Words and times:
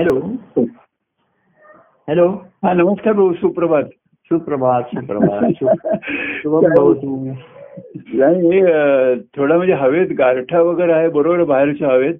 Hello 0.00 0.20
hello 2.08 2.28
हा 2.64 2.72
नमस्कार 2.72 3.12
भाऊ 3.12 3.32
सुप्रभात 3.32 3.82
सुप्रभात 4.30 4.82
सुप्रभात 4.82 5.64
शुभम 6.42 6.60
भाऊ 6.60 6.94
तू 6.94 7.34
नाही 8.14 8.62
थोडा 9.36 9.56
म्हणजे 9.56 9.72
हवेत 9.72 10.08
गारठा 10.18 10.60
वगैरे 10.60 10.92
आहे 10.92 11.08
बरोबर 11.08 11.44
बाहेरच्या 11.44 11.88
हवेत 11.88 12.14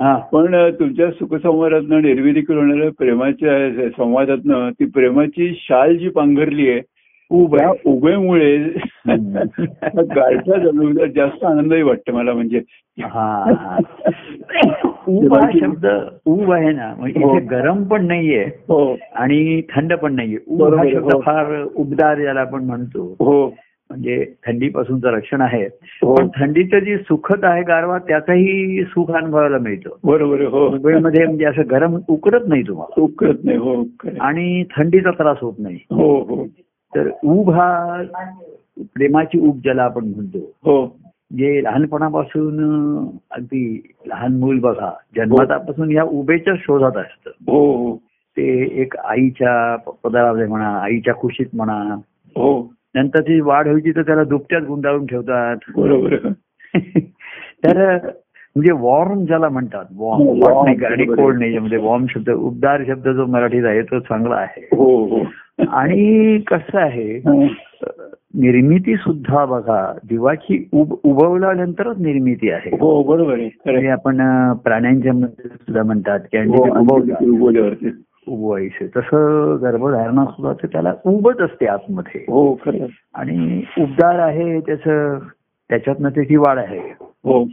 हा 0.00 0.16
पण 0.16 0.70
तुमच्या 0.70 1.10
सुखसंवादातनं 1.10 2.02
निर्मितीकडे 2.02 2.56
होणाऱ्या 2.56 2.90
प्रेमाच्या 2.98 3.88
संवादातनं 3.88 4.70
ती 4.70 4.84
प्रेमाची 4.84 5.54
शाल 5.58 5.96
जी 5.96 6.08
पांघरली 6.08 6.70
आहे 6.70 6.80
त्या 7.30 7.72
उभेमुळे 7.84 8.58
गारठा 9.98 11.06
जास्त 11.06 11.44
आनंदही 11.44 11.82
वाटतं 11.82 12.12
मला 12.12 12.32
म्हणजे 12.32 12.60
हा 13.02 13.54
ऊब 15.08 15.34
हा 15.34 15.50
शब्द 15.60 15.86
ऊब 16.26 16.52
आहे 16.52 16.72
ना 16.72 16.94
म्हणजे 16.98 17.24
हो. 17.24 17.36
इथे 17.36 17.46
गरम 17.46 17.82
पण 17.84 18.06
नाहीये 18.06 18.44
हो. 18.44 18.96
आणि 19.14 19.62
थंड 19.76 19.92
पण 19.92 20.14
नाहीये. 20.14 20.38
ऊब 20.48 20.74
हा 20.74 20.84
शब्द 20.92 21.12
हो. 21.12 21.20
फार 21.20 21.62
उबदार 21.76 22.20
ज्याला 22.20 22.40
आपण 22.40 22.64
म्हणतो. 22.64 23.16
हो. 23.20 23.46
म्हणजे 23.90 24.24
थंडीपासूनचं 24.46 25.08
रक्षण 25.08 25.40
आहे. 25.40 25.68
पण 26.02 26.28
थंडीचं 26.28 26.78
जी 26.78 26.96
सुखत 26.96 27.44
आहे 27.44 27.62
गारवा 27.62 27.98
त्याचंही 27.98 28.84
सुख 28.84 29.10
अनुभवायला 29.10 29.58
मिळतं. 29.58 29.90
बरोबर 30.04 30.40
हो. 30.40 30.70
मुंबईमध्ये 30.70 31.24
म्हणजे 31.26 31.44
असं 31.44 31.62
गरम 31.70 31.98
उकडत 32.08 32.48
नाही 32.48 32.62
तुम्हाला. 32.62 32.94
तो 32.96 33.06
कळत 33.06 33.44
नाही 33.44 33.58
हो. 33.58 33.84
आणि 34.20 34.64
थंडीचा 34.76 35.10
त्रास 35.10 35.36
होत 35.40 35.54
नाही. 35.58 35.78
हो 35.90 36.18
हो. 36.20 36.46
तर 36.94 37.10
ऊब 37.24 37.50
हा 37.50 38.02
प्रेमाची 38.78 39.38
ऊब 39.38 39.56
ज्याला 39.62 39.82
आपण 39.82 40.04
म्हणतो. 40.04 40.38
हो. 40.38 40.98
जे 41.32 41.64
लहानपणापासून 41.64 42.60
अगदी 43.30 43.94
लहान 44.06 44.38
मूल 44.38 44.58
बघा 44.58 44.94
जन्मतापासून 45.16 45.90
या 45.90 46.02
उभेच्या 46.02 46.54
शोधात 46.58 46.96
असतं. 46.96 47.30
हो. 47.30 47.96
ते 48.06 48.66
एक 48.82 48.96
आईच्या 48.96 49.76
पदारामध्ये 50.04 50.46
म्हणा 50.46 50.68
आईच्या 50.68 51.14
खुशीत 51.14 51.46
म्हणा 51.54 51.96
हो. 52.36 52.72
नंतर 52.94 53.20
ती 53.20 53.40
वाढ 53.40 53.66
व्हायची 53.66 53.90
तर 53.90 54.02
त्याला 54.02 54.24
दुपट्यात 54.24 54.62
गुंडाळून 54.62 55.06
ठेवतात. 55.06 55.56
बरोबर. 55.76 56.16
तर 57.64 57.96
म्हणजे 58.56 58.72
वॉर्म 58.72 59.24
ज्याला 59.24 59.48
म्हणतात 59.48 59.84
वॉर्म 59.96 60.22
हो, 60.22 60.64
नाही. 60.64 61.04
कोल्ड 61.04 61.38
नाही 61.38 61.58
म्हणजे 61.58 61.76
वॉर्म 61.76 62.06
शब्द 62.10 62.30
उबदार 62.30 62.82
शब्द 62.86 63.08
जो 63.08 63.26
मराठीत 63.26 63.64
आहे 63.64 63.82
तो 63.82 64.00
चांगला 64.00 64.34
आहे. 64.34 64.68
आणि 65.58 66.38
कसं 66.46 66.78
आहे. 66.78 67.20
निर्मिती 68.38 68.96
सुद्धा 68.96 69.44
बघा 69.44 69.92
जीवाची 70.10 70.68
उब 70.72 70.94
उभवल्यानंतरच 71.04 71.98
निर्मिती 71.98 72.50
आहे 72.50 72.70
हो 72.80 73.02
बरोबर 73.02 73.32
आहे 73.32 73.48
म्हणजे. 73.64 73.88
आपण 73.88 74.20
प्राण्यांच्या 74.64 75.12
मध्ये 75.12 75.48
सुद्धा 75.48 75.82
म्हणतात 75.82 76.20
की 76.20 76.36
अंडी 76.38 76.58
हो, 78.28 78.56
तसं 78.96 79.58
गर्भधारणा 79.62 80.24
सुद्धा 80.24 80.66
त्याला 80.72 80.94
उबत 81.04 81.40
असते 81.40 81.66
आतमध्ये 81.66 82.24
हो 82.28 82.54
खरं. 82.54 82.86
आणि 83.14 83.62
उबदार 83.78 84.18
आहे 84.18 84.60
त्याचं 84.60 85.18
त्याच्यातनं 85.68 86.08
त्याची 86.08 86.36
वाढ 86.36 86.58
आहे 86.58 86.78
हो 87.00 87.44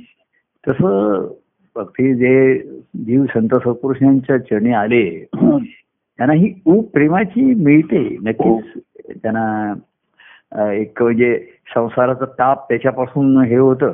तसं 0.68 1.28
भक्ती 1.76 2.14
जे 2.16 2.60
जीव 2.96 3.26
संत 3.26 3.56
सत्पुरुषांच्या 3.56 4.38
चरणी 4.38 4.72
आले. 4.72 5.26
त्यांना 6.18 6.34
ही 6.34 6.54
ऊब 6.66 6.86
प्रेमाची 6.86 7.54
मिळते 7.54 8.18
नक्कीच. 8.24 8.84
त्यांना 9.24 9.74
अं, 10.52 10.70
एक 10.70 11.04
म्हणजे 11.04 11.46
संसाराचा 11.76 12.26
ताप 12.26 12.70
त्याच्यापासून 12.70 13.38
हे 13.38 13.56
होतं. 13.56 13.88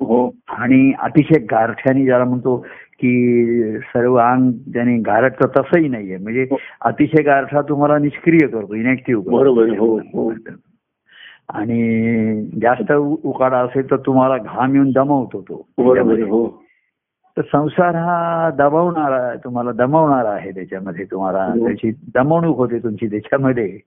हो. 0.00 0.34
आणि 0.48 0.92
अतिशय 0.98 1.38
गारठ्याने 1.38 2.04
ज्याला 2.04 2.24
म्हणतो 2.24 2.56
की 3.00 3.44
सर्व 3.78 4.14
अंग 4.14 4.52
त्याने 4.52 4.98
गारठ 4.98 5.42
तर 5.42 5.46
तसंही 5.46 5.88
नाहीये. 5.88 6.16
म्हणजे 6.16 6.46
हो. 6.50 6.56
अतिशय 6.80 7.22
गारठा 7.22 7.60
तुम्हाला 7.60 7.98
निष्क्रिय 7.98 8.46
करतो 8.46 8.74
इनॅक्टिव्ह. 8.74 9.22
हो 9.76 9.96
हो. 9.96 10.32
आणि 11.48 12.42
जास्त 12.62 12.92
उकाडा 13.22 13.58
असेल 13.58 13.90
तर 13.90 13.96
तुम्हाला 13.96 14.36
घाम 14.36 14.74
येऊन 14.74 14.90
दमवतो 14.90 15.40
तो. 15.40 15.68
हो. 16.22 16.62
तर 17.40 17.58
संसार 17.58 17.94
हा 17.94 18.50
दबावणारा 18.58 19.34
तुम्हाला 19.44 19.72
दमवणारा 19.72 20.28
आहे 20.28 20.50
त्याच्यामध्ये 20.50 21.04
तुम्हाला. 21.04 21.44
हो. 21.44 21.66
त्याची 21.66 21.90
दमवणूक 21.90 22.56
होते 22.56 22.78
तुमची 22.78 23.06
त्याच्यामध्ये. 23.06 23.78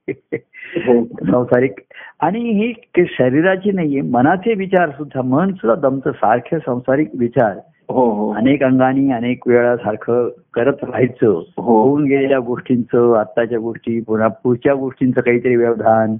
हो. 0.76 1.04
संसारिक. 1.04 1.74
आणि 2.20 2.40
ही 2.40 2.72
शरीराची 2.96 3.72
नाहीये 3.72 4.00
मनाचे 4.00 4.54
विचार 4.54 4.90
सुद्धा 4.90 5.22
मन 5.22 5.52
सुद्धा 5.52 5.88
दमतं. 5.88 6.12
सारखे 6.12 6.58
संसारिक 6.58 7.08
विचार. 7.18 7.56
हो 7.88 8.32
अनेक 8.34 8.62
अंगाने 8.62 9.12
अनेक 9.12 9.48
वेळा 9.48 9.76
सारखं 9.76 10.28
करत 10.54 10.74
राहायचं. 10.82 11.42
होऊन 11.58 12.04
गेलेल्या 12.04 12.38
गोष्टींचं 12.38 13.16
आत्ताच्या 13.16 13.58
गोष्टी 13.58 14.00
पुन्हा 14.00 14.28
पुढच्या 14.28 14.74
गोष्टींचं 14.74 15.20
काहीतरी 15.20 15.56
व्यवधान. 15.56 16.12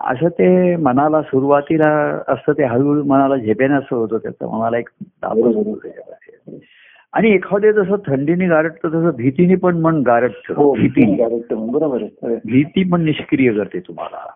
असं 0.00 0.28
ते 0.28 0.76
मनाला 0.76 1.22
सुरुवातीला 1.22 2.18
असतं 2.28 2.52
ते 2.52 2.64
हळूहळू 2.64 3.04
मनाला 3.04 3.36
झेपेनाचं 3.36 3.96
होतं 3.96 4.16
त्याचं. 4.16 4.58
मनाला 4.58 4.78
एक 4.78 4.88
होतो 5.24 5.62
त्याच्यामध्ये. 5.62 6.31
आणि 7.12 7.30
एखादे 7.30 7.72
जसं 7.72 7.96
थंडीने 8.06 8.46
गारटतं 8.46 8.88
तसं 8.88 9.10
भीतीने 9.16 9.54
पण 9.54 9.76
मन 9.80 10.02
गारटतं 10.02 10.54
हो. 10.54 10.74
बरोबर. 11.66 11.98
भीती 12.44 12.90
पण 12.90 13.00
निष्क्रिय 13.00 13.52
करते 13.52 13.80
तुम्हाला. 13.80 14.26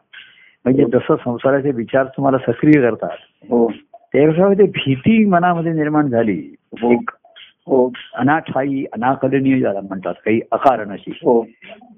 म्हणजे 0.65 0.85
जसं 0.85 1.17
संसाराचे 1.17 1.71
विचार 1.71 2.05
तुम्हाला 2.05 2.53
सक्रिय 2.53 2.81
करतात 2.81 3.17
हो. 3.51 3.73
त्यापेक्षा 4.13 4.49
भीती 4.49 5.25
मनामध्ये 5.25 5.73
निर्माण 5.73 6.09
झाली. 6.09 6.55
हो. 6.83 6.93
एक 6.93 7.11
हो. 7.67 7.93
अनाठाई 8.15 8.85
अनाकलनीय 8.93 9.59
ज्याला 9.59 9.81
म्हणतात 9.81 10.15
काही 10.25 10.41
अकारण 10.53 10.91
अशी 10.91 11.11
हो. 11.11 11.47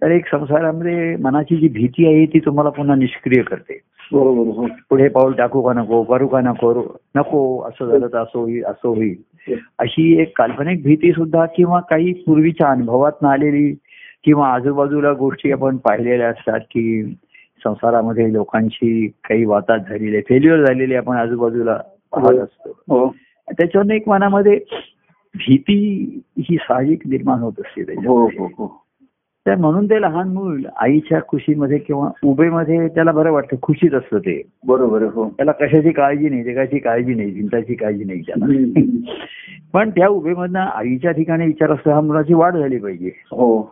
तर 0.02 0.10
एक 0.10 0.26
संसारामध्ये 0.30 1.16
मनाची 1.16 1.56
जी 1.56 1.68
भीती 1.68 2.06
आहे 2.06 2.26
ती 2.26 2.38
तुम्हाला 2.38 2.70
पुन्हा 2.70 2.96
निष्क्रिय 2.96 3.42
करते. 3.42 3.80
हो. 4.12 4.66
पुढे 4.90 5.08
पाऊल 5.08 5.32
टाकू 5.32 5.60
का 5.60 5.72
नको 5.72 6.02
करू 6.02 6.26
का 6.26 6.40
नको 6.40 6.96
नको 7.16 7.60
असं 7.60 7.86
झालं 7.86 8.06
तर 8.06 8.18
असं 8.18 8.38
होईल 8.38 8.64
असं 8.64 8.88
होईल. 8.88 9.16
अशी 9.78 10.22
एक 10.22 10.38
काल्पनिक 10.38 10.82
भीती 10.82 11.12
सुद्धा 11.12 11.46
किंवा 11.46 11.80
काही 11.80 12.12
पूर्वीच्या 12.12 12.70
अनुभवात 12.70 13.24
आलेली 13.24 13.74
किंवा 14.24 14.54
आजूबाजूला 14.54 15.12
गोष्टी 15.12 15.52
आपण 15.52 15.76
पाहिलेल्या 15.76 16.28
असतात 16.28 16.60
की 16.60 17.14
संसारामध्ये 17.64 18.32
लोकांची 18.32 19.06
काही 19.06 19.44
वातात 19.44 19.78
झालेली 19.78 20.20
फेल्युअर 20.20 20.66
झालेली 20.66 20.94
आपण 20.94 21.16
आजूबाजूला 21.16 21.74
पाहत 22.12 22.38
असतो. 22.38 22.70
हो 22.70 23.14
त्याच्यावर 23.48 23.92
एक 23.92 24.08
मनामध्ये 24.08 24.60
भीती 25.34 26.20
ही 26.38 26.56
साहजिक 26.56 27.06
निर्माण 27.06 27.38
होत 27.38 27.52
असते 27.58 27.80
हो 27.80 27.86
त्याच्यामध्ये. 27.86 28.38
हो 28.38 28.46
हो. 28.46 28.87
तर 29.48 29.54
म्हणून 29.54 29.86
ते 29.86 30.00
लहान 30.00 30.28
मूल 30.28 30.62
आईच्या 30.76 31.20
खुशीमध्ये 31.28 31.78
किंवा 31.78 32.10
उभेमध्ये 32.24 32.88
त्याला 32.88 33.12
बरं 33.12 33.30
वाटतं 33.30 33.56
खुशीत 33.62 33.94
असतं 33.94 34.18
ते. 34.18 34.42
बरोबर 34.66 35.02
हो. 35.02 35.28
त्याला 35.28 35.52
कशाची 35.52 35.90
काळजी 35.90 36.28
नाही 36.28 36.42
जगाची 36.42 36.78
काळजी 36.78 37.14
नाही 37.14 37.34
चिंताची 37.34 37.74
काळजी 37.74 38.04
नाही 38.04 38.20
त्याला. 38.20 38.46
पण 39.72 39.90
त्या 39.90 40.08
उभेमधनं 40.08 40.60
आईच्या 40.60 41.10
ठिकाणी 41.10 41.46
विचार 41.46 41.70
असतो 41.70 41.90
हा 41.90 42.00
मुलाची 42.00 42.34
वाढ 42.34 42.56
झाली 42.56 42.78
पाहिजे. 42.78 43.08
हो. 43.08 43.62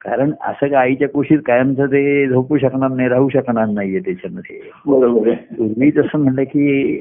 कारण 0.00 0.32
असं 0.40 0.68
का 0.68 0.78
आईच्या 0.80 1.08
कुशीत 1.08 1.38
कायमचं 1.46 1.86
ते 1.86 2.28
झोपू 2.28 2.58
शकणार 2.58 2.90
नाही 2.90 3.08
राहू 3.08 3.28
शकणार 3.28 3.66
नाहीये 3.66 4.00
त्याच्यामध्ये. 4.00 4.60
बरोबर 4.86 5.30
पूर्वी 5.30 5.90
जसं 5.90 6.18
म्हणलं 6.18 6.42
की 6.42 7.00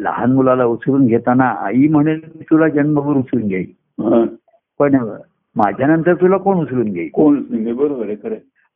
लहान 0.00 0.32
मुलाला 0.32 0.64
उचलून 0.64 1.06
घेताना 1.06 1.44
आई 1.44 1.88
म्हणेल 1.88 2.20
"मी 2.34 2.44
तुला 2.50 2.68
जन्मभर 2.68 3.16
उचलून 3.16 3.48
घेईल. 3.48 3.72
पण 4.78 4.96
माझ्यानंतर 5.56 6.14
तुला 6.14 6.36
कोण 6.36 6.58
उचलून 6.58 6.92
घेईल? 6.92 7.08
कोण 7.12 7.42
नाही 7.50 7.72
बरोबर 7.72 8.06
आहे 8.06 8.14
खरं. 8.14 8.34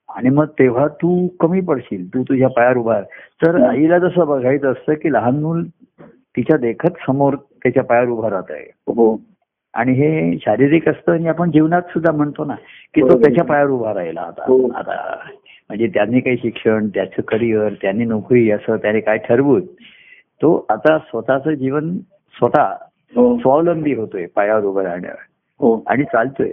आणि 0.08 0.28
मग 0.28 0.46
तेव्हा 0.46 0.88
तू 0.88 1.28
कमी 1.40 1.60
पडशील. 1.60 2.08
तू 2.08 2.22
तुझ्या 2.22 2.48
पायावर 2.48 2.76
उभा. 2.76 3.00
तर 3.42 3.68
आईला 3.68 3.98
जसं 3.98 4.26
बघायचं 4.26 4.72
असतं 4.72 4.94
की 4.94 5.12
लहान 5.12 5.40
मूल 5.40 5.64
तिच्या 6.36 6.58
देखत 6.58 6.90
समोर 7.06 7.34
त्याच्या 7.34 7.82
पायावर 7.82 8.08
उभा 8.08 8.30
राहत 8.30 8.50
आहे. 8.50 8.66
हो. 8.86 9.20
आणि 9.74 9.92
हे 9.92 10.38
शारीरिक 10.38 10.88
असतं 10.88 11.12
आणि 11.12 11.28
आपण 11.28 11.50
जीवनात 11.50 11.82
सुद्धा 11.82 12.12
म्हणतो 12.12 12.44
ना 12.44 12.54
की 12.94 13.00
तो. 13.00 13.20
त्याच्या 13.22 13.44
पायावर 13.44 13.70
उभा 13.70 13.94
राहिला 13.94 14.20
आता. 14.20 14.44
हो. 14.46 14.68
आता 14.68 15.16
म्हणजे 15.68 15.86
त्यांनी 15.86 16.20
काही 16.20 16.36
शिक्षण 16.36 16.88
त्याचं 16.88 17.22
करिअर 17.22 17.72
त्यांनी 17.82 18.04
नोकरी 18.04 18.50
असं 18.50 18.76
त्याने 18.76 19.00
काय 19.00 19.18
ठरवून 19.18 19.62
तो 20.42 20.66
आता 20.68 20.98
स्वतःचं 20.98 21.50
जीवन 21.50 21.96
स्वतः 22.38 22.66
हो. 23.16 23.38
स्वावलंबी 23.38 23.94
होतोय 23.94 24.26
पायावर 24.26 24.64
उभं 24.64 24.82
राहण्यावर. 24.82 25.22
हो. 25.60 25.82
आणि 25.86 26.04
चालतोय. 26.04 26.50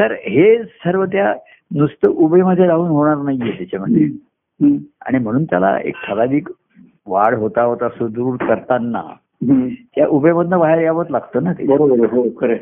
तर 0.00 0.12
हे 0.12 0.62
सर्व 0.62 1.04
त्या 1.04 1.34
नुसतं 1.74 2.08
उभेमध्ये 2.08 2.66
राहून 2.66 2.88
होणार 2.88 3.16
नाहीये 3.16 3.52
त्याच्यामध्ये. 3.52 4.04
हं. 4.62 4.76
आणि 5.06 5.18
म्हणून 5.18 5.44
त्याला 5.44 5.78
एक 5.78 5.94
ठराविक 6.08 6.48
वाढ 7.06 7.34
होता 7.34 7.62
होता 7.62 7.88
सुदृढ 7.88 8.36
करताना 8.48 8.98
हं. 8.98 9.68
त्या 9.68 10.06
उभेमधनं 10.08 10.58
बाहेर 10.58 10.82
यावंच 10.82 11.06
लागतं 11.10 11.42
ना 11.42 11.52
ते. 11.52 11.66
बरोबर 11.66 12.06
हो 12.10 12.26
खरं. 12.40 12.56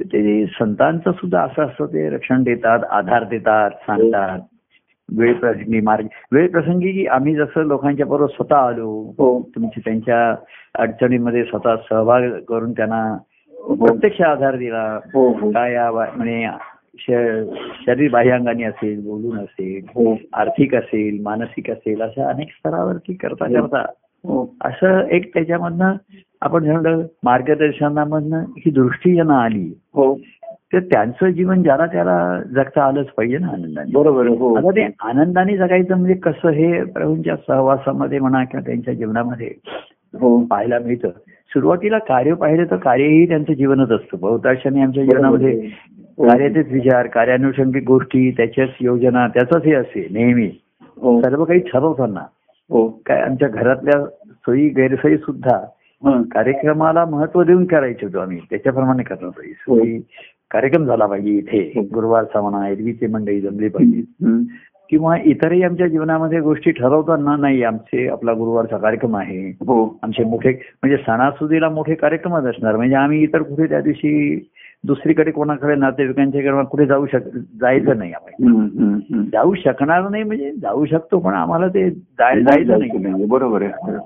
ते 0.00 0.46
संतांचं 0.46 1.12
सुद्धा 1.12 1.42
असं 1.42 1.62
असतं 1.62 1.86
ते 1.86 2.10
रक्षण 2.10 2.42
देतात 2.42 2.84
आधार 2.90 3.24
देतात 3.24 3.70
सांगतात. 3.70 4.40
वेळ 5.18 5.34
प्रसंगी 5.34 5.80
मार्ग 5.80 6.06
वेळ 6.32 6.50
प्रसंगी 6.50 6.92
की 6.92 7.06
आम्ही 7.06 7.34
जसं 7.34 7.60
लोकांच्या 7.60 8.06
बरोबर 8.06 8.26
स्वतः 8.26 8.56
आलो 8.56 9.14
हो. 9.18 9.48
तुमची 9.56 9.80
त्यांच्या 9.80 10.34
अडचणीमध्ये 10.74 11.44
स्वतः 11.44 11.76
सहभाग 11.76 12.30
करून 12.48 12.72
त्यांना 12.72 13.18
हो. 13.58 13.74
प्रत्यक्ष 13.74 14.20
आधार 14.20 14.56
दिला. 14.56 14.98
हो 15.14 15.28
हो. 15.32 15.50
काय 15.50 15.72
या 15.72 15.90
वा- 15.90 16.16
म्हणे 16.16 16.46
श- 16.46 16.71
शरीर 16.98 18.10
बाह्यांगाने 18.10 18.64
असेल 18.64 19.00
बोलून 19.04 19.38
असेल 19.38 19.84
हो. 19.88 20.16
आर्थिक 20.32 20.74
असेल 20.74 21.22
मानसिक 21.22 21.70
असेल 21.70 22.02
अशा 22.02 22.28
अनेक 22.28 22.48
स्तरावरती 22.48 23.14
करता 23.14 23.44
हो. 23.44 23.54
करता 23.54 23.80
हो. 24.24 24.54
असं 24.60 25.00
एक 25.00 25.34
त्याच्यामधनं 25.34 25.94
आपण 26.40 26.64
म्हणलं 26.64 27.06
मार्गदर्शनामधनं 27.24 28.38
ही 28.38 28.70
दृष्टी 28.70 29.14
ज्यांना 29.14 29.42
आली. 29.42 29.74
हो. 29.94 30.20
तर 30.72 30.80
त्यांचं 30.80 31.30
जीवन 31.30 31.62
ज्याला 31.62 31.86
त्याला 31.86 32.40
जगता 32.50 32.84
आलंच 32.84 33.06
पाहिजे 33.06 33.38
ना 33.38 33.46
आनंदाने. 33.48 33.90
बरोबर 33.92 34.26
हो. 34.26 34.54
आता 34.54 34.70
ते 34.70 34.88
आनंदाने 35.00 35.56
जगायचं 35.56 35.96
म्हणजे 35.96 36.14
कसं 36.14 36.48
हे 36.48 36.84
प्रभूंच्या 36.84 37.36
सहवासामध्ये 37.36 38.18
म्हणा 38.18 38.44
किंवा 38.44 38.66
त्यांच्या 38.66 38.94
जीवनामध्ये 38.94 39.54
हो. 40.14 40.44
पाहायला 40.44 40.78
मिळतं. 40.78 41.08
सुरुवातीला 41.48 41.98
कार्य 41.98 42.34
पाहिलं 42.34 42.64
तर 42.70 42.76
कार्यही 42.76 43.28
त्यांचं 43.28 43.52
जीवनच 43.52 43.90
असतं. 43.90 44.16
बहुतांशाने 44.20 44.82
आमच्या 44.82 45.04
जीवनामध्ये. 45.04 45.68
कार्याचेच 46.18 46.72
विचार 46.72 47.06
कार्यानुषंगिक 47.06 47.84
गोष्टी 47.86 48.30
त्याच्याच 48.30 48.68
योजना 48.80 49.28
त्याचंच 49.28 49.62
हे 49.62 49.74
असे 49.74 50.08
नेहमी. 50.10 50.50
हो. 51.00 51.22
सर्व 51.22 51.44
काही 51.44 51.60
ठरवताना. 51.60 52.20
हो. 52.70 52.88
काय 53.06 53.20
आमच्या 53.20 53.48
घरातल्या 53.48 54.04
सोयी 54.32 54.68
गैरसोयी 54.68 55.16
सुद्धा 55.16 55.56
हं. 56.04 56.22
कार्यक्रमाला 56.22 57.04
महत्त्व 57.04 57.42
देऊन 57.42 57.64
करायचे 57.64 58.06
होतो 58.06 58.18
आम्ही. 58.18 58.38
त्याच्याप्रमाणे 58.50 59.02
करणार 59.02 59.30
पाहिजे 59.30 59.54
सोयी 59.54 60.00
कार्यक्रम 60.50 60.84
झाला 60.84 61.06
पाहिजे 61.06 61.30
हो. 61.30 61.38
इथे 61.38 61.88
गुरुवारचा 61.94 62.40
म्हणा 62.40 62.68
एरवीचे 62.68 63.06
मंडळी 63.06 63.40
जमली 63.40 63.68
पाहिजे. 63.68 63.98
हं. 63.98 64.42
किंवा 64.90 65.16
इतरही 65.24 65.62
आमच्या 65.62 65.86
जीवनामध्ये 65.88 66.40
गोष्टी 66.40 66.70
ठरवताना 66.70 67.36
नाही. 67.36 67.62
आमचे 67.62 68.08
आपला 68.08 68.32
गुरुवारचा 68.32 68.76
कार्यक्रम 68.76 69.16
आहे. 69.16 69.48
हो. 69.48 69.98
आमचे 70.02 70.24
मोठे 70.24 70.50
म्हणजे 70.50 70.96
सणासुदीला 70.96 71.68
मोठे 71.68 71.94
कार्यक्रमच 71.94 72.44
असणार. 72.44 72.76
म्हणजे 72.76 72.94
आम्ही 72.94 73.22
इतर 73.22 73.42
कुठे 73.42 73.68
त्या 73.68 73.80
दिवशी 73.80 74.48
दुसरीकडे 74.86 75.30
कोणाकडे 75.30 75.74
नातेवाईकांच्या 75.74 76.62
कुठे 76.62 76.86
जाऊ 76.86 77.06
शक 77.06 77.26
जायचं 77.60 77.98
नाही 77.98 78.12
आम्ही 78.12 78.46
हं, 78.46 78.68
हं, 78.78 78.94
हं. 78.94 79.22
जाऊ 79.32 79.54
शकणार 79.54 80.08
नाही 80.08 80.22
म्हणजे 80.22 80.52
जाऊ 80.52 80.84
शकतो 80.86 81.18
पण 81.18 81.34
आम्हाला 81.34 81.68
ते 81.68 81.90
जाय- 81.90 82.42
जायचं 82.42 82.78
नाही. 82.78 83.24
बरोबर 83.26 83.62
आहे. 83.62 83.96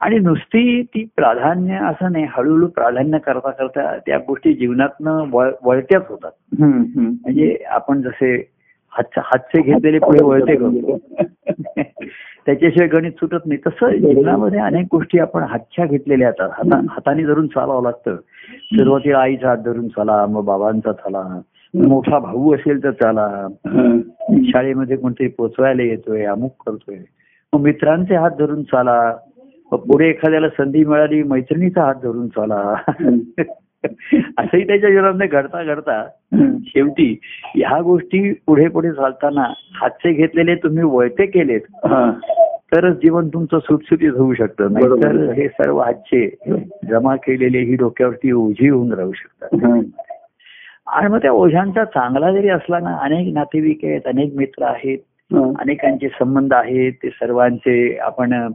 आणि 0.00 0.18
नुसती 0.18 0.82
ती 0.82 1.08
प्राधान्य 1.16 1.74
असं 1.74 2.12
नाही 2.12 2.26
हळूहळू 2.30 2.66
प्राधान्य 2.66 3.18
करता 3.18 3.50
करता 3.50 3.98
त्या 4.06 4.18
गोष्टी 4.18 4.52
जीवनातनं 4.52 5.24
वळ- 5.30 5.52
वळत्याच 5.64 6.02
होतात. 6.08 6.30
हं, 6.60 6.70
हं. 6.70 7.04
म्हणजे 7.04 7.56
आपण 7.68 8.02
जसे 8.02 8.52
हातचे 8.92 9.20
हातचे 9.24 9.62
घेतलेले 9.62 9.98
पुढे 9.98 10.24
वळते 10.24 10.56
करतो 10.56 10.98
त्याच्याशिवाय 12.46 12.88
गणित 12.88 13.12
सुटत 13.12 13.46
नाही. 13.46 13.58
तसं 13.66 13.90
जीवनामध्ये 13.90 14.60
अनेक 14.60 14.86
गोष्टी 14.92 15.18
आपण 15.18 15.42
हातच्या 15.42 15.86
घेतलेल्या 15.86 16.28
असतात 16.28 16.50
हाता 16.52 16.80
हाताने 16.90 17.24
धरून 17.24 17.46
चालावं 17.46 17.82
लागतं. 17.82 18.16
सुरुवातीला 18.52 19.18
आईचा 19.18 19.48
हात 19.48 19.56
धरून 19.56 19.88
चला 19.88 20.26
मग 20.26 20.44
बाबांचा 20.44 20.92
चला. 20.92 21.40
मोठा 21.74 22.18
भाऊ 22.18 22.54
असेल 22.54 22.84
तर 22.84 22.90
चला. 22.90 23.48
शाळेमध्ये 24.44 24.96
कोणतरी 24.96 25.28
पोचवायला 25.28 25.82
येतोय 25.82 26.24
अमुक 26.24 26.54
करतोय. 26.66 26.96
मग 27.52 27.60
मित्रांचे 27.60 28.14
हात 28.14 28.30
धरून 28.38 28.62
चाला. 28.62 29.12
पुढे 29.72 30.08
एखाद्याला 30.08 30.48
संधी 30.48 30.84
मिळाली 30.84 31.22
मैत्रिणीचा 31.22 31.82
हात 31.82 31.94
धरून 31.94 32.28
चाला. 32.28 32.74
असंही 34.38 34.66
त्याच्या 34.66 34.90
जीवनामध्ये 34.90 35.26
घडता 35.26 35.62
घडता. 35.64 36.04
शेवटी 36.66 37.18
ह्या 37.56 37.82
गोष्टी 37.82 38.32
पुढे 38.32 38.68
पुढे 38.68 38.92
चालताना 38.92 39.52
हातचे 39.74 40.12
घेतलेले 40.12 40.54
तुम्ही 40.54 40.84
वळते 40.84 41.26
केलेत. 41.26 41.86
तरच 42.74 42.96
जीवन 42.96 43.28
तुमचं 43.28 43.58
सुटसुटीत 43.58 44.12
होऊ 44.16 44.34
शकतं 44.34 44.72
नाहीतर. 44.72 45.32
हे 45.32 45.48
सर्व 45.48 45.78
हातचे 45.80 46.26
जमा 46.88 47.16
केलेले 47.16 47.58
ही 47.58 47.76
डोक्यावरती 47.76 48.32
ओझी 48.32 48.68
होऊन 48.68 48.92
राहू 48.92 49.12
शकतात. 49.12 49.82
आणि 50.86 51.08
मग 51.08 51.18
त्या 51.18 51.32
ओझ्यांचा 51.32 51.84
चांगला 51.84 52.32
जरी 52.32 52.48
असला 52.48 52.78
ना 52.78 52.96
अनेक 52.96 53.32
नातेवाईक 53.34 53.84
आहेत 53.84 54.06
अनेक 54.06 54.34
मित्र 54.34 54.64
आहेत. 54.64 54.98
अनेकांचे 55.34 56.08
संबंध 56.08 56.52
आहेत 56.52 56.92
ते 56.92 57.08
सर्वांचे 57.08 57.96
आपण 57.96 58.52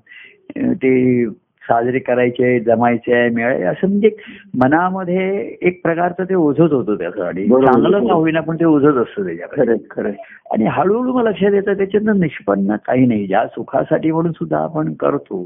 ते 0.58 1.26
साजरे 1.64 2.00
करायचे 2.00 2.60
जमायचे 2.60 3.14
आहे 3.14 3.30
मिळायचे 3.30 3.64
असं 3.64 3.88
म्हणजे 3.88 4.10
मनामध्ये 4.54 5.28
एक 5.62 5.82
प्रकारचं 5.84 6.24
ते 6.24 6.36
ओझच 6.36 6.60
होतं 6.62 6.96
त्यासाठी 6.96 7.46
बरोबर. 7.46 7.66
चांगलं 7.66 8.08
का 8.08 8.14
होईना 8.14 8.42
पण 8.42 8.56
ते 8.56 8.66
ओझच 8.66 8.96
असतं 8.98 9.26
त्याच्याकडे 9.26 9.76
खरंय 9.92 10.14
आणि 10.52 10.66
हळूहळू 10.68 11.14
मग 11.14 11.28
लक्षात 11.28 11.54
येतं 11.54 11.78
त्याच्यातनं 11.78 12.20
निष्पन्न 12.20 12.76
काही 12.86 13.06
नाही 13.06 13.26
ज्या 13.28 13.46
सुखासाठी 13.48 14.12
म्हणून 14.12 14.32
सुद्धा 14.32 14.58
आपण 14.60 14.94
करतो 14.94 15.44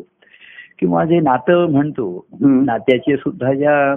किंवा 0.79 1.03
जे 1.05 1.19
नातं 1.19 1.71
म्हणतो. 1.71 2.25
नात्याचे 2.41 3.15
सुद्धा 3.17 3.53
ज्या 3.53 3.95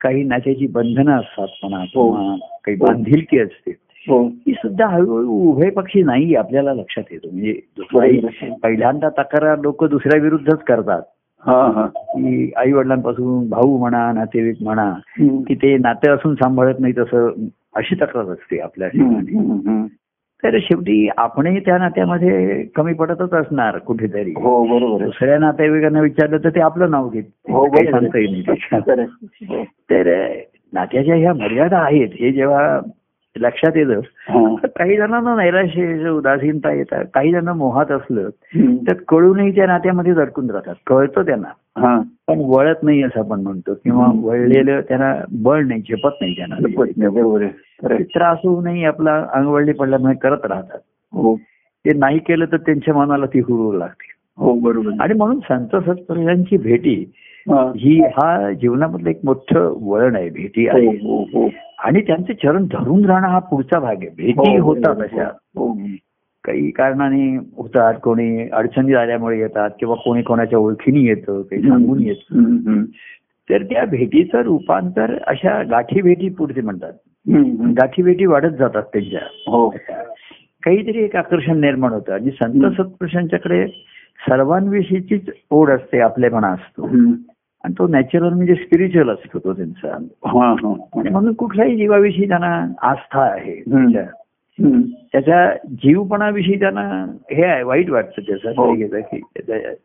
काही 0.00 0.22
नात्याची 0.22 0.66
बंधनं 0.66 1.12
असतात 1.12 1.46
म्हणा 1.62 1.84
हो. 1.94 2.10
किंवा 2.10 2.36
काही 2.64 2.76
बांधिलकी 2.76 3.38
असते 3.38 3.70
हो 4.06 4.22
ही 4.46 4.52
सुद्धा 4.52 4.86
हळूहळू 4.86 5.34
उभय 5.50 5.70
पक्षी 5.70 6.02
नाही 6.02 6.34
आपल्याला 6.34 6.72
लक्षात 6.74 7.04
येतो 7.10 7.28
म्हणजे. 7.30 7.52
पहिल्यांदा 8.62 9.08
तक्रार 9.18 9.58
लोक 9.58 9.84
दुसऱ्या 9.84 10.20
विरुद्धच 10.22 10.62
करतात 10.62 11.02
की 11.48 12.52
आई 12.56 12.72
वडिलांपासून 12.72 13.48
भाऊ 13.48 13.78
म्हणा 13.78 14.12
नातेवाईक 14.12 14.56
म्हणा. 14.60 14.92
की 15.18 15.54
ते 15.54 15.76
नाते 15.78 16.10
असून 16.10 16.34
सांभाळत 16.34 16.74
नाही 16.78 16.92
तसं 16.98 17.30
अशी 17.76 17.94
तक्रार 17.94 18.24
असते 18.24 18.58
आपल्या 18.58 18.88
ठिकाणी. 18.88 19.86
तर 20.44 20.58
शेवटी 20.60 21.08
आपणही 21.16 21.60
त्या 21.60 21.78
नात्यामध्ये 21.78 22.62
कमी 22.76 22.92
पडतच 22.92 23.32
असणार 23.32 23.78
कुठेतरी. 23.78 24.30
हो 24.30 24.98
दुसऱ्या 24.98 25.38
नातेवाईकांना 25.38 26.00
विचारलं 26.00 26.36
तर 26.44 26.48
ते 26.48 26.60
आपलं 26.60 26.90
नाव 26.90 27.08
घेत 27.08 27.24
हो 27.50 27.66
सांगता 27.76 28.18
येईल. 28.18 28.50
तर 29.90 30.32
नात्याच्या 30.72 31.14
ह्या 31.14 31.34
मर्यादा 31.34 31.78
आहेत. 31.78 32.08
हे 32.20 32.32
जेव्हा 32.32 32.80
लक्षात 33.36 33.76
येतं 33.76 34.00
काही 34.76 34.96
जणांना 34.96 35.34
नैराश्य 35.36 36.08
उदासीनता 36.10 36.72
येतात 36.72 37.04
काही 37.14 37.32
जण 37.32 37.48
मोहात 37.48 37.90
असलं. 37.90 38.28
तर 38.88 38.92
कळूनही 39.08 39.50
त्या 39.50 39.66
नात्यामध्ये 39.66 40.12
अडकून 40.12 40.50
राहतात 40.50 40.74
कळतं 40.86 41.22
त्यांना. 41.22 41.48
पण 42.28 42.40
वळत 42.46 42.82
नाही 42.82 43.02
असं 43.02 43.20
आपण 43.20 43.40
म्हणतो 43.40 43.74
किंवा. 43.74 44.06
वळलेलं 44.22 44.80
त्यांना 44.80 45.14
बळ 45.42 45.64
नाही 45.66 45.80
झेपत 45.80 46.20
नाही 46.20 46.34
त्यांना 46.36 46.56
नाही, 46.58 46.74
बरोबर. 47.08 47.46
त्रास 48.14 48.38
होऊनही 48.44 48.84
आपला 48.84 49.16
अंगवळणी 49.32 49.72
पडल्यामुळे 49.72 50.14
करत 50.14 50.46
राहतात 50.46 50.78
हो 51.12 51.34
ते 51.84 51.96
नाही 51.98 52.18
केलं 52.18 52.44
तर 52.52 52.56
त्यांच्या 52.56 52.94
मनाला 52.94 53.26
ती 53.26 53.38
हुरू 53.38 53.72
लागते 53.72 54.12
हो 54.38 54.52
बरोबर. 54.54 54.90
आणि 55.00 55.14
म्हणून 55.14 55.38
संत 55.40 55.76
सत्पुरुषांची 55.86 56.56
भेटी 56.56 56.94
हा. 57.46 57.60
ही 57.76 58.00
जीवनामधलं 58.60 59.08
एक 59.10 59.18
मोठं 59.24 59.74
वळण 59.80 60.16
आहे 60.16 60.28
भेटी 60.30 60.66
आहे 60.68 60.86
हो, 60.86 61.22
हो. 61.34 61.48
आणि 61.84 62.00
त्यांचे 62.00 62.34
चरण 62.34 62.64
धरून 62.64 63.04
राहणं 63.04 63.28
हा 63.28 63.38
पुढचा 63.38 63.78
भाग 63.78 63.96
आहे 63.96 64.08
भेटी 64.08 64.56
हो, 64.58 64.72
होतात 64.72 64.96
अशा. 64.96 65.28
काही 66.44 66.70
कारणाने 66.70 67.36
होतात 67.36 67.94
कोणी 68.02 68.48
अडचणी 68.48 68.94
आल्यामुळे 68.94 69.38
येतात 69.38 69.70
किंवा 69.78 69.94
कोणी 69.94 70.22
कोणाच्या 70.22 70.58
ओळखीने 70.58 71.00
येतं 71.00 71.42
काही 71.42 71.62
सांगून 71.62 72.02
येतं. 72.02 72.84
तर 73.50 73.62
त्या 73.62 73.84
भेटीचं 73.84 74.42
रूपांतर 74.42 75.14
अशा 75.26 75.62
गाठी 75.62 76.02
भेटी 76.02 76.28
पुढचे 76.28 76.60
म्हणतात. 76.60 76.92
गाठी 77.76 78.02
भेटी 78.02 78.26
वाढत 78.26 78.56
जातात 78.58 78.82
त्यांच्या 78.82 79.20
हो 79.46 79.68
काहीतरी 80.62 81.04
एक 81.04 81.16
आकर्षण 81.16 81.60
निर्माण 81.60 81.92
होतं 81.92 82.12
आणि 82.12 82.30
संत. 82.30 82.72
सत्पुरुषांच्याकडे 82.72 83.66
सर्वांविषयीचीच 84.28 85.28
ओढ 85.50 85.70
असते 85.70 86.00
आपलेपणा 86.00 86.48
असतो. 86.48 86.86
आणि 87.64 87.74
तो 87.78 87.86
नॅचरल 87.86 88.32
म्हणजे 88.32 88.54
स्पिरिच्युअल 88.54 89.10
असतो 89.10 89.38
तो 89.38 89.52
त्यांचा. 89.52 89.88
हा 90.26 90.50
हा 90.52 91.00
आणि 91.00 91.10
म्हणून 91.10 91.32
कुठल्याही 91.32 91.76
जीवाविषयी 91.76 92.28
त्यांना 92.28 92.66
आस्था 92.82 93.20
आहे. 93.20 93.62
त्याच्या. 95.12 95.54
जीवपणाविषयी 95.68 96.58
त्यांना 96.58 97.16
हे 97.30 97.44
आहे 97.44 97.62
वाईट 97.62 97.90
वाटतं 97.90 98.22
त्याचं 98.22 98.48
हो. 98.48 98.74
की 98.74 99.20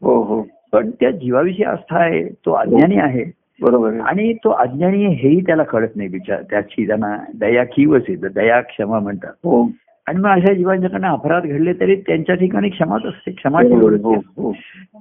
हो 0.01 0.23
हो. 0.23 0.47
पण 0.71 0.91
त्या 0.91 1.11
जीवाविषयी 1.11 1.65
आस्था 1.65 1.97
आहे 1.97 2.25
तो 2.25 2.51
अज्ञानी 2.51 2.95
आहे. 2.95 3.25
बरोबर 3.61 3.93
आणि 3.99 4.33
तो 4.33 4.49
अज्ञानी 4.49 5.05
हेही 5.05 5.41
त्याला 5.41 5.63
कळत 5.63 5.89
नाही 5.95 6.09
बिचार. 6.09 6.41
त्याची 6.49 6.87
त्यांना 6.87 7.17
दया 7.39 7.63
किवच 7.63 8.03
येतं 8.09 8.27
दया 8.35 8.61
क्षमा 8.61 8.99
म्हणतात. 8.99 9.33
हो. 9.43 9.63
आणि 10.09 10.19
मग 10.19 10.29
अशा 10.29 10.53
जीवांच्याकडनं 10.53 11.07
अपराध 11.07 11.43
घडले 11.43 11.73
तरी 11.73 11.95
त्यांच्या 11.95 12.35
ठिकाणी 12.35 12.69
क्षमाच 12.69 13.05
असते 13.05 13.31
क्षमा. 13.31 13.61
ठेवली 13.61 13.97
हो 14.03 14.13
हो 14.37 14.51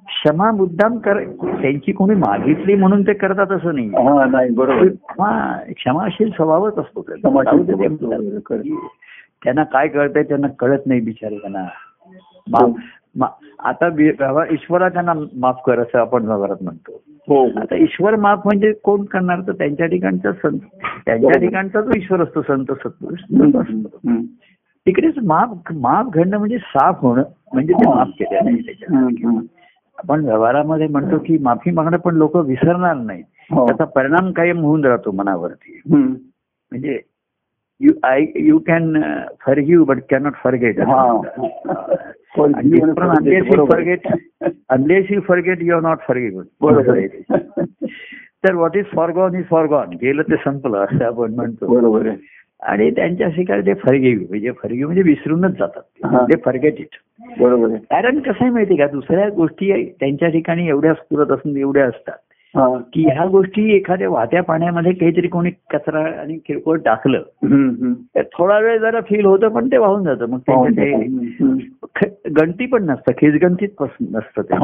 क्षमा 0.06 0.50
मुद्दाम 0.50 0.98
कर 0.98 1.22
त्यांची 1.42 1.92
कोणी 1.92 2.14
मागितली 2.14 2.74
म्हणून 2.74 3.02
ते 3.02 3.12
करतात 3.12 3.52
असं 3.52 3.74
नाही. 3.74 3.88
हा 3.88 4.44
बरोबर. 4.56 4.88
क्षमाशील 5.72 6.30
स्वभावच 6.30 6.78
असतो. 6.78 7.02
त्यांना 9.44 9.64
काय 9.64 9.88
कळतंय 9.88 10.22
त्यांना 10.22 10.46
कळत 10.58 10.86
नाही 10.86 11.00
बिचारे 11.00 11.38
त्यांना 11.38 11.66
आता 13.58 13.88
ईश्वरा 14.52 14.88
त्यांना 14.88 15.12
माफ 15.36 15.60
कर 15.66 15.78
असं 15.78 15.98
आपण 15.98 16.26
व्यवहारात 16.26 16.62
म्हणतो. 16.62 17.02
हो 17.28 17.44
आता 17.60 17.76
ईश्वर 17.76 18.16
माफ 18.16 18.40
म्हणजे 18.44 18.72
कोण 18.72 19.04
करणार? 19.04 19.40
तर 19.40 19.52
त्यांच्या 19.52 19.86
ठिकाणचा 19.86 20.32
संत 20.32 20.58
त्यांच्या 21.06 21.40
ठिकाणचा 21.40 21.80
जो 21.80 21.90
ईश्वर 21.96 22.22
असतो 22.22 22.42
संत 22.42 22.64
सत्पुरुष. 22.64 23.18
हं, 23.30 23.40
हं, 23.40 23.60
असतो. 23.60 24.16
तिकडेच 24.88 25.14
माफ 25.24 25.72
माफ 25.72 26.06
घडणं 26.06 26.38
म्हणजे 26.38 26.58
साफ 26.58 27.00
होणं 27.00 27.22
म्हणजे 27.52 27.72
ते 27.72 27.88
माफ 27.88 28.08
केलं 28.18 28.44
नाही 28.44 29.16
हं. 29.24 29.40
आपण 29.98 30.24
व्यवहारामध्ये 30.24 30.86
म्हणतो 30.86 31.18
की 31.18 31.38
माफी 31.38 31.70
मागणं 31.70 31.96
पण 31.96 32.14
लोक 32.14 32.36
विसरणार 32.36 32.94
नाही 32.94 33.22
हो. 33.50 33.66
त्याचा 33.66 33.84
परिणाम 33.84 34.30
कायम 34.32 34.58
होऊन 34.58 34.84
राहतो 34.84 35.10
मनावरती. 35.10 35.80
म्हणजे 35.88 37.00
you 37.80 37.92
I 38.02 38.24
you 38.36 38.58
can 38.58 39.00
forgive 39.46 39.84
but 39.84 39.98
cannot 40.10 40.32
forget 40.34 40.80
हा. 40.80 41.20
Unless 42.44 43.44
you. 43.46 43.64
Forget 43.66 44.06
unless 44.68 45.06
you 45.10 45.20
forget 45.20 45.62
you 45.62 45.74
are 45.74 45.80
not 45.80 45.98
बरोबर. 46.60 47.00
तर 48.44 48.54
what 48.54 48.76
is 48.76 48.84
forgone 48.94 49.34
is 49.34 49.44
forgone 49.44 49.88
गेलं 49.88 50.22
ते 50.22 50.36
संपलं 50.36 50.78
असं 50.78 51.04
आपण 51.04 51.34
म्हणतो. 51.34 51.66
बरोबर 51.66 52.06
आहे. 52.06 52.16
आणि 52.62 52.90
त्यांच्या 52.90 53.28
शिकाय 53.30 53.60
ते 53.60 53.74
फरगिव्ह 53.74 54.24
म्हणजे 54.28 54.50
फरगिव्ह 54.52 54.86
म्हणजे 54.86 55.02
विसरूनच 55.02 55.58
जातात. 55.58 55.82
ते 56.28 56.36
फॉरगेट 56.44 56.80
इट 56.80 56.96
बरोबर 57.38 57.74
कारण 57.90 58.18
कसं 58.20 58.42
आहे 58.42 58.50
माहिती 58.50 58.76
का 58.76 58.86
दुसऱ्या 58.86 59.28
गोष्टी 59.28 59.84
त्यांच्या 60.00 60.28
ठिकाणी 60.28 60.68
एवढ्या 60.68 60.94
स्फुरत 60.94 61.32
असून 61.32 61.56
एवढ्या 61.56 61.84
असतात. 61.84 62.18
की 62.92 63.02
ह्या 63.02 63.26
गोष्टी 63.26 63.76
एखाद्या 63.76 64.08
वाहत्या 64.08 64.42
पाण्यामध्ये 64.42 64.92
काहीतरी 64.92 65.28
कोणी 65.28 65.50
कचरा 65.50 66.20
आणि 66.20 66.38
किरकोळ 66.46 66.78
टाकलं. 66.78 67.22
तर 68.16 68.22
थोडा 68.22 68.58
वेळ 68.58 68.78
जरा 68.78 69.00
फील 69.00 69.24
होतं 69.24 69.48
पण 69.48 69.66
ते 69.66 69.76
वाहून 69.76 70.04
जातं. 70.04 70.26
मग 70.26 70.38
ते 70.38 70.90
गणती 72.30 72.66
पण 72.66 72.84
नसतं 72.84 73.12
खिजगणतीत 73.12 73.68
पण 73.68 73.86
नसतं 74.00 74.42
ते. 74.42 74.54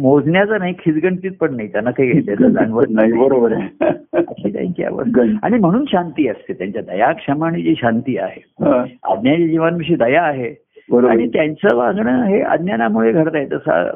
मोजण्याचं 0.00 0.58
नाही 0.58 0.72
खिजगणतीत 0.72 1.30
पण 1.40 1.56
नाही 1.56 1.68
त्यांना 1.68 1.90
काही 1.90 2.26
त्याचं 2.26 2.48
जाणवत 2.48 2.84
नाही 2.90 3.12
बरोबर 3.12 3.52
आहे. 3.52 3.86
अशी 4.12 4.52
त्यांची 4.52 4.82
गण- 4.82 5.36
आणि 5.42 5.58
म्हणून 5.58 5.84
शांती 5.88 6.28
असते 6.28 6.52
त्यांच्या 6.52 6.82
दया 6.82 7.12
क्षमा 7.12 7.46
आणि 7.46 7.62
जी 7.62 7.74
शांती 7.78 8.18
आहे. 8.18 8.64
अज्ञानी 9.02 9.48
जीवांविषयी 9.48 9.96
दया 9.96 10.22
आहे. 10.22 10.54
आणि 11.08 11.28
त्यांचं 11.28 11.76
वागणं 11.76 12.22
हे 12.22 12.40
अज्ञानामुळे 12.40 13.12
घडत 13.12 13.34
आहे 13.34 13.46
तसं 13.46 13.90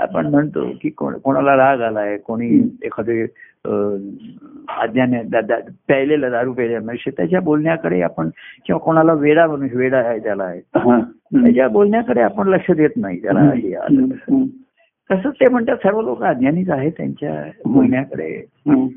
आपण 0.00 0.26
म्हणतो 0.26 0.70
की 0.82 0.90
कोण- 0.90 1.18
कोणाला 1.18 1.56
राग 1.56 1.80
आलाय 1.80 2.16
कोणी 2.16 2.78
एखादे 2.82 3.22
अज्ञान 4.78 5.14
प्यायलेलं 5.86 6.30
दारू 6.30 6.52
प्यायलेलं 6.52 6.84
म्हणजे 6.84 7.10
त्याच्या 7.10 7.40
बोलण्याकडे 7.40 8.00
आपण 8.02 8.28
किंवा 8.66 8.78
कोणाला 8.78 9.12
वेडा 9.12 9.46
म्हणून 9.46 9.68
वेडा 9.72 9.98
आहे 9.98 10.18
त्याला. 10.18 10.44
आहे 10.44 10.60
हा. 10.78 11.00
त्याच्या 11.34 11.68
बोलण्याकडे 11.68 12.20
आपण 12.20 12.48
लक्ष 12.48 12.70
देत 12.70 12.90
नाही 12.96 13.22
त्याला. 13.22 13.40
हे 13.40 13.74
आलं. 13.74 14.06
तसंच 15.12 15.34
ते 15.34 15.48
म्हणतात 15.48 15.76
सर्व 15.76 16.02
लोक 16.02 16.22
अज्ञानीच 16.22 16.70
आहेत 16.70 16.92
त्यांच्या 16.96 17.44
बोलण्याकडे. 17.66 18.44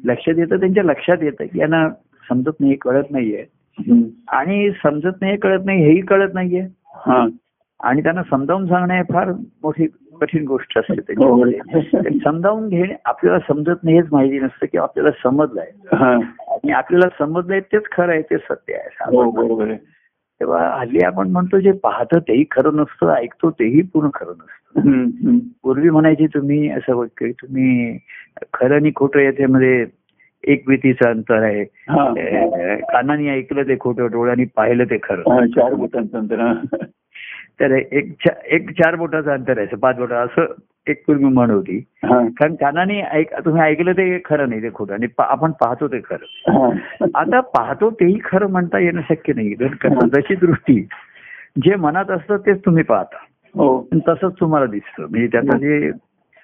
लक्ष 0.04 0.30
देतं 0.30 0.60
त्यांच्या 0.60 0.84
लक्षात 0.84 1.18
येतं 1.22 1.46
की 1.46 1.60
यांना 1.60 1.90
समजत 2.30 2.60
नाही 2.60 2.76
कळत 2.76 3.04
नाहीये. 3.12 3.46
आणि 4.28 4.72
समजत 4.84 5.22
नाही 5.22 5.38
कळत 5.38 5.62
नाही 5.66 5.84
हेही 5.84 6.02
कळत 6.02 6.30
नाहीये. 6.34 6.68
हा. 6.96 7.28
आणि 7.84 8.04
त्यांना 8.04 8.22
समजावून 8.24 8.66
सांगणं 8.66 8.94
हे 8.94 9.04
फार 9.04 9.32
मोठी 9.34 9.88
कठीण 10.24 10.46
गोष्ट 10.46 10.78
असते 10.78 10.94
हो. 10.94 11.02
त्याच्यामध्ये 11.44 12.10
ते 12.12 12.20
समजावून 12.20 12.68
घेणे 12.70 12.94
आपल्याला 13.06 13.40
समजत 13.40 13.84
नाही 13.84 13.98
हेच 13.98 14.06
माहिती 14.12 14.40
नसतं 14.40 14.66
की 14.72 14.78
आपल्याला 14.78 15.12
समजलंय 15.24 15.96
हा. 15.96 16.14
आणि 16.48 16.72
आपल्याला 16.72 17.08
समजलंय 17.20 17.60
तेच 17.60 17.84
खरं 17.92 18.12
आहे 18.12 18.22
ते 18.22 18.38
सत्य 18.38 18.74
आहे 18.74 19.16
हो 19.16 19.66
तेव्हा 20.42 20.80
हल्ली 20.80 21.00
आपण 21.06 21.30
म्हणतो 21.30 21.60
जे 21.60 21.72
पाहतं 21.72 22.20
तेही 22.20 22.44
खरं 22.52 22.76
नसतं 22.76 23.14
ऐकतो 23.14 23.52
तेही 23.52 23.82
पूर्ण 23.82 24.10
खरं 24.14 24.32
नसतं. 24.32 25.38
पूर्वी 25.64 25.90
म्हणायची 25.90 26.28
तुम्ही 26.28 26.70
असं 26.70 27.04
की 27.18 27.32
तुम्ही 27.32 27.98
खरं 28.54 28.76
आणि 28.76 28.92
खोटं 28.96 29.20
याच्यामध्ये 29.20 29.86
एक 30.44 30.64
भीतीचं 30.68 31.10
अंतर 31.10 31.44
आहे 31.44 31.62
हा. 31.62 32.14
कानाने 32.76 33.30
ऐकलं 33.30 33.64
ते 33.64 33.76
खोटं 33.80 34.08
डोळ्यांनी 34.08 34.46
पाहिलं 34.56 34.84
ते 34.84 34.98
खरं 35.04 35.32
हा, 35.32 35.46
चार 35.46 35.74
अंतर 36.16 36.40
हा. 36.40 36.54
तर 37.64 37.72
एक 37.72 38.12
चा- 38.12 38.46
एक 38.46 38.70
चार 38.70 38.96
बोटाचं 38.96 39.32
अंतर 39.32 39.58
आहे. 39.58 39.76
पाच 39.76 39.98
बोटा 39.98 40.18
असं 40.18 40.46
एक 40.88 41.04
पूर्वी 41.08 41.24
म्हण 41.24 41.50
होती. 41.50 41.84
हा. 42.06 42.26
कारण 42.26 42.56
कानाने 42.56 43.02
ऐक 43.02 43.46
तुम्ही 43.46 43.62
ऐकलं 43.62 43.92
ते 43.92 44.22
खरं 44.26 44.50
नाही 44.50 44.64
ते 44.64 44.70
खोटं. 44.74 44.94
आणि 44.94 45.08
आपण 45.18 45.52
पाहतो 45.52 45.88
ते 45.88 46.00
खरं. 46.00 46.52
हा. 46.52 46.70
आता 47.16 47.40
पाहतो 47.40 47.90
तेही 47.90 48.20
खरं 48.24 48.48
म्हणता 48.48 48.80
येणं 48.80 49.02
शक्य 49.10 49.34
नाही. 49.34 49.56
जशी 50.08 50.36
दृष्टी 50.36 50.88
जे 51.66 51.76
मनात 51.76 52.12
असतं 52.12 52.38
तेच 52.38 52.66
तुम्ही 52.66 52.84
पाहता. 52.84 53.18
हो. 53.56 53.88
तसंच 54.08 54.34
तुम्हाला 54.40 54.66
दिसतं. 54.66 55.04
म्हणजे 55.04 55.28
त्याचं 55.28 55.58
जे 55.58 55.92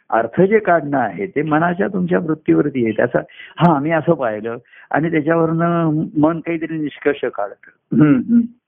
अर्थ 0.09 0.41
जे 0.41 0.59
काढणं 0.59 0.97
आहे 0.97 1.25
ते 1.25 1.41
मनाच्या 1.41 1.87
तुमच्या 1.87 2.19
वृत्तीवरती 2.19 2.83
आहे. 2.83 2.93
त्याचा 2.93 3.19
हा 3.57 3.79
मी 3.79 3.91
असं 3.91 4.13
पाहिलं. 4.13 4.57
आणि 4.91 5.11
त्याच्यावरनं 5.11 6.05
मन 6.17 6.39
काहीतरी 6.39 6.77
निष्कर्ष 6.77 7.25
काढतं. 7.25 7.95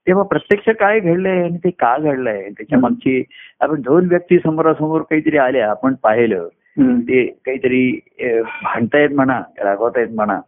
तेव्हा 0.08 0.24
प्रत्यक्ष 0.24 0.70
काय 0.70 1.00
घडलंय 1.00 1.44
आणि 1.44 1.58
ते 1.58 1.70
का 1.70 1.98
घडलंय? 1.98 2.50
त्याच्या 2.50 2.80
मागची 2.80 3.24
आपण 3.60 3.82
दोन 3.82 4.08
व्यक्ती 4.08 4.38
समोरासमोर 4.38 5.02
काहीतरी 5.02 5.38
आल्या 5.38 5.70
आपण 5.70 5.94
पाहिलं. 6.04 6.48
ते 6.80 7.26
काहीतरी 7.26 8.00
भांडतायत 8.42 9.10
म्हणा 9.10 9.42
रागवतायत 9.64 10.08
म्हणा 10.08 10.40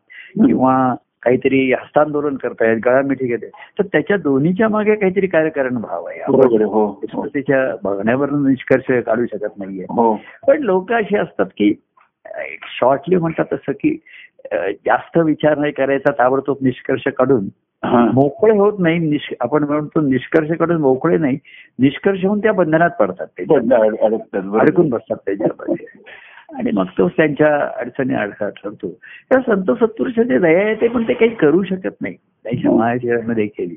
किंवा 0.45 0.95
काहीतरी 1.24 1.72
हस्तांदोलन 1.74 2.36
करतायत 2.36 2.77
गळामिठी 2.86 3.25
घेत 3.25 3.39
तर 3.79 3.83
त्याच्या 3.83 4.17
दोन्हीच्या 4.17 4.69
मागे 4.69 4.95
काहीतरी 4.95 5.27
कार्यकारण 5.27 5.75
भाव 5.75 6.05
आहे. 6.05 6.19
हो 6.19 6.41
हो. 6.65 7.27
त्याच्या 7.33 7.75
बघण्यावरून 7.83 8.48
निष्कर्ष 8.48 9.03
काढू 9.05 9.25
शकत 9.25 9.57
नाहीये. 9.57 9.86
हो. 9.89 10.15
पण 10.48 10.63
लोक 10.63 10.93
अशी 10.93 11.17
असतात 11.17 11.45
की 11.45 11.74
शॉर्टली 12.79 13.15
म्हणतात 13.15 13.45
तसं 13.53 13.72
की 13.72 13.98
जास्त 14.86 15.17
विचार 15.17 15.57
नाही 15.57 15.72
करायचा 15.72 16.12
ताबडतोब 16.12 16.57
निष्कर्ष 16.62 17.07
काढून. 17.07 17.48
मोकळे 18.13 18.57
होत 18.57 18.74
नाही 18.79 19.17
आपण 19.39 19.63
म्हणतो 19.63 20.01
निष्कर्ष 20.01 20.51
काढून 20.51 20.77
मोकळे 20.77 21.17
नाही 21.17 21.38
निष्कर्ष 21.79 22.25
होऊन 22.25 22.39
त्या 22.39 22.51
बंधनात 22.51 22.89
पडतात 22.89 23.27
ते. 23.27 23.43
अडकून 24.60 24.89
बसतात 24.89 25.15
त्याच्यामध्ये 25.25 25.86
आणि 26.55 26.72
मग 26.74 26.86
तो 26.98 27.07
त्यांच्या 27.07 27.69
अडचणी 27.79 28.13
अडथळा 28.13 28.50
ठरतो 28.50 28.89
त्या 29.29 29.39
संत 29.41 29.72
सत्पुरुष 29.72 30.13
जे 30.13 30.38
दया 30.38 30.63
आहे 30.65 30.75
ते 30.75 30.88
पण 30.88 31.03
ते 31.07 31.13
काही 31.13 31.31
करू 31.31 31.63
शकत 31.63 32.01
नाही 32.01 32.15
त्यांच्या 32.15 32.72
महाशयामध्ये 32.72 33.45
केली. 33.48 33.75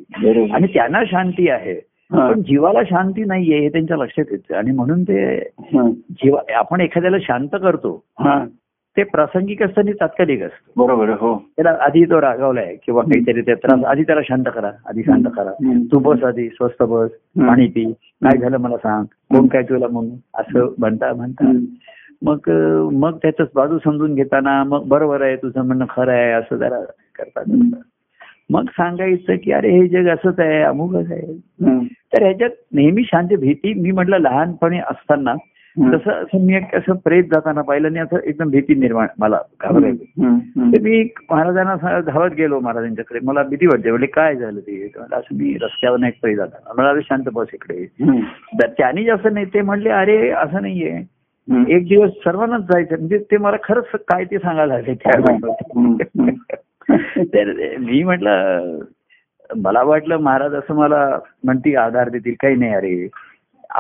आणि 0.52 0.66
त्यांना 0.66 1.04
शांती 1.06 1.49
आहे. 1.49 1.75
पण 2.11 2.42
जीवाला 2.42 2.80
शांती 2.85 3.25
नाहीये 3.25 3.59
हे 3.59 3.68
त्यांच्या 3.68 3.97
लक्षात 3.97 4.25
येतं 4.30 4.54
आणि 4.56 4.71
म्हणून 4.71 5.02
ते. 5.02 5.38
जीवा 6.12 6.40
आपण 6.56 6.80
एखाद्याला 6.80 7.16
शांत 7.23 7.49
करतो. 7.52 8.04
ते 8.97 9.03
प्रासंगिक 9.03 9.62
असतं 9.62 9.81
आणि 9.81 9.93
तात्कालिक 9.93 10.43
असतं. 10.43 10.73
बरोबर 10.76 11.09
हो. 11.09 11.37
त्याला 11.57 11.76
आधी 11.81 12.05
तो 12.05 12.21
रागावलाय 12.21 12.75
किंवा 12.87 13.03
काहीतरी 13.03 13.41
ते 13.41 13.55
त्रास 13.55 13.85
आधी 13.85 14.03
त्याला 14.03 14.21
शांत 14.25 14.45
करा 14.55 14.71
आधी 14.87 15.03
शांत 15.03 15.25
करा. 15.37 15.53
तू 15.93 15.99
बस 15.99 16.25
आधी 16.25 16.49
स्वस्त 16.49 16.83
बस. 16.83 17.11
पाणी 17.47 17.67
पी 17.67 17.85
काय 17.93 18.38
झालं 18.38 18.57
मला 18.57 18.76
सांग 18.76 19.05
कोण 19.05 19.47
काय 19.47 19.62
तुला 19.62 19.87
म्हणून 19.88 20.17
असं 20.35 20.73
म्हणता 20.79 21.12
म्हणता. 21.15 21.53
मग 22.23 22.50
मग 22.93 23.17
त्याच 23.23 23.47
बाजू 23.55 23.79
समजून 23.85 24.15
घेताना 24.15 24.65
मग 24.65 24.87
बरोबर 24.88 25.23
आहे 25.23 25.37
तुझं 25.37 25.67
म्हणणं 25.67 25.85
खरं 25.91 26.12
आहे 26.12 26.33
असं 26.33 26.57
जरा 26.57 26.81
करतात 27.19 27.76
मग 28.50 28.65
सांगायचं 28.65 29.37
की 29.37 29.53
अरे 29.53 29.71
हे 29.71 29.88
जग 29.88 30.09
असंच 30.09 30.41
आहे 30.41 30.62
अमुकच 30.62 31.12
आहे. 31.12 31.37
तर 31.85 32.23
ह्याच्यात 32.23 32.50
नेहमी 32.73 33.03
शांत 33.05 33.29
भीती 33.29 33.75
मी 33.75 33.91
म्हटलं 33.91 34.19
लहानपणी 34.19 34.79
असताना. 34.79 35.35
तसं 35.78 36.11
असं 36.11 36.47
मी 36.47 36.56
एक 36.56 36.75
असं 36.75 36.92
प्रेत 36.95 37.25
जाताना 37.25 37.62
पाहिलं 37.62 37.88
आणि 37.88 37.99
असं 37.99 38.16
एकदम 38.25 38.50
भीती 38.50 38.75
निर्माण 38.75 39.06
मला 39.18 39.38
घाबरायची. 39.61 40.04
तर 40.73 40.80
मी 40.83 41.02
महाराजांना 41.30 42.00
धावत 42.00 42.30
गेलो 42.30 42.61
महाराजांच्याकडे. 42.61 43.18
मला 43.23 43.42
भीती 43.42 43.66
वाटते 43.66 43.90
म्हणजे 43.90 44.06
काय 44.06 44.37
झालं 44.37 44.61
ते? 44.61 44.92
असं 45.12 45.37
मी 45.37 45.56
रस्त्यावर 45.62 46.06
एक 46.06 46.21
प्रेत 46.23 46.37
जाताना. 46.37 46.83
मला 46.83 47.00
शांत 47.00 47.25
बस 47.33 47.47
इकडे. 47.54 47.85
तर 48.61 48.66
त्यांनी 48.66 49.04
जास्त 49.04 49.26
नाही 49.33 49.47
ते 49.47 49.61
म्हणले 49.61 49.90
अरे 49.90 50.30
असं 50.30 50.62
नाहीये. 50.62 51.02
एक 51.68 51.88
दिवस 51.88 52.11
सर्वांनाच 52.11 52.61
जायचं. 52.61 52.97
म्हणजे 52.97 53.18
ते 53.18 53.37
मला 53.37 53.56
खरंच 53.64 53.85
काय 54.09 54.25
ते 54.25 54.38
सांगायला 54.38 54.75
लागले. 54.75 54.95
त्यावेळेस 54.95 55.40
तर 57.35 57.76
मी 57.78 58.02
म्हटलं 58.02 58.78
मला 59.56 59.83
वाटलं 59.83 60.16
महाराज 60.16 60.54
असं 60.54 60.75
मला 60.75 61.18
म्हणती 61.45 61.75
आधार 61.75 62.09
देतील. 62.09 62.35
काही 62.40 62.56
नाही 62.56 62.75
अरे. 62.75 63.09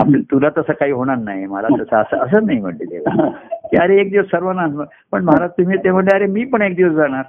आपलं 0.00 0.20
तुला 0.20 0.48
तसं 0.48 0.72
काही 0.72 0.92
होणार 0.92 1.16
नाही 1.16 1.46
मला 1.46 1.68
तसं 1.80 1.96
असं 1.96 2.16
असं 2.16 2.46
नाही 2.46 2.58
म्हणते 2.60 2.98
की 3.70 3.76
अरे 3.76 4.00
एक 4.00 4.10
दिवस 4.10 4.26
सर्वांना 4.26 4.66
पण 5.12 5.24
महाराज 5.24 5.50
तुम्ही 5.50 5.76
ते 5.78 5.90
म्हणले 5.90 6.14
अरे 6.16 6.26
मी 6.26 6.44
पण 6.44 6.62
एक 6.62 6.74
दिवस 6.76 6.92
जाणार. 6.92 7.22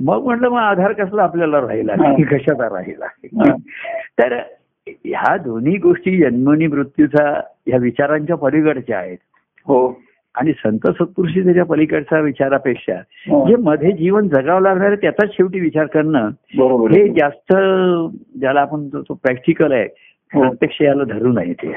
मग 0.00 0.24
म्हटलं 0.24 0.48
मग 0.48 0.58
आधार 0.58 0.92
कसला 0.92 1.22
आपल्याला 1.22 1.60
राहिला. 1.60 1.94
की 2.14 2.22
कशाचा 2.22 2.68
राहिला. 2.68 3.06
तर 4.18 4.34
ह्या 4.86 5.36
दोन्ही 5.36 5.76
गोष्टी 5.76 6.16
जन्मनी 6.18 6.66
मृत्यूचा 6.66 7.28
ह्या 7.66 7.78
विचारांच्या 7.78 8.36
पलीकडच्या 8.36 8.98
आहेत 8.98 9.18
हो 9.66 9.86
आणि 10.34 10.52
संत 10.52 10.86
सत्पुरुषी 10.90 11.42
त्याच्या 11.44 11.64
पलीकडच्या 11.64 12.18
विचारापेक्षा 12.20 12.94
हो. 13.28 13.46
जे 13.48 13.56
मध्ये 13.56 13.92
जीवन 13.92 14.28
जगावं 14.28 14.60
लागणार 14.60 14.94
त्याचाच 14.94 15.30
शेवटी 15.30 15.60
विचार 15.60 15.86
करणं 15.86 16.28
हे. 16.94 17.08
जास्त 17.08 17.54
ज्याला 18.40 18.60
आपण 18.60 18.88
तो- 18.88 19.16
प्रॅक्टिकल 19.16 19.72
आहे. 19.72 19.86
प्रत्यक्ष 20.32 20.82
याला 20.82 21.04
धरू 21.04 21.32
नये 21.32 21.52
ते. 21.52 21.72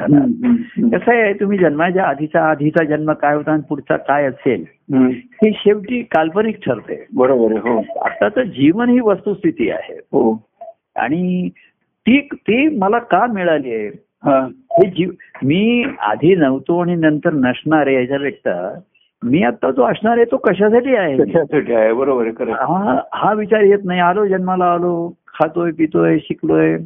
कसं 0.98 1.12
आहे 1.12 1.34
तुम्ही 1.34 1.58
जन्माच्या 1.58 2.04
आधीचा 2.04 2.50
आधीचा 2.50 2.84
जन्म 2.84 3.12
काय 3.12 3.36
होता 3.36 3.52
आणि 3.52 3.62
पुढचा 3.70 3.98
काय 3.98 4.26
असेल. 4.26 4.66
हे 5.18 5.52
शेवटी 5.52 6.02
काल्पनिक 6.02 6.58
ठरते. 6.66 7.06
बरोबर 7.16 7.52
हो. 7.52 7.78
आताचं 8.02 8.44
जीवन 8.44 8.90
ही 8.90 9.00
वस्तुस्थिती 9.00 9.70
आहे. 9.70 9.94
हो. 9.94 10.46
आणि 10.96 11.50
ती 12.08 12.20
ती 12.34 12.78
मला 12.78 13.00
का 13.00 13.26
मिळाली 13.26 13.74
आहे? 13.74 13.88
हा. 14.24 14.48
जीव 14.86 15.10
मी 15.44 15.86
आधी 16.00 16.36
नव्हतो 16.36 16.80
आणि 16.80 16.96
नंतर 16.96 17.34
नसणार 17.34 17.88
आहे 17.88 17.96
याच्यापेक्षा 17.96 18.80
मी 19.24 19.44
आता 19.44 19.72
जो 19.72 19.84
असणार 19.84 20.16
आहे 20.16 20.26
तो 20.26 20.38
कशासाठी 20.38 20.96
आहे? 20.96 21.18
त्याच्यासाठी 21.18 21.74
आहे? 21.74 21.94
बरोबर 21.94 22.50
हा 23.14 23.34
विचार 23.34 23.62
येत 23.62 23.80
नाही. 23.86 24.00
आलो 24.00 24.26
जन्माला 24.26 24.66
आलो 24.66 25.12
खातोय 25.28 25.72
पितोय 25.72 26.18
शिकलोय. 26.20 26.78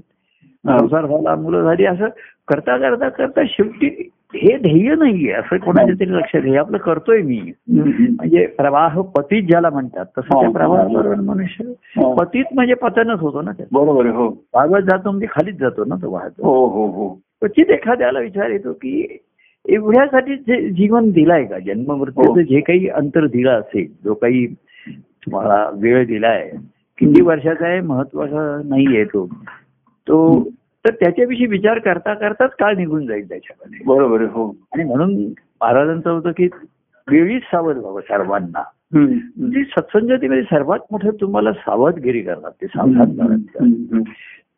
संसार 0.66 1.06
झाला 1.06 1.36
मुलं 1.36 1.63
झाली 1.63 1.86
असं 1.86 2.08
करता 2.48 2.78
करता 2.78 3.10
करता 3.10 3.42
शेवटी 3.48 4.10
हे 4.36 4.58
ध्येय 4.58 4.96
नाहीये 4.96 5.32
असं 5.32 5.58
कोणाच्या 5.58 5.94
तरी 6.00 6.12
लक्षात 6.12 6.42
हे 6.42 6.56
आपलं 6.58 6.78
करतोय 6.78 7.22
मी. 7.22 7.39
म्हणजे 7.70 8.46
प्रवाह 8.48 9.00
पतीत 9.16 9.44
ज्याला 9.44 9.70
म्हणतात 9.70 10.06
तसं 10.18 10.28
त्या 10.30 10.48
हा. 10.48 10.51
प्रवाहाबरोबर 10.51 11.20
मनुष्य 11.22 11.63
हा. 11.96 12.13
पतीत 12.13 12.54
म्हणजे 12.54 12.74
पतनच 12.74 13.20
होतो 13.20 13.42
ना 13.42 13.51
बरोबर 13.72 14.06
हो. 14.06 14.28
वागत 14.54 14.84
जातो 14.84 15.10
म्हणजे 15.10 15.28
खालीच 15.30 15.56
जातो 15.60 15.86
ना 15.86 15.96
तो 15.96 16.12
वाहतो. 16.12 16.44
हो 16.44 16.66
हो 16.68 16.86
हो. 16.92 17.10
क्वचित 17.42 17.70
एखाद्याला 17.70 18.20
विचार 18.20 18.50
येतो 18.50 18.74
की 18.74 19.18
एवढ्यासाठी 19.66 20.36
जे 20.36 20.70
जीवन 20.70 21.10
दिलाय 21.12 21.44
का? 21.46 21.60
जन्ममृत्यूचं. 21.60 22.42
जे 22.42 22.60
काही 22.60 22.88
अंतर 22.89 23.25
दिलं 23.28 23.51
असेल 23.51 23.88
जो 24.04 24.13
काही 24.13 24.46
तुम्हाला 24.92 25.70
वेळ 25.74 26.06
दिलाय 26.06 26.50
किती 26.98 27.22
वर्षाचा 27.22 27.68
आहे 27.68 27.80
महत्त्वाचा 27.82 28.62
नाहीये 28.66 29.04
तो. 29.04 29.28
तो 30.08 30.48
तर 30.86 30.94
त्याच्याविषयी 30.94 31.46
विचार 31.46 31.79
करता 31.79 32.13
करताच 32.13 32.51
काळ 32.51 32.75
निघून 32.75 33.06
जाईल 33.08 33.29
त्याच्यामध्ये. 33.29 33.79
बरोबर 33.86 34.22
हो. 34.22 34.50
आणि 34.50 34.84
म्हणून 34.84 35.25
महाराजांचं 35.62 36.12
होतं 36.12 36.32
की 36.32 36.50
वेळीच 37.08 37.41
सावध 37.41 37.77
व्हावं 37.77 38.01
सर्वांना. 38.01 38.63
हम्म. 38.96 39.18
म्हणजे 39.38 39.63
सत्संगतीमध्ये 39.63 40.44
सर्वात 40.44 40.79
मोठं 40.91 41.10
तुम्हाला 41.22 41.53
सावधगिरी 41.53 42.22
करतात 42.22 42.51
ते 42.62 42.68
सावधान 42.68 43.41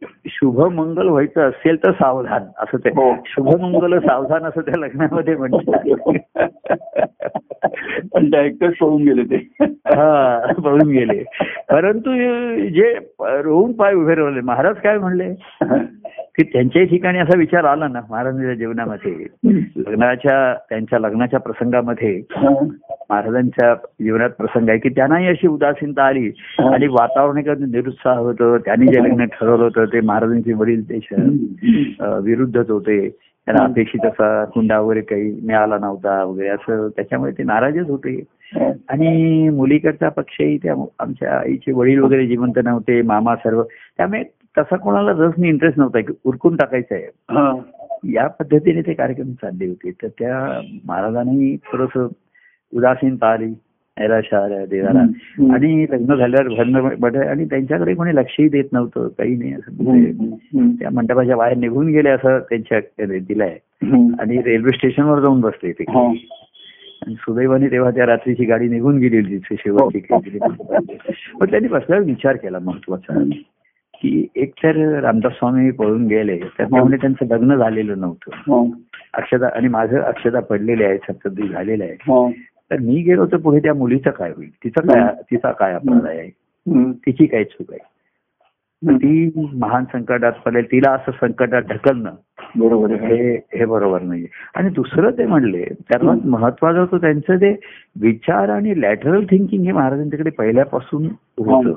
करायचं 0.01 0.05
हम्म. 0.05 0.29
शुभ 0.29 0.60
मंगल 0.74 1.08
व्हायचं 1.08 1.41
असेल 1.41 1.84
तर 1.84 1.91
सावधान 1.91 2.43
असं 2.58 2.77
ते 2.77 2.89
हो. 2.89 3.15
शुभ 3.25 3.62
मंगल 3.62 4.00
सावधान 4.00 4.43
असं 4.43 4.62
त्या 4.62 4.79
लग्नामध्ये 4.79 5.36
म्हणतात 5.36 5.89
पण 8.13 8.29
पळून 8.79 9.03
गेले 9.03 9.24
ते 9.24 9.63
हा 9.65 10.38
पळून 10.63 10.89
गेले 10.89 11.24
परंतु 11.70 12.13
जे 12.70 12.93
रोवून 13.22 13.72
पाय 13.72 13.93
उभे 13.93 14.15
राहिले 14.15 14.41
महाराज 14.41 14.75
काय 14.75 14.98
म्हणले 14.98 15.29
की 16.38 16.43
त्यांच्याही 16.43 16.88
ठिकाणी 16.88 17.19
असा 17.19 17.38
विचार 17.38 17.63
आला 17.63 17.88
ना 17.88 18.00
महाराजांच्या 18.09 18.53
जीवनामध्ये 18.53 19.11
लग्नाच्या 19.77 20.53
त्यांच्या 20.69 21.00
लग्नाच्या 21.00 21.39
प्रसंगामध्ये 21.39 22.21
महाराजांच्या 23.09 23.73
जीवनात 24.03 24.29
प्रसंग 24.29 24.69
आहे 24.69 24.77
की 24.77 24.89
त्यांनाही 24.89 25.27
अशी 25.27 25.47
उदासीनता 25.47 26.03
आली. 26.03 26.31
आणि 26.73 26.88
वातावरण 26.88 27.63
निरुत्साह 27.71 28.17
होतं 28.17 28.57
त्यांनी 28.57 28.88
जे 28.88 29.03
लग्न 29.03 29.25
ठरवलं 29.25 29.63
होतं 29.63 29.85
ते 29.85 30.01
महाराजांचे 30.01 30.53
वडील 30.53 30.88
त्याच्या 30.89 31.23
अ, 32.05 32.19
विरुद्धच 32.19 32.69
होते. 32.69 33.09
त्यांना 33.47 33.63
अपेक्षित 33.63 34.05
असा 34.05 34.43
हुंडा 34.55 34.79
वगैरे 34.79 35.01
काही 35.01 35.31
मिळाला 35.43 35.77
नव्हता 35.77 36.23
वगैरे 36.23 36.47
असं 36.50 36.88
त्याच्यामुळे 36.88 37.31
ते 37.31 37.43
नाराजच 37.43 37.89
होते. 37.89 38.21
आणि 38.89 39.50
मुलीकडचा 39.50 40.09
पक्षही 40.09 40.57
त्या 40.57 40.73
आमच्या 41.00 41.38
आईचे 41.39 41.71
वडील 41.71 42.00
वगैरे 42.00 42.27
जिवंत 42.27 42.59
नव्हते 42.63 43.01
मामा 43.01 43.35
सर्व 43.35 43.63
त्यामुळे 43.63 44.23
तसा 44.58 44.75
कोणाला 44.75 45.12
रस 45.12 45.34
नाही 45.38 45.51
इंटरेस्ट 45.51 45.77
नव्हता. 45.79 46.00
की 46.00 46.13
उरकून 46.24 46.55
टाकायचं 46.55 46.96
आहे. 46.96 47.03
हा. 47.05 47.60
या 48.03 48.27
पद्धतीने 48.27 48.81
ते 48.81 48.93
कार्यक्रम 48.93 49.31
चालले 49.34 49.67
होते. 49.67 49.91
तर 49.91 50.08
त्या 50.08 50.62
महाराजांनी 50.86 51.55
थोडस 51.55 52.13
नैराश्य 54.00 54.38
आल्या 54.38 54.65
देवाला. 54.65 55.00
आणि 55.53 55.86
लग्न 55.89 56.15
झाल्यावर 56.15 57.17
आणि 57.27 57.46
त्यांच्याकडे 57.46 57.93
कोणी 57.93 58.15
लक्षही 58.15 58.50
देत 58.50 58.63
नव्हतं. 58.72 59.08
काही 59.08 59.36
नाही 59.36 59.53
असं 59.53 59.84
म्हणजे. 59.84 60.12
त्या 60.79 60.89
मंडपाच्या 60.93 61.36
बाहेर 61.36 61.58
निघून 61.58 61.88
गेले 61.88 62.10
असं 62.10 62.39
त्यांच्या 62.39 62.79
दिलंय. 63.00 63.58
आणि 64.20 64.41
रेल्वे 64.41 64.70
स्टेशनवर 64.70 65.20
जाऊन 65.20 65.41
बसले 65.41 65.72
ते. 65.72 65.84
हा. 65.89 66.13
आणि 67.05 67.15
सुदैवाने 67.20 67.67
तेव्हा 67.67 67.91
त्या 67.91 68.05
रात्रीची 68.05 68.46
गाडी 68.46 68.67
निघून 68.67 68.98
गेलेली 68.98 69.38
तिथे 69.38 69.55
शेवटची 69.60 70.00
पण 71.39 71.50
त्यांनी 71.50 71.67
बसल्यावर 71.67 72.05
विचार 72.05 72.36
केला 72.36 72.60
महत्त्वाचा 72.60 73.24
की 74.01 74.27
एक 74.36 74.53
तर 74.63 75.00
रामदास 75.00 75.31
स्वामी 75.31 75.72
पळून 75.72 76.08
गेले 76.08 76.38
तर 76.38 76.63
त्यामुळे 76.63 76.98
त्यांचं 76.98 77.25
लग्न 77.25 77.55
झालेलं 77.55 78.00
नव्हतं. 78.00 78.31
हा. 78.36 78.64
अक्षता 79.14 79.48
आणि 79.48 79.68
माझं 79.68 80.00
अक्षता 80.01 80.40
पडलेले 80.40 80.85
आहे 80.85 80.98
सप्तदी 80.98 81.48
झालेलं 81.48 81.83
आहे. 81.83 81.94
हा. 81.94 82.29
तर 82.72 82.79
मी 82.79 83.01
गेलो 83.01 83.25
तर 83.25 83.37
पुढे 83.37 83.59
त्या 83.59 83.74
मुलीचं 83.74 84.09
काय 84.09 84.31
होईल? 84.31 84.50
तिचं 84.64 84.81
काय 84.81 85.22
तिचा 85.31 85.51
काय 85.51 85.74
अपराध 85.74 86.05
आहे. 86.05 86.29
तिची 86.92 87.25
काय 87.25 87.44
चूक 87.44 87.72
आहे? 87.72 87.79
ती 88.87 89.31
महान 89.53 89.83
संकटात 89.83 90.31
पडेल 90.46 90.66
तिला 90.66 90.92
असं 90.92 91.11
संकटात 91.11 91.61
ढकलणं 91.61 92.09
बरोबर 92.55 92.92
हे 92.92 93.35
हे 93.35 93.66
बरोबर 93.66 94.01
नाही 94.01 94.25
आणि 94.55 94.70
दुसरं 94.70 95.11
ते 95.11 95.25
म्हणले 95.25 95.66
सर्वात 95.66 96.18
महत्वाचं 96.25 96.79
होतं 96.79 96.98
त्यांचं 96.98 97.35
ते 97.35 97.55
विचार 98.01 98.50
आणि 98.50 98.81
लॅटरल 98.81 99.24
थिंकिंग 99.24 99.64
हे 99.64 99.72
महाराजांच्याकडे 99.72 100.29
पहिल्यापासून 100.29 101.05
होतं. 101.37 101.74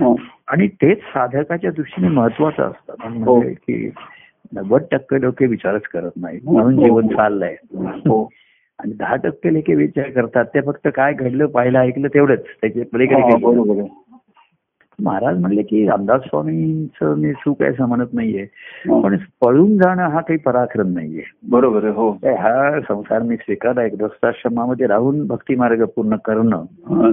हा. 0.00 0.14
आणि 0.48 0.68
तेच 0.68 0.98
साधकाच्या 0.98 1.70
दृष्टीने 1.70 2.08
महत्वाचं 2.08 2.62
असतं. 2.62 3.08
म्हणजे 3.08 3.52
की 3.52 3.90
नव्वद 4.52 4.82
टक्के 4.90 5.20
लोक 5.20 5.42
विचारच 5.42 5.82
करत 5.82 6.10
नाही 6.16 6.40
म्हणून 6.42 6.76
जीवन 6.76 7.08
चाललंय. 7.08 7.56
हो. 7.76 8.28
आणि 8.78 8.92
दहा 8.92 9.16
टक्के 9.16 9.54
लेखे 9.54 9.74
विचार 9.74 10.10
करतात. 10.10 10.44
ते 10.44 10.60
फक्त 10.60 10.88
काय 10.94 11.12
घडलं 11.12 11.46
पाहिलं 11.46 11.78
ऐकलं 11.78 12.08
तेवढंच. 12.08 12.42
त्याच्या 12.60 12.82
पलीकडे 12.92 13.20
हा, 13.20 13.86
महाराज 15.02 15.38
म्हणले 15.38 15.62
की 15.62 15.88
रामदास 15.88 16.20
स्वामींचं 16.22 17.14
मी 17.14 17.32
चूक 17.32 17.62
आहे 17.62 17.70
असं 17.70 17.86
म्हणत 17.86 18.06
नाहीये. 18.12 18.42
हा. 18.52 19.00
पण 19.00 19.16
पळून 19.16 19.78
जाणं 19.78 20.02
हा 20.02 20.20
काही 20.20 20.38
पराक्रम 20.38 20.88
नाहीये. 20.88 21.22
बरोबर 21.42 21.84
हो. 21.84 22.10
हा 22.10 22.80
संसार 22.80 23.22
मी 23.22 23.36
स्वीकारला 23.36 23.84
एक 23.84 23.94
ग्रस्ताश्रमामध्ये 23.94 24.86
राहून 24.86 25.26
भक्ती 25.26 25.54
मार्ग 25.54 25.84
पूर्ण 25.84 26.16
करणं 26.16 26.64
हा. 26.88 27.10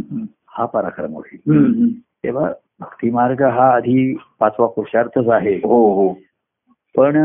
हा. 0.47 0.65
पराक्रम 0.65 1.13
होईल. 1.13 1.99
तेव्हा 1.99 2.51
भक्ती 2.81 3.09
मार्ग 3.11 3.41
हा 3.41 3.69
आधी 3.75 4.13
पाचवा 4.39 4.67
पुरुषार्थच 4.67 5.29
आहे 5.29 5.55
हो 5.55 5.83
हो 5.93 6.07
पण 6.95 7.15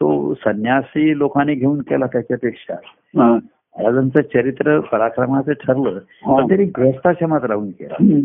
तो 0.00 0.34
संन्यासी 0.34 1.18
लोकांनी 1.18 1.54
घेऊन 1.54 1.80
केला 1.80 2.06
त्याच्यापेक्षा 2.06 2.74
हा. 3.18 3.28
महाराजांचं 3.32 4.20
चरित्र 4.34 4.78
पराक्रमाचं 4.80 5.52
ठरलं 5.52 5.98
हा. 6.26 6.40
तर 6.40 6.62
ग्रस्ताश्रमात 6.78 7.44
राहून 7.44 7.70
केला. 7.70 8.18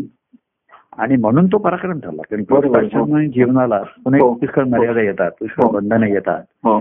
आणि 0.98 1.16
म्हणून 1.16 1.46
तो 1.46 1.58
पराक्रम 1.58 1.98
ठरला 1.98 2.22
कारण 2.22 2.42
बरोबर. 2.50 2.78
ग्रस्ताश्रम 2.78 3.26
जीवनाला 3.30 3.82
पुन्हा 4.04 4.20
हो. 4.20 4.32
पुष्कळ 4.34 4.64
मर्यादा 4.64 5.00
येतात 5.00 5.30
पुष्कळ 5.40 5.64
हो. 5.64 5.70
बंधनं 5.70 6.06
येतात 6.06 6.42
हो 6.64 6.80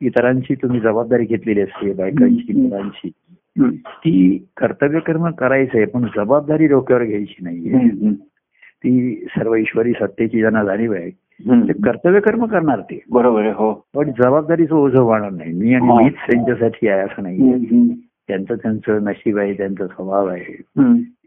इतरांची 0.00 0.54
तुम्ही 0.54 0.80
जबाबदारी 0.80 1.24
घेतलेली 1.24 1.60
असते 1.60 1.92
बायकांची. 1.92 2.60
मुलांची. 2.62 3.10
ती 3.80 4.46
कर्तव्य 4.56 5.00
कर्म 5.00 5.30
करायचंय 5.30 5.84
पण 5.84 6.06
जबाबदारी 6.16 6.66
डोक्यावर 6.66 7.04
घ्यायची 7.04 7.34
नाहीये. 7.40 8.10
ती 8.84 9.14
सर्व 9.28 9.54
ईश्वरी 9.54 9.92
सत्तेची 9.92 10.38
ज्यांना 10.38 10.64
जाणीव 10.64 10.92
आहे 10.94 11.10
कर्तव्य 11.84 12.20
कर्म 12.20 12.44
करणार 12.46 12.80
ते 12.80 12.98
बरोबर 13.10 13.40
आहे 13.40 13.50
हो 13.50 13.72
पण 13.94 14.10
जबाबदारीचं 14.10 14.74
ओझं 14.74 15.02
वाढणार 15.02 15.30
नाही 15.30 15.52
मी 15.52 15.74
आणि 15.74 15.88
हा. 15.88 16.00
मीच 16.02 16.14
त्यांच्यासाठी 16.26 16.88
आहे 16.88 17.00
असं 17.00 17.22
नाही. 17.22 17.94
त्यांचं 18.28 18.54
त्यांचं 18.54 19.04
नशीब 19.04 19.38
आहे 19.38 19.52
त्यांचा 19.52 19.86
स्वभाव 19.86 20.26
आहे. 20.26 20.54